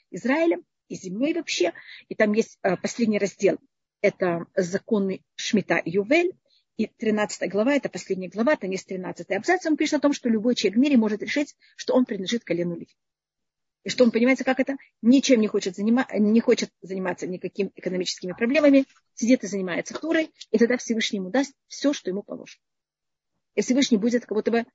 Израилем 0.09 0.65
и 0.87 0.95
землей 0.95 1.35
вообще. 1.35 1.73
И 2.09 2.15
там 2.15 2.33
есть 2.33 2.57
э, 2.63 2.77
последний 2.77 3.19
раздел. 3.19 3.59
Это 4.01 4.47
законы 4.55 5.21
Шмита 5.35 5.77
и 5.77 5.91
Ювель. 5.91 6.35
И 6.77 6.87
13 6.87 7.47
глава, 7.51 7.75
это 7.75 7.89
последняя 7.89 8.29
глава, 8.29 8.55
там 8.55 8.71
есть 8.71 8.87
13 8.87 9.29
абзац. 9.29 9.67
Он 9.67 9.77
пишет 9.77 9.93
о 9.93 9.99
том, 9.99 10.13
что 10.13 10.29
любой 10.29 10.55
человек 10.55 10.79
в 10.79 10.81
мире 10.81 10.97
может 10.97 11.21
решить, 11.21 11.55
что 11.77 11.93
он 11.93 12.05
принадлежит 12.05 12.43
колену 12.43 12.73
Леви. 12.73 12.97
И 13.85 13.89
что 13.89 14.03
он 14.03 14.09
понимает, 14.09 14.39
как 14.43 14.59
это? 14.59 14.77
Ничем 15.03 15.39
не 15.39 15.47
хочет, 15.47 15.75
занима, 15.75 16.07
не 16.11 16.41
хочет 16.41 16.71
заниматься 16.81 17.27
никакими 17.27 17.71
экономическими 17.75 18.33
проблемами, 18.33 18.85
сидит 19.13 19.43
и 19.43 19.47
занимается 19.47 19.93
Турой, 19.93 20.31
и 20.49 20.57
тогда 20.57 20.77
Всевышний 20.77 21.19
ему 21.19 21.29
даст 21.29 21.53
все, 21.67 21.93
что 21.93 22.09
ему 22.09 22.23
положено. 22.23 22.63
И 23.53 23.61
Всевышний 23.61 23.99
будет 23.99 24.25
как 24.25 24.35
будто 24.35 24.49
бы 24.49 24.57
э, 24.57 24.65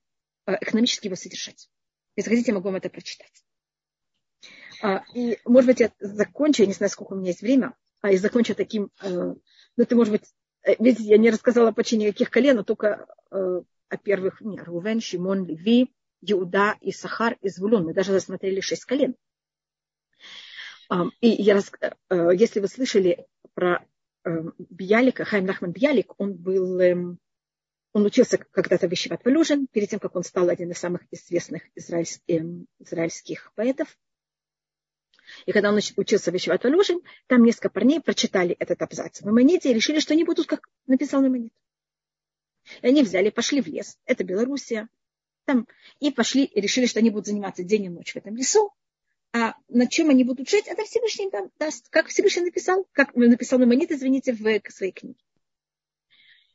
экономически 0.61 1.09
его 1.09 1.17
содержать. 1.17 1.69
Если 2.15 2.31
хотите, 2.31 2.53
я 2.53 2.55
могу 2.55 2.69
вам 2.69 2.77
это 2.77 2.89
прочитать. 2.89 3.33
А, 4.81 5.03
и, 5.13 5.39
может 5.45 5.67
быть, 5.67 5.81
я 5.81 5.91
закончу, 5.99 6.63
я 6.63 6.69
не 6.69 6.73
знаю, 6.73 6.89
сколько 6.89 7.15
у 7.15 7.17
меня 7.17 7.31
есть 7.31 7.43
время, 7.43 7.75
а 8.03 8.13
я 8.13 8.19
закончу 8.19 8.55
таким, 8.55 8.93
э, 9.03 9.09
ну, 9.11 9.37
это 9.77 9.97
может 9.97 10.13
быть, 10.13 10.33
э, 10.63 10.77
видите, 10.79 11.03
я 11.09 11.19
не 11.19 11.31
рассказала 11.31 11.73
почти 11.73 11.97
никаких 11.97 12.31
колен, 12.31 12.57
но 12.57 12.63
только 12.63 13.07
о 13.33 13.97
первых, 13.97 14.41
не, 14.41 14.57
Рувен, 14.57 15.01
Шимон, 15.01 15.47
Леви, 15.47 15.93
Иуда, 16.23 16.77
и 16.81 16.93
Сахар, 16.93 17.37
и 17.41 17.49
Звулун. 17.49 17.85
Мы 17.85 17.95
даже 17.95 18.15
рассмотрели 18.15 18.61
шесть 18.61 18.85
колен. 18.85 19.15
И 21.21 21.29
я, 21.29 21.59
э, 21.59 22.31
если 22.35 22.59
вы 22.59 22.67
слышали 22.67 23.27
про 23.55 23.87
э, 24.25 24.31
Биялика, 24.59 25.25
Хайм 25.25 25.47
Нахман 25.47 25.71
Биялик, 25.71 26.15
он 26.19 26.35
был, 26.35 26.81
эм, 26.81 27.19
он 27.93 28.05
учился 28.05 28.39
когда-то 28.39 28.89
в 28.89 29.25
Валюжин, 29.25 29.69
перед 29.69 29.89
тем, 29.89 30.01
как 30.01 30.17
он 30.17 30.25
стал 30.25 30.49
один 30.49 30.73
из 30.73 30.79
самых 30.79 31.03
известных 31.13 31.63
израильских, 31.77 32.23
эм, 32.27 32.67
израильских 32.81 33.53
поэтов. 33.55 33.97
И 35.47 35.53
когда 35.53 35.71
он 35.71 35.77
учился 35.97 36.33
в 36.33 36.35
Валюжин, 36.35 37.01
там 37.29 37.45
несколько 37.45 37.71
парней 37.71 38.01
прочитали 38.01 38.57
этот 38.59 38.83
абзац 38.83 39.21
в 39.21 39.27
Мамоните 39.27 39.71
и 39.71 39.75
решили, 39.75 40.01
что 40.01 40.15
они 40.15 40.25
будут, 40.25 40.47
как 40.47 40.69
написал 40.89 41.23
Мамонит. 41.23 41.53
И 42.83 42.87
они 42.87 43.05
взяли, 43.05 43.31
пошли 43.31 43.61
в 43.61 43.69
лес. 43.69 43.97
Это 44.07 44.25
Белоруссия, 44.25 44.89
там, 45.51 45.67
и 45.99 46.13
пошли 46.13 46.45
и 46.45 46.61
решили, 46.61 46.87
что 46.87 47.01
они 47.01 47.11
будут 47.11 47.27
заниматься 47.27 47.65
день 47.65 47.87
и 47.87 47.89
ночь 47.89 48.13
в 48.13 48.17
этом 48.17 48.37
лесу. 48.37 48.73
А 49.33 49.55
на 49.69 49.89
чем 49.89 50.11
они 50.11 50.23
будут 50.23 50.49
жить, 50.49 50.67
это 50.69 50.85
Всевышний 50.85 51.29
там 51.29 51.51
даст. 51.59 51.89
Как 51.89 52.07
Всевышний 52.07 52.43
написал, 52.43 52.87
как 52.93 53.17
написал 53.17 53.59
Мамонит, 53.59 53.91
извините, 53.91 54.33
в 54.33 54.39
своей 54.71 54.93
книге. 54.93 55.19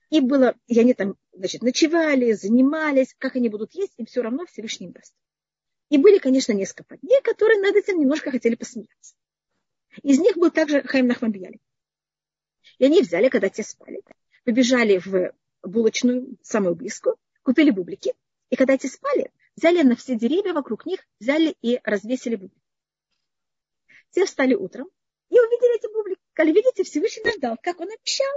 И 0.09 0.21
было, 0.21 0.55
и 0.67 0.79
они 0.79 0.93
там, 0.93 1.15
значит, 1.33 1.61
ночевали, 1.61 2.31
занимались, 2.31 3.13
как 3.17 3.35
они 3.35 3.49
будут 3.49 3.73
есть, 3.73 3.93
им 3.97 4.05
все 4.05 4.21
равно 4.21 4.45
Всевышний 4.45 4.89
даст. 4.89 5.13
И 5.89 5.97
были, 5.97 6.17
конечно, 6.17 6.53
несколько 6.53 6.85
парней, 6.85 7.21
которые 7.21 7.59
над 7.59 7.75
этим 7.75 7.99
немножко 7.99 8.31
хотели 8.31 8.55
посмеяться. 8.55 9.15
Из 10.03 10.19
них 10.19 10.37
был 10.37 10.51
также 10.51 10.83
Хайм 10.83 11.07
Нахманбияли. 11.07 11.59
И 12.77 12.85
они 12.85 13.01
взяли, 13.01 13.27
когда 13.27 13.49
те 13.49 13.63
спали, 13.63 14.01
побежали 14.45 15.01
в 15.03 15.33
булочную, 15.63 16.37
самую 16.41 16.75
близкую, 16.75 17.17
купили 17.43 17.71
бублики. 17.71 18.13
И 18.55 18.57
когда 18.57 18.77
те 18.77 18.87
спали, 18.87 19.33
взяли 19.57 19.81
на 19.81 19.97
все 19.97 20.15
деревья 20.15 20.53
вокруг 20.53 20.85
них, 20.85 21.05
взяли 21.19 21.57
и 21.61 21.81
развесили 21.83 22.37
бублики. 22.37 22.63
Те 24.11 24.23
встали 24.23 24.53
утром 24.53 24.89
и 25.27 25.37
увидели 25.37 25.75
эти 25.75 25.91
бублики. 25.91 26.21
Сказали, 26.31 26.53
видите, 26.53 26.85
Всевышний 26.85 27.33
ждал, 27.35 27.57
как 27.61 27.81
он 27.81 27.89
обещал, 27.91 28.33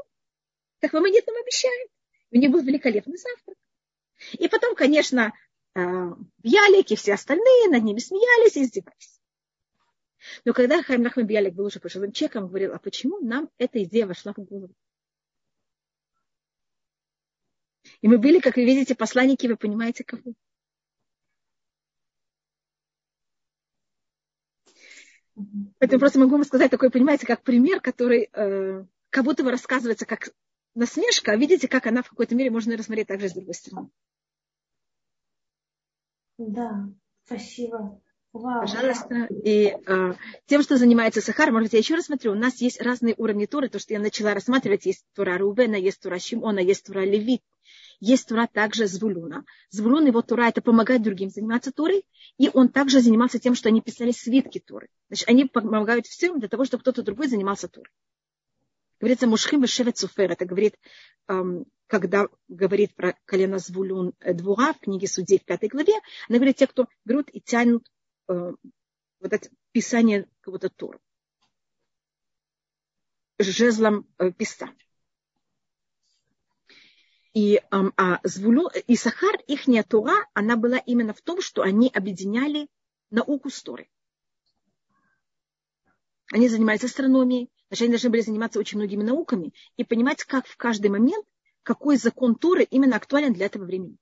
как 0.80 0.92
вам 0.92 1.04
нам 1.04 1.12
обещает. 1.40 1.90
У 2.32 2.36
них 2.36 2.50
был 2.50 2.62
великолепный 2.62 3.16
завтрак. 3.16 3.56
И 4.32 4.48
потом, 4.48 4.74
конечно, 4.74 5.32
Бьялик 5.76 6.90
и 6.90 6.96
все 6.96 7.14
остальные 7.14 7.68
над 7.68 7.84
ними 7.84 8.00
смеялись 8.00 8.56
и 8.56 8.64
издевались. 8.64 9.20
Но 10.44 10.52
когда 10.52 10.82
Хайм 10.82 11.02
Нахман 11.02 11.28
Бьялик 11.28 11.54
был 11.54 11.66
уже 11.66 11.78
пожилым 11.78 12.10
человеком, 12.10 12.48
говорил, 12.48 12.74
а 12.74 12.80
почему 12.80 13.20
нам 13.20 13.50
эта 13.56 13.84
идея 13.84 14.08
вошла 14.08 14.32
в 14.32 14.40
голову? 14.40 14.74
И 18.00 18.08
мы 18.08 18.18
были, 18.18 18.40
как 18.40 18.56
вы 18.56 18.64
видите, 18.64 18.94
посланники, 18.94 19.46
вы 19.46 19.56
понимаете, 19.56 20.04
кого? 20.04 20.34
Это 25.78 25.98
просто 25.98 26.18
могу 26.18 26.32
вам 26.32 26.44
сказать 26.44 26.70
такой, 26.70 26.90
понимаете, 26.90 27.26
как 27.26 27.42
пример, 27.42 27.80
который 27.80 28.28
э, 28.32 28.84
как 29.10 29.24
будто 29.24 29.44
бы 29.44 29.50
рассказывается 29.50 30.04
как 30.04 30.30
насмешка, 30.74 31.32
а 31.32 31.36
видите, 31.36 31.68
как 31.68 31.86
она 31.86 32.02
в 32.02 32.08
какой-то 32.08 32.34
мере 32.34 32.50
можно 32.50 32.76
рассмотреть 32.76 33.08
также 33.08 33.28
с 33.28 33.34
другой 33.34 33.54
стороны. 33.54 33.88
Да, 36.38 36.88
спасибо. 37.24 38.00
Вау. 38.32 38.60
Пожалуйста. 38.60 39.26
И 39.42 39.74
э, 39.86 40.14
тем, 40.46 40.62
что 40.62 40.76
занимается 40.76 41.20
Сахар, 41.20 41.50
может 41.50 41.66
быть, 41.66 41.72
я 41.72 41.78
еще 41.78 41.94
раз 41.94 42.06
смотрю, 42.06 42.32
у 42.32 42.36
нас 42.36 42.60
есть 42.60 42.80
разные 42.80 43.14
уровни 43.16 43.46
Туры, 43.46 43.68
то, 43.68 43.78
что 43.78 43.94
я 43.94 44.00
начала 44.00 44.34
рассматривать, 44.34 44.86
есть 44.86 45.04
Тура 45.14 45.38
Рубена, 45.38 45.76
есть 45.76 46.00
Тура 46.00 46.18
Шимона, 46.18 46.58
есть 46.58 46.84
Тура 46.84 47.00
Левит, 47.00 47.42
есть 48.00 48.28
Тура 48.28 48.46
также 48.46 48.86
Звулуна. 48.86 49.44
Звулун, 49.70 50.06
его 50.06 50.22
Тура, 50.22 50.48
это 50.48 50.60
помогать 50.62 51.02
другим 51.02 51.30
заниматься 51.30 51.72
Турой, 51.72 52.04
и 52.36 52.50
он 52.52 52.68
также 52.68 53.00
занимался 53.00 53.38
тем, 53.38 53.54
что 53.54 53.68
они 53.68 53.80
писали 53.80 54.12
свитки 54.12 54.60
Туры. 54.60 54.88
Значит, 55.08 55.28
они 55.28 55.44
помогают 55.46 56.06
всем 56.06 56.38
для 56.38 56.48
того, 56.48 56.64
чтобы 56.64 56.82
кто-то 56.82 57.02
другой 57.02 57.28
занимался 57.28 57.68
Турой. 57.68 57.90
Говорится, 59.00 59.26
Мушхим 59.26 59.62
Вешевет 59.62 59.96
Суфер, 59.96 60.32
это 60.32 60.44
говорит, 60.44 60.74
эм, 61.28 61.66
когда 61.86 62.26
говорит 62.48 62.94
про 62.94 63.16
колено 63.24 63.58
Звулюн 63.58 64.14
э, 64.20 64.34
Двура 64.34 64.72
в 64.72 64.80
книге 64.80 65.06
Судей 65.06 65.38
в 65.38 65.44
пятой 65.44 65.68
главе, 65.68 65.94
она 66.28 66.38
говорит, 66.38 66.56
те, 66.56 66.66
кто 66.66 66.86
берут 67.04 67.28
и 67.32 67.40
тянут 67.40 67.86
э, 68.28 68.32
вот 69.20 69.32
это 69.32 69.48
писание 69.72 70.26
какого-то 70.40 70.68
Тора 70.68 70.98
жезлом 73.38 74.06
э, 74.18 74.32
писца. 74.32 74.68
И, 77.34 77.60
а 77.70 78.20
Звулю, 78.24 78.68
и 78.86 78.96
Сахар, 78.96 79.36
их 79.46 79.66
Тура, 79.88 80.26
она 80.34 80.56
была 80.56 80.78
именно 80.78 81.12
в 81.12 81.20
том, 81.20 81.40
что 81.40 81.62
они 81.62 81.90
объединяли 81.92 82.68
науку 83.10 83.50
с 83.50 83.62
Торой. 83.62 83.90
Они 86.32 86.48
занимались 86.48 86.84
астрономией, 86.84 87.50
значит, 87.68 87.82
они 87.82 87.92
должны 87.92 88.10
были 88.10 88.20
заниматься 88.20 88.58
очень 88.58 88.78
многими 88.78 89.02
науками 89.02 89.54
и 89.76 89.84
понимать, 89.84 90.24
как 90.24 90.46
в 90.46 90.56
каждый 90.56 90.90
момент 90.90 91.26
какой 91.62 91.96
закон 91.96 92.34
Торы 92.34 92.64
именно 92.64 92.96
актуален 92.96 93.32
для 93.32 93.46
этого 93.46 93.64
времени. 93.64 93.98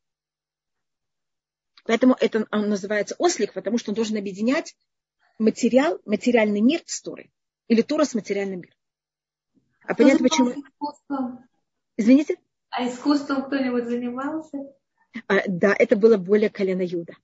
Поэтому 1.85 2.17
это 2.19 2.47
он 2.51 2.69
называется 2.69 3.15
ослик, 3.19 3.53
потому 3.53 3.79
что 3.79 3.91
он 3.91 3.95
должен 3.95 4.17
объединять 4.17 4.77
материал, 5.39 6.01
материальный 6.05 6.61
мир 6.61 6.83
с 6.87 7.01
Торой. 7.01 7.33
Или 7.69 7.83
Тора 7.83 8.05
с 8.05 8.15
материальным 8.15 8.61
миром. 8.61 8.77
А, 9.85 9.93
а 9.93 9.95
понятно, 9.95 10.29
почему... 10.29 10.55
Извините? 11.97 12.37
А 12.77 12.87
искусством 12.87 13.47
кто-нибудь 13.47 13.87
занимался? 13.87 14.59
А, 15.29 15.41
да, 15.49 15.75
это 15.79 15.97
было 15.97 16.19
более 16.19 16.51
колено 16.51 16.83
Юда. 16.83 17.15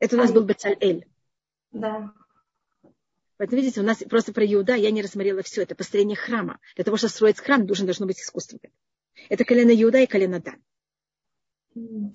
Это 0.00 0.16
у 0.16 0.18
нас 0.18 0.30
а, 0.30 0.32
был 0.32 0.44
Бацаль-Эль. 0.44 1.06
Да. 1.70 2.12
Поэтому, 3.36 3.62
видите, 3.62 3.80
у 3.80 3.84
нас 3.84 3.98
просто 3.98 4.32
про 4.32 4.44
Иуда 4.44 4.74
я 4.74 4.90
не 4.90 5.00
рассмотрела 5.00 5.44
все. 5.44 5.62
Это 5.62 5.76
построение 5.76 6.16
храма. 6.16 6.58
Для 6.74 6.82
того, 6.82 6.96
чтобы 6.96 7.12
строить 7.12 7.38
храм, 7.38 7.66
должен, 7.66 7.86
должно 7.86 8.06
быть 8.06 8.18
искусство. 8.20 8.58
Это 9.28 9.44
колено 9.44 9.70
Иуда 9.70 9.98
и 9.98 10.08
колено 10.08 10.40
Дан. 10.40 10.60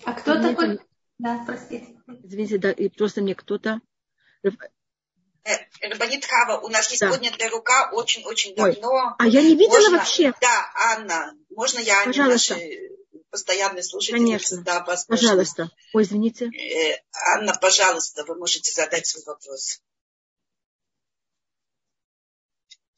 А 0.03 0.11
кто 0.11 0.33
Мне 0.35 0.49
такой? 0.49 0.73
Это... 0.73 0.83
Да, 1.17 1.43
простите. 1.45 1.95
Извините, 2.23 2.57
да, 2.57 2.71
и 2.73 2.89
просто 2.89 3.21
мне 3.21 3.35
кто-то... 3.35 3.79
Э, 5.45 5.57
Рабанит 5.81 6.25
Хава, 6.25 6.59
у 6.59 6.69
нас 6.69 6.89
есть 6.89 7.01
да. 7.01 7.11
поднятая 7.11 7.49
рука 7.49 7.91
очень-очень 7.91 8.55
давно. 8.55 9.15
а 9.19 9.27
я 9.27 9.43
не 9.43 9.55
видела 9.55 9.75
можно... 9.75 9.97
вообще. 9.99 10.33
Да, 10.41 10.71
Анна, 10.73 11.37
можно 11.51 11.79
я, 11.79 12.01
Анне, 12.01 12.13
Пожалуйста. 12.13 12.55
наши 12.55 12.91
постоянные 13.29 13.83
слушательницы, 13.83 14.61
да, 14.63 14.83
вас 14.83 15.05
Пожалуйста. 15.05 15.69
Ой, 15.93 16.01
извините. 16.01 16.45
Э, 16.45 16.99
Анна, 17.35 17.53
пожалуйста, 17.61 18.25
вы 18.25 18.35
можете 18.35 18.71
задать 18.71 19.05
свой 19.05 19.23
вопрос. 19.25 19.81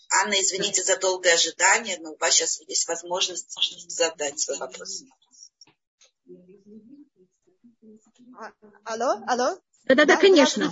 Анна, 0.10 0.40
извините 0.40 0.84
за 0.84 0.96
долгое 0.96 1.34
ожидание, 1.34 1.98
но 2.00 2.14
у 2.14 2.18
вас 2.18 2.34
сейчас 2.34 2.62
есть 2.62 2.88
возможность 2.88 3.58
задать 3.90 4.40
свой 4.40 4.58
вопрос. 4.58 5.04
А, 8.40 8.54
алло, 8.86 9.22
алло? 9.28 9.60
Да-да-да, 9.84 10.16
конечно. 10.16 10.72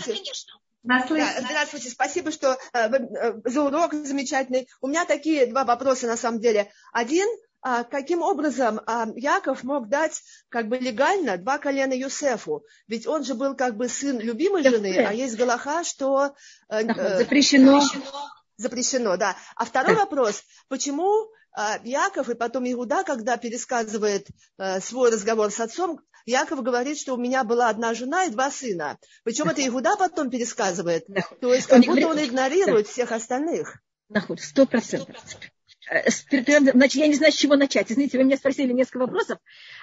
Здравствуйте. 0.86 1.26
здравствуйте, 1.40 1.90
спасибо, 1.90 2.32
что 2.32 2.60
э, 2.74 2.78
э, 2.78 3.34
за 3.44 3.64
урок 3.64 3.94
замечательный. 3.94 4.70
У 4.82 4.88
меня 4.88 5.06
такие 5.06 5.48
два 5.48 5.64
вопроса 5.64 6.06
на 6.06 6.16
самом 6.16 6.40
деле. 6.40 6.72
Один, 6.94 7.28
а, 7.62 7.84
каким 7.84 8.22
образом 8.22 8.80
а, 8.86 9.08
Яков 9.16 9.64
мог 9.64 9.90
дать 9.90 10.22
как 10.50 10.68
бы 10.68 10.78
легально 10.78 11.38
два 11.38 11.58
колена 11.58 11.94
Юсефу? 11.94 12.64
Ведь 12.88 13.08
он 13.08 13.24
же 13.24 13.34
был 13.34 13.56
как 13.56 13.76
бы 13.78 13.90
сын 13.90 14.20
любимой 14.20 14.62
жены, 14.62 14.96
а 15.00 15.12
есть 15.12 15.36
Галаха, 15.36 15.84
что... 15.84 16.36
Э, 16.70 16.84
запрещено. 17.18 17.82
запрещено 17.82 18.30
запрещено, 18.58 19.18
да. 19.18 19.36
А 19.56 19.66
второй 19.66 19.96
вопрос, 19.96 20.44
почему 20.70 21.30
Яков 21.84 22.30
и 22.30 22.36
потом 22.36 22.70
Иуда, 22.72 23.04
когда 23.04 23.38
пересказывает 23.38 24.28
а, 24.58 24.82
свой 24.82 25.12
разговор 25.12 25.52
с 25.52 25.60
отцом, 25.60 26.02
Яков 26.26 26.64
говорит, 26.64 26.98
что 26.98 27.14
у 27.14 27.18
меня 27.18 27.44
была 27.44 27.70
одна 27.70 27.94
жена 27.94 28.26
и 28.26 28.32
два 28.32 28.52
сына. 28.52 28.98
Причем 29.24 29.48
это 29.48 29.66
Иуда 29.68 29.96
потом 29.96 30.30
пересказывает. 30.30 31.06
То 31.40 31.54
есть 31.54 31.68
как 31.68 31.86
будто 31.86 32.08
он 32.08 32.20
игнорирует 32.20 32.88
всех 32.88 33.12
остальных. 33.12 33.80
Сто 34.40 34.66
процентов. 34.66 35.16
Э, 35.90 36.10
значит, 36.10 36.96
я 36.96 37.08
не 37.08 37.14
знаю, 37.14 37.32
с 37.32 37.36
чего 37.36 37.56
начать. 37.56 37.92
Извините, 37.92 38.18
вы 38.18 38.24
меня 38.24 38.38
спросили 38.38 38.74
несколько 38.74 39.00
вопросов. 39.00 39.38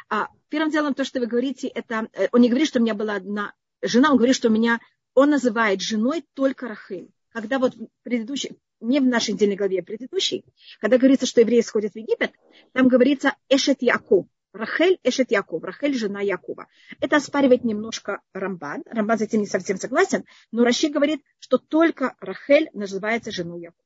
А, 0.08 0.28
первым 0.48 0.70
делом, 0.70 0.94
то, 0.94 1.04
что 1.04 1.20
вы 1.20 1.26
говорите, 1.26 1.68
это... 1.68 2.08
Э, 2.12 2.28
он 2.32 2.40
не 2.40 2.48
говорит, 2.48 2.68
что 2.68 2.80
у 2.80 2.82
меня 2.82 2.94
была 2.94 3.14
одна 3.14 3.52
жена, 3.80 4.10
он 4.10 4.16
говорит, 4.16 4.36
что 4.36 4.48
у 4.48 4.52
меня... 4.52 4.80
Он 5.14 5.30
называет 5.30 5.80
женой 5.80 6.24
только 6.34 6.68
Рахиль 6.68 7.10
когда 7.32 7.58
вот 7.58 7.74
предыдущий, 8.02 8.58
не 8.82 9.00
в 9.00 9.04
нашей 9.04 9.34
недельной 9.34 9.56
главе, 9.56 9.80
а 9.80 9.82
предыдущей, 9.82 10.44
когда 10.80 10.98
говорится, 10.98 11.26
что 11.26 11.40
евреи 11.40 11.60
сходят 11.60 11.92
в 11.92 11.96
Египет, 11.96 12.32
там 12.72 12.88
говорится 12.88 13.34
Эшет 13.48 13.82
Яков. 13.82 14.26
Рахель 14.52 14.98
Эшет 15.02 15.30
Яков, 15.30 15.62
Рахель 15.62 15.94
жена 15.94 16.20
Якова. 16.20 16.66
Это 17.00 17.16
оспаривает 17.16 17.64
немножко 17.64 18.20
Рамбан. 18.34 18.82
Рамбан 18.84 19.18
с 19.18 19.22
этим 19.22 19.40
не 19.40 19.46
совсем 19.46 19.78
согласен, 19.78 20.24
но 20.50 20.62
Раши 20.62 20.88
говорит, 20.88 21.22
что 21.38 21.56
только 21.56 22.14
Рахель 22.20 22.68
называется 22.74 23.30
женой 23.30 23.62
Якова. 23.62 23.82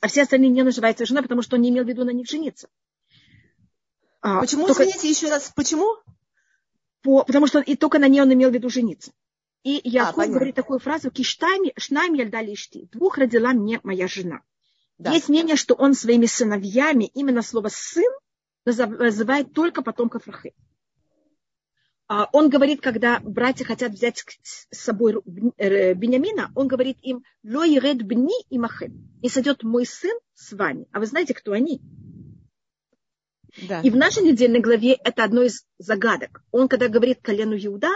А 0.00 0.08
все 0.08 0.22
остальные 0.22 0.50
не 0.50 0.62
называются 0.62 1.06
женой, 1.06 1.22
потому 1.22 1.42
что 1.42 1.56
он 1.56 1.62
не 1.62 1.70
имел 1.70 1.84
в 1.84 1.88
виду 1.88 2.04
на 2.04 2.10
них 2.10 2.28
жениться. 2.28 2.68
А, 4.20 4.40
почему, 4.40 4.66
только... 4.66 4.82
извините, 4.82 5.08
еще 5.08 5.28
раз, 5.28 5.52
почему? 5.54 5.96
По, 7.02 7.24
потому 7.24 7.46
что 7.46 7.60
и 7.60 7.76
только 7.76 7.98
на 7.98 8.08
ней 8.08 8.20
он 8.20 8.32
имел 8.32 8.50
в 8.50 8.54
виду 8.54 8.68
жениться. 8.68 9.12
И 9.64 9.80
Яков 9.82 10.18
а, 10.18 10.26
говорит 10.26 10.54
такую 10.54 10.78
фразу, 10.78 11.10
киштайми, 11.10 11.72
шнайм 11.78 12.12
яльдали 12.12 12.52
ишти. 12.52 12.86
Двух 12.92 13.16
родила 13.16 13.52
мне 13.54 13.80
моя 13.82 14.06
жена. 14.06 14.42
Да. 14.98 15.10
Есть 15.12 15.30
мнение, 15.30 15.56
что 15.56 15.74
он 15.74 15.94
своими 15.94 16.26
сыновьями 16.26 17.10
именно 17.14 17.42
слово 17.42 17.68
сын 17.70 18.12
называет 18.66 19.52
только 19.54 19.82
потомков 19.82 20.26
Рахы. 20.26 20.52
А 22.06 22.28
он 22.32 22.50
говорит, 22.50 22.82
когда 22.82 23.18
братья 23.20 23.64
хотят 23.64 23.92
взять 23.92 24.22
с 24.42 24.66
собой 24.70 25.14
э, 25.56 25.94
Бениамина, 25.94 26.52
он 26.54 26.68
говорит 26.68 26.98
им, 27.00 27.24
ло 27.42 27.64
еред 27.64 28.02
бни 28.02 28.34
и 28.50 28.58
махем. 28.58 29.08
И 29.22 29.30
сойдет 29.30 29.62
мой 29.62 29.86
сын 29.86 30.16
с 30.34 30.52
вами. 30.52 30.86
А 30.92 31.00
вы 31.00 31.06
знаете, 31.06 31.32
кто 31.32 31.52
они? 31.52 31.80
Да. 33.66 33.80
И 33.80 33.88
в 33.88 33.96
нашей 33.96 34.22
недельной 34.22 34.60
главе 34.60 34.92
это 34.92 35.24
одно 35.24 35.42
из 35.42 35.64
загадок. 35.78 36.44
Он, 36.50 36.68
когда 36.68 36.88
говорит 36.88 37.20
колену 37.22 37.56
Иуда, 37.56 37.88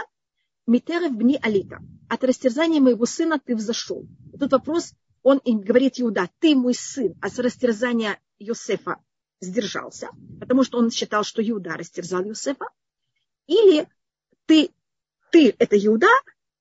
Митерев 0.69 1.15
бни 1.15 1.39
алита. 1.41 1.79
От 2.09 2.23
растерзания 2.23 2.79
моего 2.79 3.07
сына 3.07 3.39
ты 3.43 3.55
взошел. 3.55 4.05
Тут 4.39 4.51
вопрос, 4.51 4.93
он 5.23 5.39
им 5.39 5.61
говорит 5.61 5.99
Иуда, 5.99 6.29
ты 6.39 6.55
мой 6.55 6.75
сын, 6.75 7.15
а 7.21 7.29
с 7.29 7.39
растерзания 7.39 8.19
Йосефа 8.37 8.97
сдержался, 9.41 10.09
потому 10.39 10.63
что 10.63 10.77
он 10.77 10.91
считал, 10.91 11.23
что 11.23 11.41
Иуда 11.41 11.71
растерзал 11.71 12.23
Йосефа. 12.23 12.65
Или 13.47 13.87
ты, 14.45 14.69
ты 15.31 15.55
это 15.57 15.75
Иуда, 15.75 16.07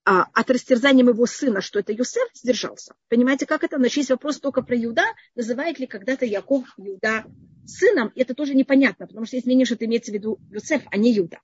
а, 0.06 0.26
от 0.32 0.50
растерзания 0.50 1.04
моего 1.04 1.26
сына, 1.26 1.60
что 1.60 1.78
это 1.78 1.92
Юсеф, 1.92 2.30
сдержался. 2.32 2.94
Понимаете, 3.08 3.44
как 3.44 3.62
это? 3.62 3.76
Значит, 3.76 3.98
есть 3.98 4.10
вопрос 4.10 4.40
только 4.40 4.62
про 4.62 4.74
Юда, 4.74 5.04
называет 5.34 5.78
ли 5.78 5.86
когда-то 5.86 6.24
Яков 6.24 6.64
Юда 6.78 7.26
сыном, 7.66 8.10
это 8.16 8.34
тоже 8.34 8.54
непонятно, 8.54 9.06
потому 9.06 9.26
что 9.26 9.36
есть 9.36 9.44
мнение, 9.44 9.66
что 9.66 9.74
это 9.74 9.84
имеется 9.84 10.12
в 10.12 10.14
виду 10.14 10.40
Юсеф, 10.50 10.80
а 10.90 10.96
не 10.96 11.12
Юда. 11.12 11.40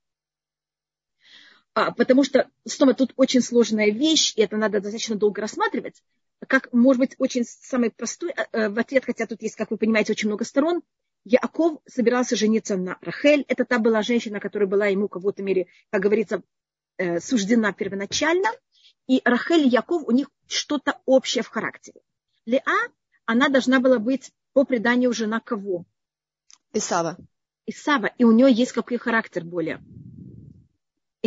А, 1.75 1.91
потому 1.91 2.22
что, 2.22 2.49
снова, 2.64 2.95
тут 2.95 3.12
очень 3.16 3.41
сложная 3.41 3.91
вещь, 3.91 4.33
и 4.37 4.43
это 4.43 4.57
надо 4.57 4.81
достаточно 4.81 5.16
долго 5.16 5.41
рассматривать. 5.41 6.03
Как, 6.47 6.72
может 6.72 7.01
быть, 7.01 7.14
очень 7.18 7.45
самый 7.45 7.91
простой 7.91 8.31
э, 8.31 8.45
э, 8.53 8.68
в 8.68 8.79
ответ, 8.79 9.05
хотя 9.05 9.27
тут 9.27 9.43
есть, 9.43 9.57
как 9.57 9.72
вы 9.72 9.77
понимаете, 9.77 10.12
очень 10.12 10.29
много 10.29 10.45
сторон. 10.45 10.83
Яков 11.25 11.81
собирался 11.87 12.37
жениться 12.37 12.77
на 12.77 12.97
Рахель. 13.01 13.45
Это 13.49 13.64
та 13.64 13.79
была 13.79 14.03
женщина, 14.03 14.39
которая 14.39 14.68
была 14.68 14.87
ему, 14.87 15.07
в 15.07 15.11
какой-то 15.11 15.43
мере, 15.43 15.66
как 15.91 16.03
говорится, 16.03 16.43
э, 16.97 17.18
суждена 17.18 17.72
первоначально. 17.72 18.51
И 19.09 19.20
Рахель 19.25 19.66
и 19.66 19.68
Яков, 19.68 20.05
у 20.07 20.12
них 20.12 20.31
что-то 20.47 21.01
общее 21.07 21.43
в 21.43 21.49
характере. 21.49 22.01
Леа, 22.47 22.89
она 23.27 23.49
должна 23.49 23.81
была 23.81 23.99
быть 23.99 24.33
по 24.53 24.64
преданию 24.64 25.12
жена 25.12 25.41
кого? 25.41 25.87
Исава. 26.72 27.16
Исава. 27.66 28.12
И 28.18 28.25
у 28.25 28.31
нее 28.31 28.53
есть 28.53 28.72
какой 28.72 28.99
характер 28.99 29.45
более? 29.45 29.83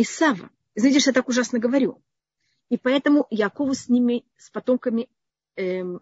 Исава. 0.00 0.48
Знаете, 0.76 1.00
что 1.00 1.10
я 1.10 1.14
так 1.14 1.28
ужасно 1.28 1.58
говорю? 1.58 2.00
И 2.68 2.76
поэтому 2.76 3.26
Якову 3.30 3.74
с 3.74 3.88
ними, 3.88 4.24
с 4.36 4.48
потомками 4.48 5.08
эм, 5.56 6.00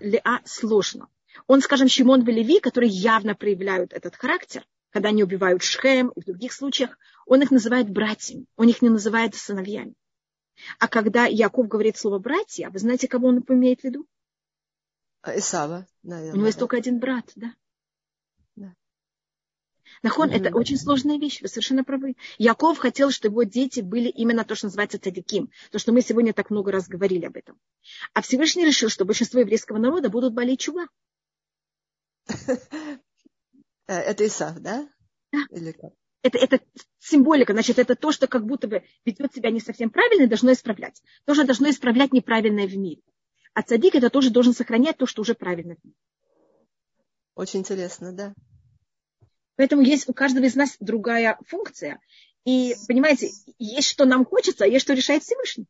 Леа 0.00 0.40
сложно. 0.46 1.08
Он, 1.46 1.60
скажем, 1.60 1.88
Шимон 1.88 2.22
Велеви, 2.22 2.58
которые 2.58 2.90
явно 2.90 3.34
проявляют 3.34 3.92
этот 3.92 4.16
характер, 4.16 4.66
когда 4.90 5.10
они 5.10 5.22
убивают 5.22 5.62
Шхем 5.62 6.08
и 6.08 6.20
в 6.22 6.24
других 6.24 6.54
случаях, 6.54 6.98
он 7.26 7.42
их 7.42 7.50
называет 7.50 7.90
братьями, 7.90 8.46
он 8.56 8.68
их 8.68 8.80
не 8.80 8.88
называет 8.88 9.34
сыновьями. 9.34 9.94
А 10.78 10.88
когда 10.88 11.26
Яков 11.26 11.68
говорит 11.68 11.98
слово 11.98 12.18
братья, 12.18 12.70
вы 12.70 12.78
знаете, 12.78 13.08
кого 13.08 13.28
он 13.28 13.44
имеет 13.46 13.80
в 13.82 13.84
виду? 13.84 14.06
Исава, 15.26 15.86
наверное. 16.02 16.32
У 16.32 16.36
него 16.36 16.46
есть 16.46 16.58
только 16.58 16.78
один 16.78 16.98
брат, 16.98 17.30
да. 17.36 17.54
Нахон, 20.02 20.30
mm-hmm. 20.30 20.46
это 20.46 20.56
очень 20.56 20.76
сложная 20.76 21.18
вещь, 21.18 21.40
вы 21.42 21.48
совершенно 21.48 21.84
правы. 21.84 22.16
Яков 22.38 22.78
хотел, 22.78 23.10
чтобы 23.10 23.34
его 23.34 23.50
дети 23.50 23.80
были 23.80 24.08
именно 24.08 24.44
то, 24.44 24.54
что 24.56 24.66
называется 24.66 24.98
цадиким, 24.98 25.50
то, 25.70 25.78
что 25.78 25.92
мы 25.92 26.02
сегодня 26.02 26.32
так 26.32 26.50
много 26.50 26.72
раз 26.72 26.88
говорили 26.88 27.24
об 27.24 27.36
этом. 27.36 27.58
А 28.12 28.20
Всевышний 28.20 28.64
решил, 28.64 28.88
что 28.88 29.04
большинство 29.04 29.40
еврейского 29.40 29.78
народа 29.78 30.10
будут 30.10 30.34
болеть 30.34 30.60
чува. 30.60 30.88
Э, 33.88 33.94
это 33.94 34.24
Исав, 34.26 34.58
да? 34.60 34.88
Да. 35.32 35.40
Или 35.50 35.72
как? 35.72 35.92
Это, 36.22 36.38
это 36.38 36.60
символика, 37.00 37.52
значит, 37.52 37.80
это 37.80 37.96
то, 37.96 38.12
что 38.12 38.28
как 38.28 38.46
будто 38.46 38.68
бы 38.68 38.84
ведет 39.04 39.34
себя 39.34 39.50
не 39.50 39.58
совсем 39.58 39.90
правильно 39.90 40.22
и 40.22 40.28
должно 40.28 40.52
исправлять. 40.52 41.02
Тоже 41.24 41.44
должно 41.44 41.68
исправлять 41.68 42.12
неправильное 42.12 42.68
в 42.68 42.76
мире. 42.76 43.02
А 43.54 43.62
цадик 43.62 43.96
это 43.96 44.08
тоже 44.08 44.30
должен 44.30 44.54
сохранять 44.54 44.98
то, 44.98 45.06
что 45.06 45.22
уже 45.22 45.34
правильно 45.34 45.74
в 45.74 45.84
мире. 45.84 45.96
Очень 47.34 47.60
интересно, 47.60 48.12
да. 48.12 48.34
Поэтому 49.56 49.82
есть 49.82 50.08
у 50.08 50.12
каждого 50.12 50.44
из 50.44 50.54
нас 50.54 50.76
другая 50.80 51.38
функция. 51.46 52.00
И, 52.44 52.74
понимаете, 52.88 53.30
есть 53.58 53.88
что 53.88 54.04
нам 54.04 54.24
хочется, 54.24 54.64
а 54.64 54.66
есть 54.66 54.84
что 54.84 54.94
решает 54.94 55.22
Всевышний. 55.22 55.66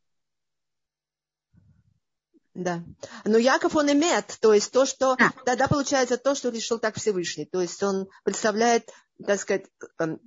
Да. 2.55 2.83
Но 3.25 3.39
Яков, 3.39 3.77
он 3.77 3.91
имеет, 3.93 4.27
то 4.41 4.53
есть 4.53 4.73
то, 4.73 4.85
что... 4.85 5.17
Да. 5.17 5.33
Тогда 5.45 5.69
получается 5.69 6.19
то, 6.19 6.35
что 6.35 6.51
решил 6.51 6.79
так 6.79 6.97
Всевышний. 6.97 7.47
То 7.47 7.61
есть 7.61 7.83
он 7.83 8.09
представляет, 8.25 8.91
так 9.25 9.41
сказать, 9.41 9.67
эм, 9.99 10.21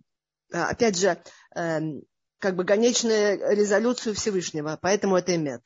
опять 0.51 0.97
же, 0.97 1.21
эм, 1.55 2.03
как 2.39 2.55
бы 2.55 2.65
конечную 2.65 3.55
резолюцию 3.55 4.15
Всевышнего. 4.15 4.77
Поэтому 4.81 5.17
это 5.17 5.35
имеет. 5.35 5.61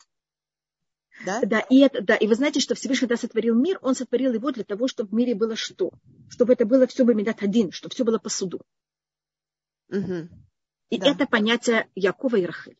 Да? 1.26 1.42
Да, 1.42 1.60
и, 1.60 1.80
это, 1.80 2.02
да, 2.02 2.16
и 2.16 2.28
вы 2.28 2.36
знаете, 2.36 2.60
что 2.60 2.76
Всевышний, 2.76 3.08
когда 3.08 3.18
сотворил 3.18 3.56
мир, 3.56 3.80
он 3.82 3.96
сотворил 3.96 4.34
его 4.34 4.52
для 4.52 4.64
того, 4.64 4.88
чтобы 4.88 5.10
в 5.10 5.14
мире 5.14 5.36
было 5.36 5.56
что? 5.56 5.92
Чтобы 6.30 6.54
это 6.54 6.66
было 6.66 6.88
все 6.88 7.04
бы 7.04 7.14
медат 7.14 7.44
один, 7.44 7.72
чтобы 7.72 7.94
все 7.94 8.06
было 8.06 8.20
по 8.20 8.30
суду. 8.30 8.62
Угу. 9.90 10.30
И 10.90 10.98
да. 10.98 11.12
это 11.12 11.26
понятие 11.28 11.90
Якова 11.96 12.38
и 12.38 12.46
Рахель. 12.46 12.78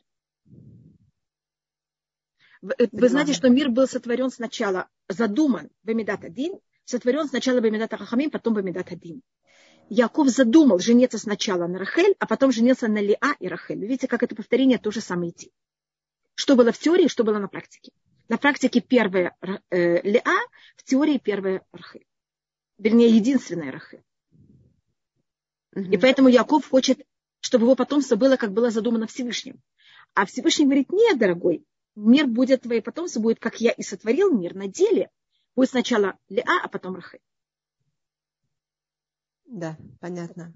Вы, 2.62 2.74
э, 2.78 2.88
вы 2.92 3.10
знаете, 3.10 3.34
что 3.34 3.50
мир 3.50 3.70
был 3.70 3.88
сотворен 3.88 4.30
сначала, 4.30 4.88
задуман 5.08 5.70
Бамидат 5.84 6.24
один, 6.24 6.60
сотворен 6.86 7.28
сначала 7.28 7.62
Бамидат 7.62 7.94
Рахамим, 7.94 8.32
потом 8.32 8.54
Бамидат 8.54 8.92
один. 8.92 9.22
Яков 9.90 10.30
задумал 10.30 10.80
жениться 10.80 11.18
сначала 11.18 11.68
на 11.68 11.80
Рахель, 11.80 12.16
а 12.20 12.28
потом 12.28 12.52
женился 12.52 12.88
на 12.88 13.02
Лиа 13.02 13.36
и 13.40 13.48
Рахель. 13.48 13.80
видите, 13.80 14.08
как 14.08 14.24
это 14.24 14.36
повторение 14.36 14.78
тоже 14.78 15.02
самое 15.02 15.32
идти. 15.32 15.52
Что 16.36 16.56
было 16.56 16.72
в 16.72 16.78
теории, 16.78 17.08
что 17.08 17.24
было 17.24 17.40
на 17.40 17.48
практике. 17.48 17.92
На 18.30 18.38
практике 18.38 18.80
первая 18.80 19.36
э, 19.42 20.02
Леа, 20.04 20.48
в 20.78 20.84
теории 20.84 21.18
первая 21.18 21.64
Рахель. 21.72 22.06
Вернее, 22.78 23.10
единственная 23.10 23.72
Рахель. 23.72 24.04
И 25.76 25.98
поэтому 25.98 26.30
Яков 26.30 26.70
хочет, 26.70 27.02
чтобы 27.40 27.66
его 27.66 27.76
потомство 27.76 28.16
было, 28.16 28.38
как 28.38 28.54
было 28.54 28.70
задумано 28.70 29.08
Всевышним. 29.08 29.60
А 30.14 30.26
Всевышний 30.26 30.66
говорит, 30.66 30.92
нет, 30.92 31.18
дорогой, 31.18 31.66
мир 31.96 32.28
будет, 32.28 32.62
твое 32.62 32.84
потомство 32.84 33.20
будет, 33.20 33.40
как 33.40 33.60
я 33.62 33.72
и 33.72 33.82
сотворил 33.82 34.32
мир 34.32 34.54
на 34.54 34.68
деле. 34.68 35.10
Будет 35.56 35.72
сначала 35.72 36.18
Леа, 36.30 36.62
а 36.64 36.68
потом 36.68 36.96
Рахель. 36.96 37.22
Да, 39.46 39.76
понятно. 40.00 40.54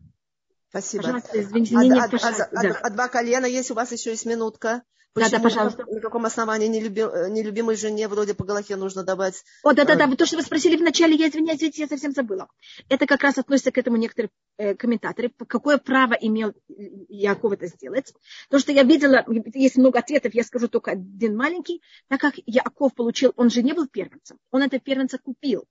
Спасибо. 0.70 1.04
Пожалуйста, 1.04 1.42
извините, 1.42 1.76
а, 1.76 1.84
не, 1.84 1.92
а, 1.92 2.06
а, 2.06 2.68
а, 2.68 2.80
а 2.84 2.90
два 2.92 3.08
колена, 3.08 3.46
если 3.48 3.74
у 3.74 3.76
вас 3.76 3.92
еще 3.92 4.12
есть 4.12 4.26
минутка. 4.28 4.84
Почему, 5.14 5.30
да, 5.30 5.38
да, 5.38 5.44
пожалуйста. 5.44 5.86
На 5.86 6.00
каком 6.00 6.26
основании 6.26 6.68
нелюби, 6.68 7.02
нелюбимой 7.02 7.76
жене 7.76 8.08
вроде 8.08 8.34
по 8.34 8.46
Галахе 8.46 8.76
нужно 8.76 9.04
давать? 9.04 9.44
О, 9.62 9.74
да, 9.74 9.86
да, 9.86 9.96
да. 9.96 10.08
То, 10.16 10.26
что 10.26 10.38
вы 10.38 10.42
спросили 10.42 10.76
вначале, 10.76 11.16
я 11.16 11.30
извиняюсь, 11.30 11.62
я 11.62 11.88
совсем 11.88 12.14
забыла. 12.14 12.48
Это 12.90 13.06
как 13.06 13.22
раз 13.22 13.38
относится 13.38 13.72
к 13.72 13.78
этому 13.78 13.98
некоторые 13.98 14.32
э, 14.58 14.74
комментаторы. 14.74 15.32
Какое 15.48 15.78
право 15.78 16.14
имел 16.14 16.54
Яков 16.68 17.52
это 17.52 17.68
сделать? 17.68 18.12
То, 18.50 18.58
что 18.58 18.72
я 18.72 18.82
видела, 18.82 19.24
есть 19.54 19.78
много 19.78 20.00
ответов, 20.00 20.34
я 20.34 20.44
скажу 20.44 20.68
только 20.68 20.92
один 20.92 21.38
маленький. 21.38 21.84
Так 22.08 22.20
как 22.20 22.34
Яков 22.48 22.96
получил, 22.96 23.34
он 23.36 23.52
же 23.52 23.62
не 23.62 23.74
был 23.74 23.88
первенцем, 23.88 24.40
он 24.50 24.64
это 24.64 24.80
первенца 24.80 25.20
купил. 25.20 25.66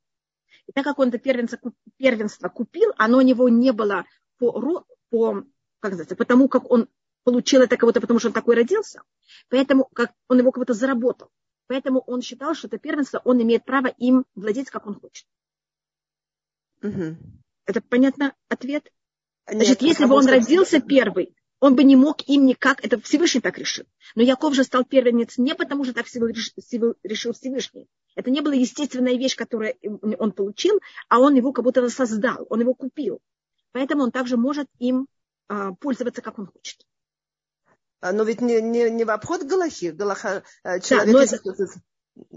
И 0.69 0.73
так 0.73 0.85
как 0.85 1.01
он 1.01 1.09
это 1.09 1.19
первенца, 1.19 1.59
первенство 1.97 2.49
купил, 2.49 2.93
оно 2.97 3.19
у 3.19 3.23
него 3.23 3.49
не 3.49 3.73
было 3.73 4.05
по, 4.39 4.85
по 5.11 5.45
как 5.81 5.91
называется, 5.91 6.15
потому 6.15 6.47
как 6.47 6.71
он 6.71 6.89
получил 7.25 7.63
это 7.63 7.77
кого-то, 7.77 8.01
потому 8.01 8.19
что 8.19 8.29
он 8.29 8.35
такой 8.35 8.55
родился. 8.55 9.03
Поэтому 9.49 9.89
как 9.93 10.13
он 10.29 10.39
его 10.39 10.53
кого-то 10.53 10.75
заработал. 10.75 11.31
Поэтому 11.67 12.01
он 12.01 12.23
считал, 12.23 12.55
что 12.55 12.67
это 12.67 12.79
первенство, 12.79 13.21
он 13.25 13.41
имеет 13.43 13.65
право 13.65 13.87
им 13.87 14.25
владеть, 14.35 14.71
как 14.71 14.87
он 14.87 14.99
хочет. 14.99 15.27
Угу. 16.83 17.17
Это 17.67 17.81
понятно 17.81 18.35
ответ? 18.49 18.93
Значит, 19.47 19.81
Нет, 19.81 19.83
если 19.83 20.05
бы 20.05 20.15
он 20.15 20.27
родился 20.27 20.81
первый, 20.81 21.35
он 21.61 21.77
бы 21.77 21.85
не 21.85 21.95
мог 21.97 22.29
им 22.29 22.45
никак, 22.45 22.85
это 22.85 23.01
Всевышний 23.01 23.41
так 23.41 23.57
решил. 23.57 23.85
Но 24.15 24.23
Яков 24.23 24.55
же 24.55 24.65
стал 24.65 24.85
первенец 24.85 25.39
не 25.39 25.55
потому, 25.55 25.85
что 25.85 25.95
так 25.95 26.07
решил 26.07 27.33
Всевышний. 27.33 27.89
Это 28.15 28.31
не 28.31 28.41
была 28.41 28.55
естественная 28.55 29.17
вещь, 29.17 29.37
которую 29.37 29.75
он 30.19 30.33
получил, 30.33 30.81
а 31.09 31.21
он 31.21 31.35
его 31.35 31.53
как 31.53 31.65
будто 31.65 31.89
создал, 31.89 32.47
он 32.51 32.61
его 32.61 32.75
купил. 32.75 33.21
Поэтому 33.73 34.03
он 34.03 34.11
также 34.11 34.37
может 34.37 34.69
им 34.79 35.07
а, 35.49 35.73
пользоваться, 35.75 36.21
как 36.21 36.39
он 36.39 36.47
хочет. 36.47 36.85
А, 38.03 38.13
но 38.13 38.25
ведь 38.25 38.41
не, 38.41 38.61
не, 38.61 38.91
не 38.91 39.05
в 39.05 39.11
обход 39.11 39.45
Галахи. 39.45 39.93
Галаха, 39.93 40.43
э, 40.65 40.81
человек, 40.81 41.15
да, 41.15 41.21
если 41.23 41.37
кто-то 41.37 41.67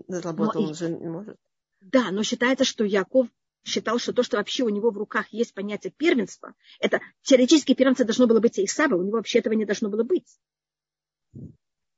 заработал, 0.07 0.61
но, 0.61 0.70
уже 0.70 0.89
не 0.89 1.07
может. 1.07 1.38
Да, 1.82 2.11
но 2.11 2.22
считается, 2.22 2.63
что 2.63 2.84
Яков 2.84 3.28
считал, 3.63 3.97
что 3.97 4.13
то, 4.13 4.22
что 4.22 4.38
вообще 4.38 4.63
у 4.63 4.70
него 4.70 4.91
в 4.91 4.97
руках 4.97 5.26
есть 5.32 5.55
понятие 5.55 5.91
первенства, 5.91 6.53
это 6.80 7.01
теоретически 7.24 7.74
первенство 7.74 8.05
должно 8.05 8.28
было 8.28 8.39
быть 8.39 8.59
Исава, 8.59 8.93
у 8.93 9.01
него 9.01 9.18
вообще 9.18 9.39
этого 9.39 9.55
не 9.55 9.66
должно 9.66 9.89
было 9.89 10.03
быть. 10.03 10.38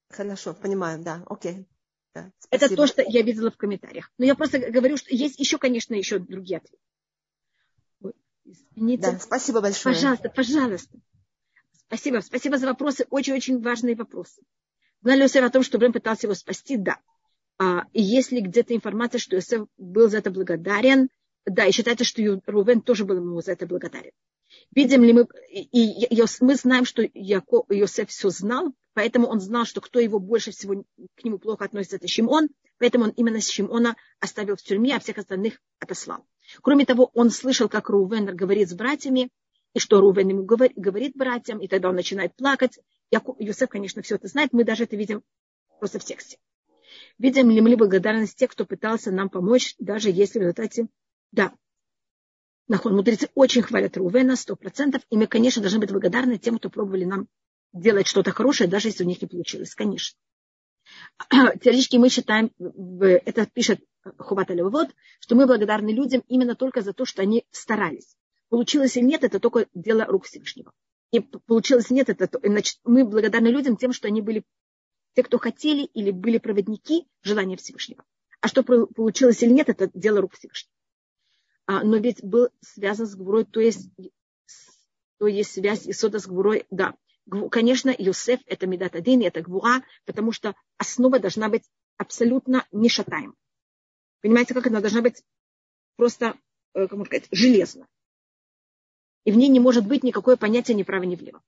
Хорошо, 0.10 0.54
понимаю, 0.54 1.04
да, 1.04 1.24
окей. 1.28 1.68
Да, 2.16 2.32
это 2.50 2.74
то, 2.74 2.88
что 2.88 3.04
я 3.06 3.22
видела 3.22 3.52
в 3.52 3.58
комментариях. 3.58 4.10
Но 4.18 4.24
я 4.24 4.36
просто 4.36 4.60
говорю, 4.60 4.96
что 4.96 5.14
есть 5.14 5.40
еще, 5.40 5.58
конечно, 5.58 5.94
еще 5.94 6.20
другие 6.20 6.60
ответы. 6.60 6.78
Извините. 8.46 9.12
Да, 9.12 9.20
спасибо 9.20 9.60
большое. 9.60 9.94
Пожалуйста, 9.94 10.30
пожалуйста. 10.30 10.98
Спасибо. 11.88 12.20
Спасибо 12.20 12.58
за 12.58 12.68
вопросы. 12.68 13.06
Очень-очень 13.10 13.62
важные 13.62 13.96
вопросы. 13.96 14.42
Знали 15.02 15.22
Йосеф 15.22 15.44
о 15.44 15.50
том, 15.50 15.64
что 15.64 15.78
Брем 15.78 15.94
пытался 15.94 16.28
его 16.28 16.34
спасти? 16.34 16.78
Да. 16.78 17.00
А, 17.60 17.86
и 17.94 18.02
если 18.02 18.40
где-то 18.40 18.76
информация, 18.76 19.20
что 19.20 19.36
Йосеф 19.36 19.68
был 19.78 20.10
за 20.10 20.18
это 20.18 20.30
благодарен, 20.32 21.10
да, 21.46 21.66
и 21.66 21.72
считается, 21.72 22.04
что 22.04 22.42
Рувен 22.46 22.82
тоже 22.82 23.06
был 23.06 23.16
ему 23.18 23.42
за 23.42 23.54
это 23.54 23.66
благодарен. 23.66 24.12
Видим 24.76 25.04
ли 25.04 25.14
мы, 25.14 25.28
и, 25.50 26.06
и, 26.06 26.24
мы 26.42 26.56
знаем, 26.56 26.86
что 26.86 27.08
Яко, 27.14 27.64
Йосеф 27.70 28.10
все 28.10 28.30
знал, 28.30 28.74
поэтому 28.94 29.28
он 29.28 29.40
знал, 29.40 29.66
что 29.66 29.80
кто 29.80 30.00
его 30.00 30.20
больше 30.20 30.52
всего 30.52 30.84
к 31.16 31.24
нему 31.24 31.40
плохо 31.40 31.66
относится, 31.66 31.96
это 31.96 32.08
Шимон, 32.08 32.50
поэтому 32.80 33.06
он 33.06 33.10
именно 33.12 33.40
Шимона 33.40 33.96
оставил 34.20 34.56
в 34.56 34.62
тюрьме, 34.62 34.96
а 34.96 35.00
всех 35.00 35.18
остальных 35.18 35.62
отослал. 35.80 36.26
Кроме 36.62 36.86
того, 36.86 37.12
он 37.14 37.30
слышал, 37.30 37.70
как 37.70 37.90
Рувен 37.90 38.26
говорит 38.36 38.70
с 38.70 38.74
братьями, 38.74 39.30
и 39.74 39.80
что 39.80 40.02
Рувен 40.02 40.30
ему 40.30 40.44
говорит, 40.44 40.78
говорит 40.78 41.14
братьям, 41.16 41.60
и 41.60 41.68
тогда 41.68 41.90
он 41.90 41.96
начинает 41.96 42.36
плакать, 42.36 42.80
Яков, 43.12 43.38
Юсеф, 43.40 43.70
конечно, 43.70 44.02
все 44.02 44.16
это 44.16 44.28
знает, 44.28 44.54
мы 44.54 44.64
даже 44.64 44.84
это 44.84 44.96
видим 44.96 45.24
просто 45.80 46.00
в 46.00 46.04
тексте. 46.04 46.38
Видим 47.18 47.50
ли 47.50 47.62
мы 47.62 47.76
благодарность 47.76 48.38
тех, 48.38 48.52
кто 48.52 48.66
пытался 48.66 49.12
нам 49.12 49.30
помочь, 49.30 49.76
даже 49.80 50.10
если 50.10 50.40
в 50.40 50.42
результате, 50.42 50.88
да, 51.32 51.54
Нахон, 52.68 52.96
мудрецы 52.96 53.30
очень 53.34 53.62
хвалят 53.62 53.96
Рувена, 53.96 54.36
сто 54.36 54.56
процентов, 54.56 55.02
и 55.10 55.16
мы, 55.18 55.28
конечно, 55.28 55.62
должны 55.62 55.80
быть 55.80 55.92
благодарны 55.92 56.38
тем, 56.38 56.58
кто 56.58 56.70
пробовали 56.70 57.06
нам 57.06 57.28
делать 57.72 58.08
что-то 58.08 58.32
хорошее, 58.32 58.70
даже 58.70 58.90
если 58.90 59.06
у 59.06 59.08
них 59.08 59.22
не 59.22 59.28
получилось, 59.28 59.74
конечно. 59.74 60.20
Теоретически 61.30 61.96
мы 61.98 62.10
считаем, 62.10 62.52
это 62.58 63.46
пишет 63.46 63.82
Хуват 64.18 64.50
вот, 64.50 64.90
что 65.20 65.36
мы 65.36 65.46
благодарны 65.48 65.90
людям 65.90 66.24
именно 66.28 66.56
только 66.56 66.82
за 66.82 66.94
то, 66.94 67.06
что 67.06 67.22
они 67.22 67.46
старались. 67.52 68.16
Получилось 68.50 68.96
или 68.98 69.04
нет, 69.06 69.24
это 69.24 69.40
только 69.40 69.68
дело 69.74 70.06
рук 70.06 70.26
Всевышнего. 70.26 70.72
И 71.12 71.20
получилось 71.20 71.90
нет, 71.90 72.10
это, 72.10 72.30
значит, 72.44 72.80
мы 72.84 73.06
благодарны 73.06 73.48
людям 73.48 73.78
тем, 73.78 73.94
что 73.94 74.08
они 74.08 74.22
были 74.22 74.44
те, 75.16 75.24
кто 75.24 75.38
хотели 75.38 75.84
или 75.84 76.12
были 76.12 76.38
проводники 76.38 77.08
желания 77.24 77.58
Всевышнего. 77.58 78.04
А 78.42 78.48
что 78.48 78.64
получилось 78.64 79.42
или 79.42 79.52
нет, 79.52 79.70
это 79.70 79.90
дело 79.94 80.22
рук 80.22 80.34
Всевышнего. 80.34 80.74
А, 81.66 81.84
но 81.84 81.98
ведь 81.98 82.24
был 82.24 82.50
связан 82.62 83.08
с 83.08 83.16
Гвурой, 83.16 83.46
то 83.46 83.60
есть, 83.60 83.90
то 85.18 85.28
есть 85.28 85.52
связь 85.52 85.88
Исода 85.88 86.20
с 86.20 86.28
Гвурой, 86.28 86.66
да. 86.72 86.96
Конечно, 87.52 87.94
Юсеф 87.98 88.40
это 88.46 88.68
Медат 88.68 88.96
один, 88.96 89.22
это 89.22 89.42
Гвура, 89.42 89.84
потому 90.06 90.32
что 90.32 90.56
основа 90.78 91.20
должна 91.20 91.50
быть 91.50 91.64
абсолютно 91.98 92.66
нешатаем. 92.72 93.36
Понимаете, 94.22 94.54
как 94.54 94.68
она 94.68 94.80
должна 94.80 95.02
быть 95.02 95.24
просто, 95.98 96.38
э, 96.74 96.88
как 96.88 96.92
можно 96.92 97.06
сказать, 97.06 97.28
железно. 97.32 97.88
И 99.28 99.32
в 99.34 99.36
ней 99.36 99.50
не 99.50 99.60
может 99.60 99.86
быть 99.86 100.04
никакое 100.04 100.38
понятие 100.38 100.78
ни 100.78 100.84
вправо, 100.84 101.04
ни 101.04 101.18
влево. 101.18 101.44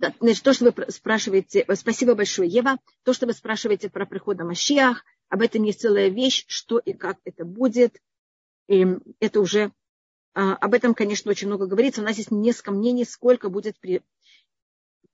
Да, 0.00 0.12
значит, 0.18 0.42
то, 0.42 0.52
что 0.52 0.64
вы 0.64 0.90
спрашиваете, 0.90 1.60
э, 1.60 1.74
спасибо 1.76 2.16
большое, 2.16 2.50
Ева, 2.50 2.78
то, 3.04 3.12
что 3.12 3.26
вы 3.26 3.32
спрашиваете 3.32 3.88
про 3.90 4.06
прихода 4.06 4.42
Машиах, 4.42 5.04
об 5.28 5.40
этом 5.40 5.62
есть 5.62 5.82
целая 5.82 6.08
вещь, 6.08 6.46
что 6.48 6.78
и 6.78 6.94
как 6.94 7.18
это 7.22 7.44
будет. 7.44 8.02
И 8.66 8.84
это 9.20 9.40
уже, 9.40 9.70
а, 10.34 10.54
об 10.56 10.74
этом, 10.74 10.94
конечно, 10.94 11.30
очень 11.30 11.46
много 11.46 11.66
говорится. 11.66 12.00
У 12.00 12.04
нас 12.04 12.16
есть 12.16 12.32
несколько 12.32 12.72
мнений, 12.72 13.04
сколько 13.04 13.48
будет 13.48 13.78
при, 13.78 14.02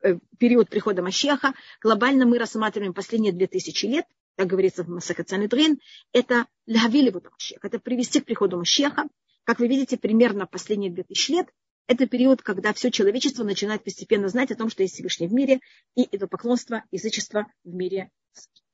э, 0.01 0.18
период 0.38 0.70
прихода 0.70 1.03
Машеха. 1.03 1.53
Глобально 1.82 2.24
мы 2.24 2.38
рассматриваем 2.38 2.94
последние 2.94 3.34
две 3.34 3.49
тысячи 3.49 3.84
лет, 3.84 4.07
так 4.36 4.47
говорится 4.47 4.82
в 4.82 4.88
Масахацанидрин, 4.88 5.78
это 6.12 6.47
лявилевут 6.64 7.30
Машех, 7.30 7.62
это 7.62 7.78
привести 7.78 8.22
к 8.22 8.24
приходу 8.24 8.57
Машеха. 8.57 9.05
Как 9.47 9.61
вы 9.61 9.68
видите, 9.68 9.97
примерно 9.97 10.44
последние 10.49 10.90
две 10.90 11.05
тысячи 11.05 11.30
лет 11.30 11.49
это 11.86 12.09
период, 12.09 12.42
когда 12.42 12.72
все 12.72 12.90
человечество 12.90 13.44
начинает 13.44 13.84
постепенно 13.84 14.26
знать 14.26 14.51
о 14.51 14.57
том, 14.57 14.68
что 14.68 14.82
есть 14.82 14.94
Всевышний 14.94 15.28
в 15.28 15.32
мире, 15.32 15.61
и 15.94 16.03
это 16.11 16.26
поклонство, 16.26 16.82
язычество 16.90 17.47
в 17.62 17.72
мире 17.72 18.11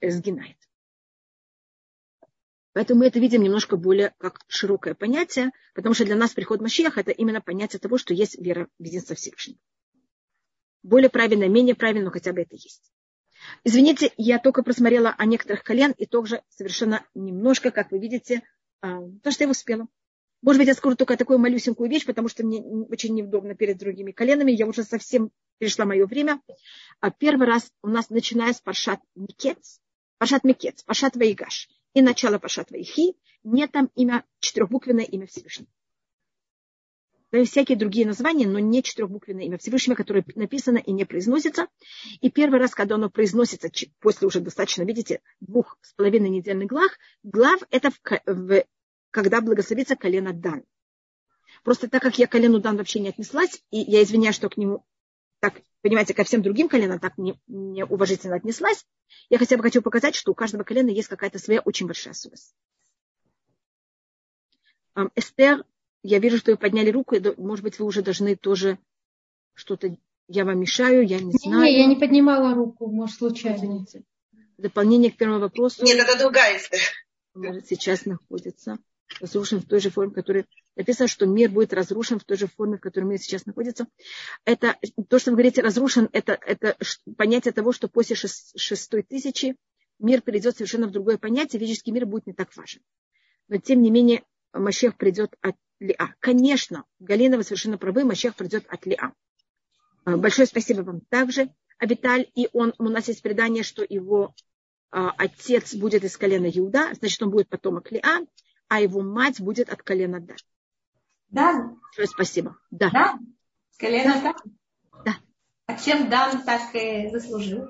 сгинает. 0.01 0.57
Поэтому 2.73 3.01
мы 3.01 3.09
это 3.09 3.19
видим 3.19 3.43
немножко 3.43 3.77
более 3.77 4.15
как 4.17 4.41
широкое 4.49 4.95
понятие, 4.95 5.51
потому 5.75 5.95
что 5.95 6.07
для 6.07 6.17
нас 6.17 6.33
приход 6.33 6.63
Машиах 6.63 6.97
это 6.97 7.11
именно 7.11 7.43
понятие 7.43 7.79
того, 7.79 7.99
что 7.99 8.15
есть 8.15 8.41
вера 8.41 8.67
в 8.79 8.83
единство 8.83 9.15
Всевышнего. 9.15 9.59
Более 10.83 11.11
правильно, 11.11 11.47
менее 11.49 11.75
правильно, 11.75 12.07
но 12.07 12.11
хотя 12.11 12.33
бы 12.33 12.41
это 12.41 12.55
есть. 12.55 12.91
Извините, 13.63 14.11
я 14.17 14.39
только 14.39 14.63
просмотрела 14.63 15.11
о 15.11 15.27
некоторых 15.27 15.65
колен 15.65 15.93
и 15.99 16.07
тоже 16.07 16.43
совершенно 16.49 17.05
немножко, 17.15 17.71
как 17.73 17.91
вы 17.91 17.99
видите, 17.99 18.43
а, 18.81 19.03
то, 19.23 19.31
что 19.31 19.45
я 19.45 19.51
успела. 19.51 19.87
Может 20.43 20.59
быть, 20.59 20.69
я 20.69 20.75
скажу 20.75 20.97
только 20.97 21.17
такую 21.17 21.39
малюсенькую 21.39 21.89
вещь, 21.89 22.05
потому 22.05 22.29
что 22.29 22.45
мне 22.45 22.61
очень 22.61 23.15
неудобно 23.15 23.55
перед 23.55 23.79
другими 23.79 24.13
коленами. 24.13 24.53
Я 24.53 24.67
уже 24.67 24.83
совсем 24.83 25.31
перешла 25.59 25.85
мое 25.85 26.05
время. 26.07 26.41
А 27.01 27.11
первый 27.11 27.47
раз 27.47 27.71
у 27.83 27.89
нас, 27.89 28.11
начиная 28.11 28.53
с 28.53 28.61
Паршат 28.61 29.01
Микец, 29.15 29.81
Паршат 30.19 30.45
Микец, 30.45 30.83
Паршат 30.83 31.17
Ваигаш– 31.17 31.69
и 31.95 32.03
начало 32.03 32.39
Пашат 32.39 32.71
Вайхи, 32.71 33.15
нет 33.45 33.73
там 33.73 33.91
имя, 33.95 34.25
четырехбуквенное 34.41 35.05
имя 35.05 35.27
Всевышнего. 35.27 35.69
Да 37.31 37.39
и 37.39 37.45
всякие 37.45 37.79
другие 37.79 38.07
названия, 38.07 38.47
но 38.47 38.59
не 38.59 38.83
четырехбуквенное 38.83 39.45
имя 39.45 39.59
Всевышнего, 39.59 39.95
которое 39.95 40.25
написано 40.35 40.77
и 40.77 40.93
не 40.93 41.07
произносится. 41.07 41.67
И 42.21 42.31
первый 42.31 42.61
раз, 42.61 42.75
когда 42.75 42.97
оно 42.97 43.09
произносится, 43.09 43.71
после 44.01 44.27
уже 44.27 44.41
достаточно, 44.41 44.83
видите, 44.83 45.23
двух 45.41 45.79
с 45.81 45.95
половиной 45.95 46.29
недельных 46.29 46.69
глав, 46.69 46.93
глав 47.23 47.63
это 47.71 47.91
в, 47.91 48.01
в, 48.27 48.65
когда 49.13 49.41
благословится 49.41 49.95
колено 49.95 50.33
Дан. 50.33 50.65
Просто 51.63 51.89
так 51.89 52.03
как 52.03 52.19
я 52.19 52.27
к 52.27 52.33
колену 52.33 52.59
Дан 52.59 52.77
вообще 52.77 52.99
не 52.99 53.11
отнеслась, 53.11 53.63
и 53.71 53.79
я 53.79 54.03
извиняюсь, 54.03 54.35
что 54.35 54.49
к 54.49 54.57
нему 54.57 54.85
так, 55.39 55.61
понимаете, 55.83 56.15
ко 56.15 56.25
всем 56.25 56.43
другим 56.43 56.69
коленам 56.69 56.99
так 56.99 57.19
не, 57.19 57.39
не 57.47 57.85
уважительно 57.85 58.37
отнеслась. 58.37 58.85
Я 59.29 59.39
хотя 59.39 59.57
бы 59.57 59.63
хочу 59.63 59.83
показать, 59.83 60.15
что 60.15 60.33
у 60.33 60.35
каждого 60.35 60.65
колена 60.65 60.89
есть 60.89 61.09
какая-то 61.09 61.39
своя 61.39 61.61
очень 61.61 61.87
большая 61.87 62.13
особенность. 62.13 62.55
Эстер, 65.15 65.65
я 66.03 66.19
вижу, 66.19 66.39
что 66.39 66.53
вы 66.53 66.57
подняли 66.57 66.91
руку, 66.91 67.17
может 67.37 67.63
быть, 67.63 67.79
вы 67.79 67.87
уже 67.87 68.03
должны 68.03 68.35
тоже 68.35 68.79
что-то, 69.55 69.97
я 70.29 70.45
вам 70.45 70.59
мешаю, 70.59 71.07
я 71.07 71.21
не 71.21 71.33
знаю. 71.33 71.63
Не, 71.63 71.79
я 71.79 71.87
не 71.87 71.97
поднимала 71.97 72.55
руку, 72.55 72.91
может, 72.91 73.17
случайно. 73.17 73.57
Извините. 73.57 74.05
Дополнение 74.57 75.11
к 75.11 75.17
первому 75.17 75.41
вопросу. 75.41 75.85
Нет, 75.85 75.99
это 75.99 76.19
другая 76.19 76.57
Эстер. 76.57 76.81
Может, 77.35 77.67
сейчас 77.67 78.05
находится 78.07 78.79
разрушен 79.21 79.61
в 79.61 79.67
той 79.67 79.81
же 79.81 79.91
форме, 79.91 80.13
в 80.13 80.15
которой 80.15 80.47
написано, 80.77 81.09
что 81.09 81.27
мир 81.27 81.51
будет 81.51 81.73
разрушен 81.73 82.19
в 82.19 82.25
той 82.25 82.37
же 82.37 82.47
форме, 82.47 82.79
в 82.79 82.81
которой 82.81 83.05
мир 83.05 83.19
сейчас 83.19 83.47
находится. 83.47 83.87
Это 84.45 84.77
то, 85.09 85.19
что 85.19 85.31
вы 85.31 85.37
говорите, 85.37 85.63
разрушен, 85.63 86.09
это, 86.13 86.39
это 86.47 86.77
понятие 87.17 87.53
того, 87.53 87.73
что 87.73 87.89
после 87.89 88.17
шестой 88.17 89.03
тысячи 89.03 89.57
мир 89.99 90.21
перейдет 90.21 90.57
совершенно 90.57 90.89
в 90.89 90.93
другое 90.93 91.19
понятие, 91.19 91.61
физический 91.61 91.93
мир 91.93 92.07
будет 92.07 92.27
не 92.27 92.33
так 92.33 92.55
важен. 92.57 92.81
Но 93.49 93.59
тем 93.59 93.83
не 93.83 93.91
менее, 93.91 94.25
Машех 94.53 94.97
придет 94.97 95.35
от 95.41 95.57
Лиа. 95.81 96.15
Конечно, 96.21 96.85
Галина, 96.99 97.43
совершенно 97.43 97.79
правы, 97.79 98.05
Машех 98.05 98.35
придет 98.35 98.65
от 98.69 98.87
Лиа. 98.87 99.13
Большое 100.05 100.47
спасибо 100.47 100.83
вам 100.83 101.01
также, 101.09 101.51
Абиталь. 101.79 102.29
И 102.35 102.49
он, 102.53 102.75
у 102.79 102.85
нас 102.85 103.09
есть 103.09 103.23
предание, 103.23 103.63
что 103.63 103.85
его 103.89 104.35
а, 104.91 105.11
отец 105.17 105.75
будет 105.75 106.05
из 106.05 106.17
колена 106.17 106.47
Иуда, 106.47 106.93
значит, 106.95 107.23
он 107.23 107.31
будет 107.31 107.49
потомок 107.49 107.91
Лиа 107.91 108.21
а 108.73 108.81
его 108.81 109.03
мать 109.03 109.39
будет 109.39 109.69
от 109.69 109.83
колена 109.83 110.19
Дан. 110.19 110.39
Да. 111.29 111.77
Большое 111.83 112.09
спасибо. 112.09 112.57
Да. 112.71 112.89
Да. 112.89 113.19
С 113.71 113.77
колена 113.77 114.19
Дан. 114.23 114.35
Да. 115.05 115.17
А 115.67 115.77
чем 115.77 116.09
Дан 116.09 116.43
так 116.43 116.75
и 116.75 117.11
заслужил? 117.11 117.69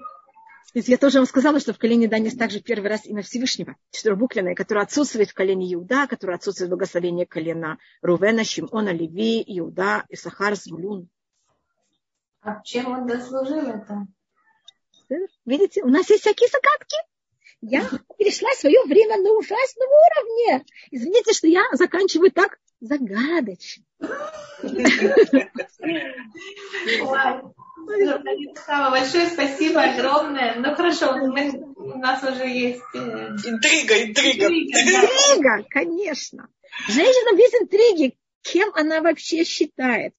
Я 0.75 0.99
тоже 0.99 1.19
вам 1.19 1.27
сказала, 1.27 1.59
что 1.59 1.73
в 1.73 1.79
колене 1.79 2.07
Дан 2.07 2.23
есть 2.23 2.39
также 2.39 2.61
первый 2.61 2.89
раз 2.89 3.05
имя 3.05 3.23
Всевышнего, 3.23 3.75
четырехбуквенное, 3.91 4.55
которое 4.55 4.83
отсутствует 4.83 5.31
в 5.31 5.35
колене 5.35 5.75
Иуда, 5.75 6.07
которое 6.07 6.35
отсутствует 6.35 6.69
в 6.69 6.71
благословении 6.71 7.25
колена 7.25 7.79
Рувена, 8.01 8.45
Шимона, 8.45 8.91
Леви, 8.91 9.43
Иуда, 9.59 10.05
Исахар, 10.09 10.55
Звулюн. 10.55 11.09
А 12.43 12.63
чем 12.63 12.93
он 12.93 13.09
заслужил 13.09 13.59
это? 13.59 14.07
Видите, 15.47 15.83
у 15.83 15.89
нас 15.89 16.09
есть 16.11 16.23
всякие 16.23 16.49
загадки. 16.49 16.97
Я 17.63 17.89
перешла 18.19 18.51
свое 18.57 18.83
время 18.85 19.19
на 19.19 19.31
ужасном 19.31 19.89
уровне. 19.89 20.65
Извините, 20.91 21.33
что 21.33 21.47
я 21.47 21.63
заканчиваю 21.73 22.33
так 22.33 22.59
загадочно. 22.81 23.85
Большое 28.91 29.27
спасибо 29.29 29.81
огромное. 29.81 30.57
Ну 30.57 30.75
хорошо, 30.75 31.17
мы, 31.19 31.53
у 31.77 31.99
нас 31.99 32.25
уже 32.25 32.49
есть... 32.49 32.83
Э, 32.95 32.99
интрига, 32.99 34.03
интрига. 34.07 34.47
Интрига, 34.47 35.65
конечно. 35.71 36.49
Женщина 36.89 37.37
без 37.37 37.63
интриги, 37.63 38.17
кем 38.43 38.73
она 38.75 39.03
вообще 39.03 39.45
считает? 39.45 40.11